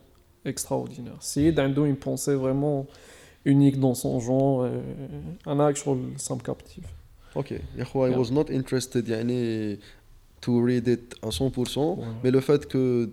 [0.47, 2.85] اكستراوردينير سيد عنده اون بونسي فريمون
[3.47, 6.83] unique dans son genre et انا شغل سام كابتيف
[7.35, 8.17] اوكي يا خو I Yeah.
[8.27, 9.75] was not interested يعني
[10.45, 13.09] to read it à 100% mais le fait que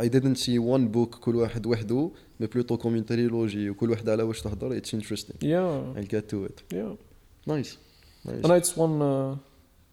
[0.00, 2.10] اي didn't سي وان بوك كل واحد وحده
[2.40, 6.30] مي بلوتو كوم اون تريلوجي وكل واحد على واش تهضر اتس انتريستينغ يا اي جيت
[6.30, 6.96] تو ات يا
[7.46, 7.78] نايس
[8.24, 9.36] نايس أنا اتس وان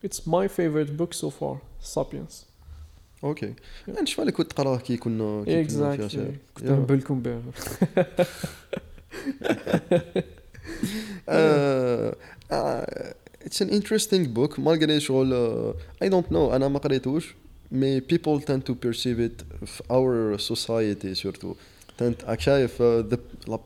[0.05, 2.45] اتس ماي فيفورت بوك سو فار سابينس
[3.23, 3.53] أوكي
[3.87, 7.41] نشوف عليك كنت تقراه كي كنا اكزاكتلي كنت نبل لكم به
[13.45, 15.33] اتس ان انتريستينغ بوك مالغري شغل
[16.01, 17.35] اي دونت نو أنا ما قريتوش
[17.72, 21.56] مي people tend to perceive it في our society surtout
[21.98, 22.82] تنت راك شايف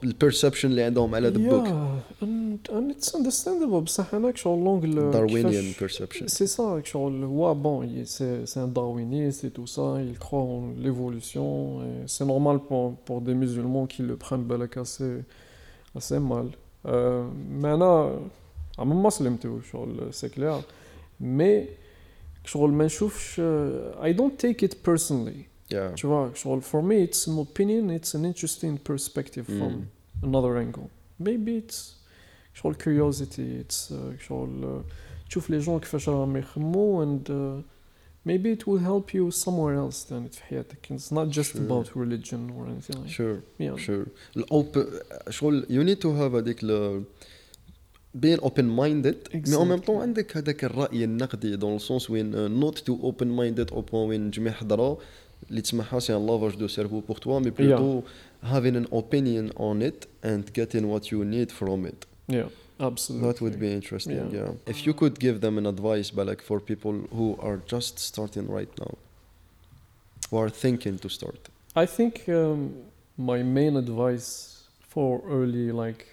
[0.05, 5.12] البيرسبشن اللي عندهم على the book Yeah, and, and it's understandable بصح انا شغل لونغ
[5.12, 10.01] Darwinian perception C'est ça, شغل هو bon, il- c'est c'est un darwiniste et tout ça,
[10.09, 11.47] il croit en l'évolution,
[11.86, 15.23] et c'est normal pour, pour des musulmans qui le prennent بالك assez,
[15.97, 16.47] assez mal.
[16.86, 17.24] Euh,
[17.62, 18.19] mais انا
[18.78, 20.61] عم ما سلمتو شغل c'est clair.
[21.20, 21.69] Mais
[22.49, 23.41] شغل ما نشوفش
[24.01, 25.45] I don't take it personally.
[25.74, 30.28] yeah Tu vois, شغل for me it's an opinion, it's an interesting perspective from Mm.
[30.28, 30.89] another angle.
[31.20, 31.95] Maybe it's
[32.55, 34.93] شغل curiosity, it's uh, شغل uh,
[35.28, 37.62] تشوف لي جون كيفاش راهم يخمو and uh,
[38.28, 40.93] maybe it will help you somewhere else تاني في حياتك.
[40.93, 41.61] It's not just Sure.
[41.61, 43.77] about religion or anything like sure yeah.
[43.86, 44.85] sure الاوب
[45.31, 47.03] شغل you need to have هذيك ال
[48.20, 50.03] being open minded mais en même temps Exactly.
[50.03, 53.95] عندك هذاك الرأي النقدي dans le sens وين uh, not too open minded au point
[54.09, 54.99] وين تجمع حضرة
[55.51, 58.05] اللي تسمعها c'est un lavage de cerveau pour toi mais plutôt
[58.43, 62.49] having an opinion on it and getting what you need from it Yeah,
[62.81, 63.27] absolutely.
[63.27, 64.41] that would be interesting yeah.
[64.41, 64.73] Yeah.
[64.73, 68.73] if you could give them an advice بالك for people who are just starting right
[68.78, 68.93] now
[70.31, 71.41] who are thinking to start
[71.77, 72.59] I think um,
[73.19, 74.28] my main advice
[74.93, 76.07] for early, like,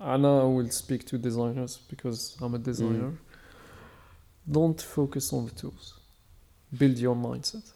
[0.00, 3.12] Anna will speak to designers because I'm a designer.
[4.50, 6.00] Don't focus on the tools.
[6.76, 7.70] Build your mindset.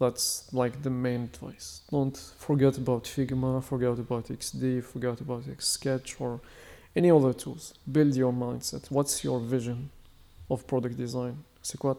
[0.00, 1.82] That's like the main advice.
[1.90, 6.40] Don't forget about Figma, forget about XD, forget about Sketch or
[6.96, 7.74] any other tools.
[7.90, 8.90] Build your mindset.
[8.90, 9.90] What's your vision
[10.48, 11.44] of product design?
[11.62, 11.96] C'est quoi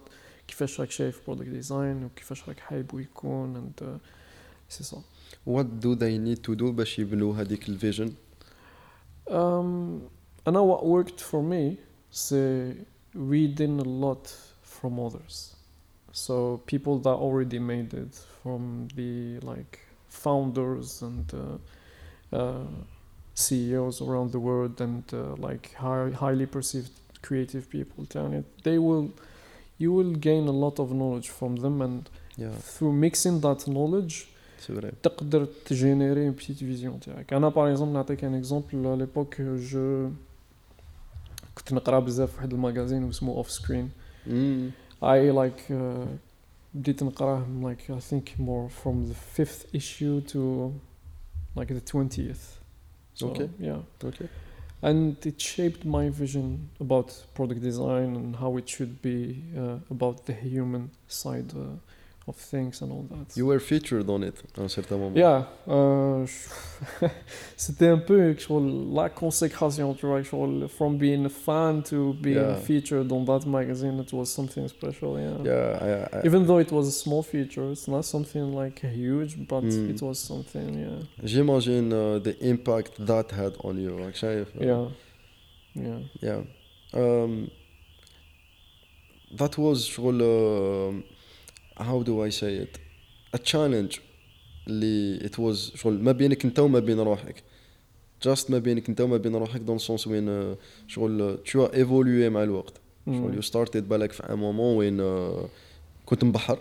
[0.47, 3.99] كيفاش راك شايف product design وكيفاش راك حايبه يكون and uh,
[4.67, 4.97] c'est ça.
[5.45, 8.13] what do they need to do باش يبنوا هذيك الفيجن
[9.30, 10.02] um,
[10.46, 11.78] I know what worked for me,
[12.10, 12.76] c'est
[13.14, 14.32] reading a lot
[14.62, 15.56] from others.
[16.12, 21.32] So people that already made it, from the like founders and
[22.32, 22.64] uh, uh,
[23.34, 26.90] CEOs around the world, and uh, like high, highly perceived
[27.22, 29.12] creative people, telling it, they will,
[29.78, 34.28] you will gain a lot of knowledge from them, and yeah through mixing that knowledge,
[35.02, 40.10] تقدر تجينيري une petite vision تاعك أنا باغ اكزومبل نعطيك ان اكزومبل على ليبوك جو
[41.54, 43.90] كنت نقرا بزاف واحد الماغازين اسمه اوف سكرين
[44.26, 44.72] Mm.
[45.02, 46.06] I like uh,
[46.74, 50.72] بديت نقراه like I think more from the fifth issue to
[51.56, 52.44] like the twentieth.
[53.14, 53.48] So, Okay.
[53.60, 54.28] Yeah, okay
[54.82, 60.26] and it shaped my vision about product design and how it should be uh, about
[60.26, 61.64] the human side uh,
[62.27, 63.35] of things and all that.
[63.35, 67.07] you were featured on it à un certain moment Yeah, euh, je-
[67.57, 72.35] c'était un peu شغل, la consécration, tu vois, شغل, from being a fan to being
[72.35, 72.55] Yeah.
[72.57, 75.37] featured on that magazine, it was something special, yeah.
[75.43, 79.33] yeah I, I, Even though it was a small feature, it's not something like huge,
[79.47, 79.89] but Mm.
[79.89, 80.99] it was something, yeah.
[81.23, 84.87] j'imagine uh, the impact that had on you راك شايف Yeah,
[85.75, 85.99] yeah.
[86.21, 86.41] yeah
[86.93, 87.49] um,
[89.39, 91.03] that was شغل um,
[91.78, 92.78] how do I say it?
[93.36, 94.00] A challenge
[94.68, 97.42] اللي it was شغل ما بينك انت وما بين روحك.
[98.28, 100.56] Just ما بينك انت وما بين روحك le sens وين uh,
[100.88, 102.74] شغل tu as évolué مع الوقت.
[103.06, 105.46] شغل you started بالك في ان مومون وين uh,
[106.06, 106.58] كنت مبحر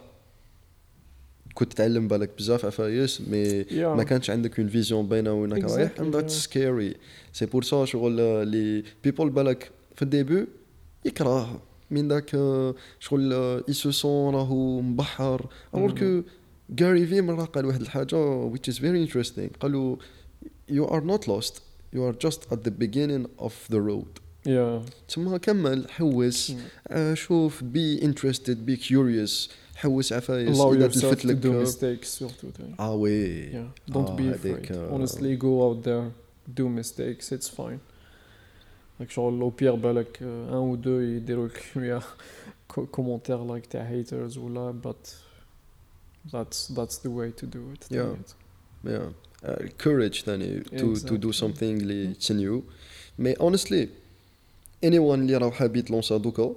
[1.54, 3.74] كنت تعلم بالك بزاف عفايس مي Yeah.
[3.74, 5.92] ما كانش عندك اون فيزيون باينة وينك رايح.
[5.92, 6.50] Exactly, and that's yeah.
[6.50, 6.98] scary.
[7.34, 10.48] سي بور سا شغل آه، لي بيبول بالك في الديبي
[11.06, 12.30] يكره من ذاك
[13.00, 15.46] شغل آه، اي سو سون راهو مبحر.
[15.76, 16.24] الوغ كو
[16.82, 19.98] غاري في مره قال واحد الحاجة ويتش از فيري انتريستينغ له
[20.70, 21.62] يو ار نوت لوست
[21.94, 24.20] يو ار جاست ات ذا بيجينينغ اوف ذا رود
[25.08, 26.54] تما كمل حوس
[26.88, 32.48] آه، شوف بي انتريستد بي كيوريوس حوس عفايس الله يلفت لك دو ميستيك سورتو
[32.80, 33.50] آه وي.
[33.88, 36.12] دونت بي افريد اونستلي جو اوت ذير
[36.48, 37.80] دو ميستيكس اتس فاين
[39.03, 42.01] Like شغل لو بير بالك ان او دو يديروا لك شوية
[42.69, 45.09] كومنتير لايك تاع haters ولا but
[46.33, 47.87] that's that's the way to do it.
[47.91, 48.15] Yeah.
[48.91, 49.09] yeah
[49.49, 51.41] uh, courage ثاني to to do Exactly.
[51.41, 52.63] something اللي تسنيو
[53.19, 53.87] مي honestly
[54.87, 56.55] anyone اللي راه حاب يتلونسا دوكا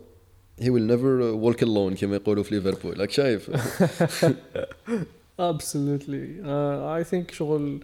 [0.62, 3.50] he will never uh, walk alone كما يقولوا في ليفربول راك شايف
[5.40, 6.40] Absolutely.
[6.44, 7.84] Uh, I think شغل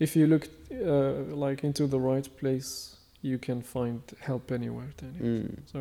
[0.00, 4.92] if you look uh, like into the right place, you can find help anywhere.
[4.98, 5.42] تاني.
[5.44, 5.78] Mm, So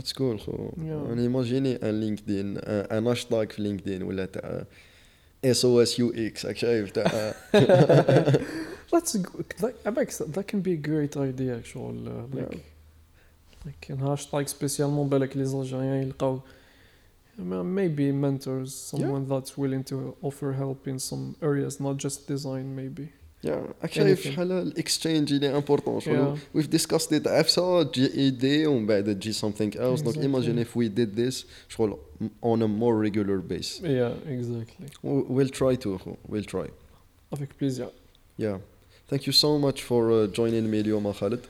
[0.00, 0.80] that's cool خو Yeah.
[1.12, 4.64] انا ايماجيني ان لينكدين ان هاشتاج في لينكدين ولا تاع
[5.44, 7.32] اس او اس يو اكس راك شايف تاع
[8.94, 12.00] That's a good, that, I bet that can be a great idea actually.
[12.08, 13.66] Uh, like, Yeah.
[13.66, 16.40] like an hashtag spécialement بالك les Algériens يلقاو
[17.38, 17.42] Uh,
[17.80, 19.96] Maybe mentors, someone that's willing to
[20.28, 23.06] offer help in some areas, not just design, maybe.
[23.46, 24.24] يا راك شايف Anything.
[24.26, 26.58] شحال الاكسشينج اللي امبورطون شغل Yeah.
[26.58, 30.24] we've discussed it عفسه تجي ايدي ومن بعد تجي something else donc Exactly.
[30.24, 31.96] imagine if we did this شغل
[32.44, 34.86] on a more regular base Yeah, exactly.
[35.04, 36.14] W- we'll try to أخو.
[36.28, 36.66] we'll try
[37.36, 37.88] Avec plaisir.
[38.38, 38.58] yeah
[39.10, 41.40] thank you so much for uh, joining me اليوم خالد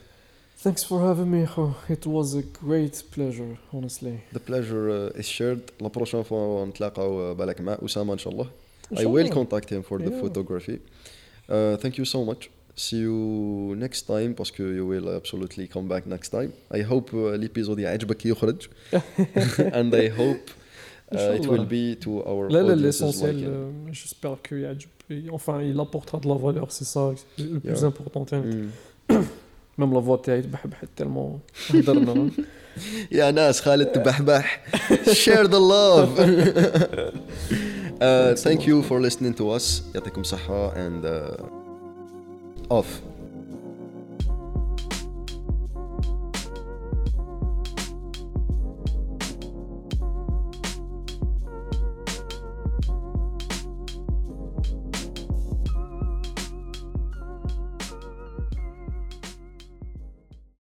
[0.68, 1.42] Thanks for having me.
[1.54, 1.64] Ho.
[1.96, 4.14] It was a great pleasure, honestly.
[4.36, 8.32] the pleasure uh, is shared la prochaine fois نتلاقاو uh, بالك مع أسامة إن شاء
[8.32, 9.34] الله I will Inshallah.
[9.34, 10.22] contact him for the Yeah.
[10.22, 10.78] photography.
[11.48, 12.50] Uh, thank you so much.
[12.76, 16.50] See you next time parce que you will absolutely come back next time.
[16.72, 18.56] I hope uh, l'épisode يعجبك يخرج
[19.72, 20.50] and I hope
[21.14, 23.48] uh, it will be to our Là, là, audiences l'essentiel, like it.
[23.48, 24.88] euh, j'espère qu'il y a du-
[25.30, 27.84] Enfin, il apportera de la valeur, c'est ça le plus Yeah.
[27.84, 28.24] important.
[28.32, 28.42] hein.
[29.10, 29.22] Mm.
[29.78, 31.40] Même la voix تاعي تبحبحت tellement
[31.70, 32.30] هدرنا.
[33.12, 34.64] يا ناس خالد تبحبح
[35.06, 36.10] share the love
[38.00, 41.42] uh, thank you for listening to us يعطيكم صحة and uh,
[42.70, 42.86] off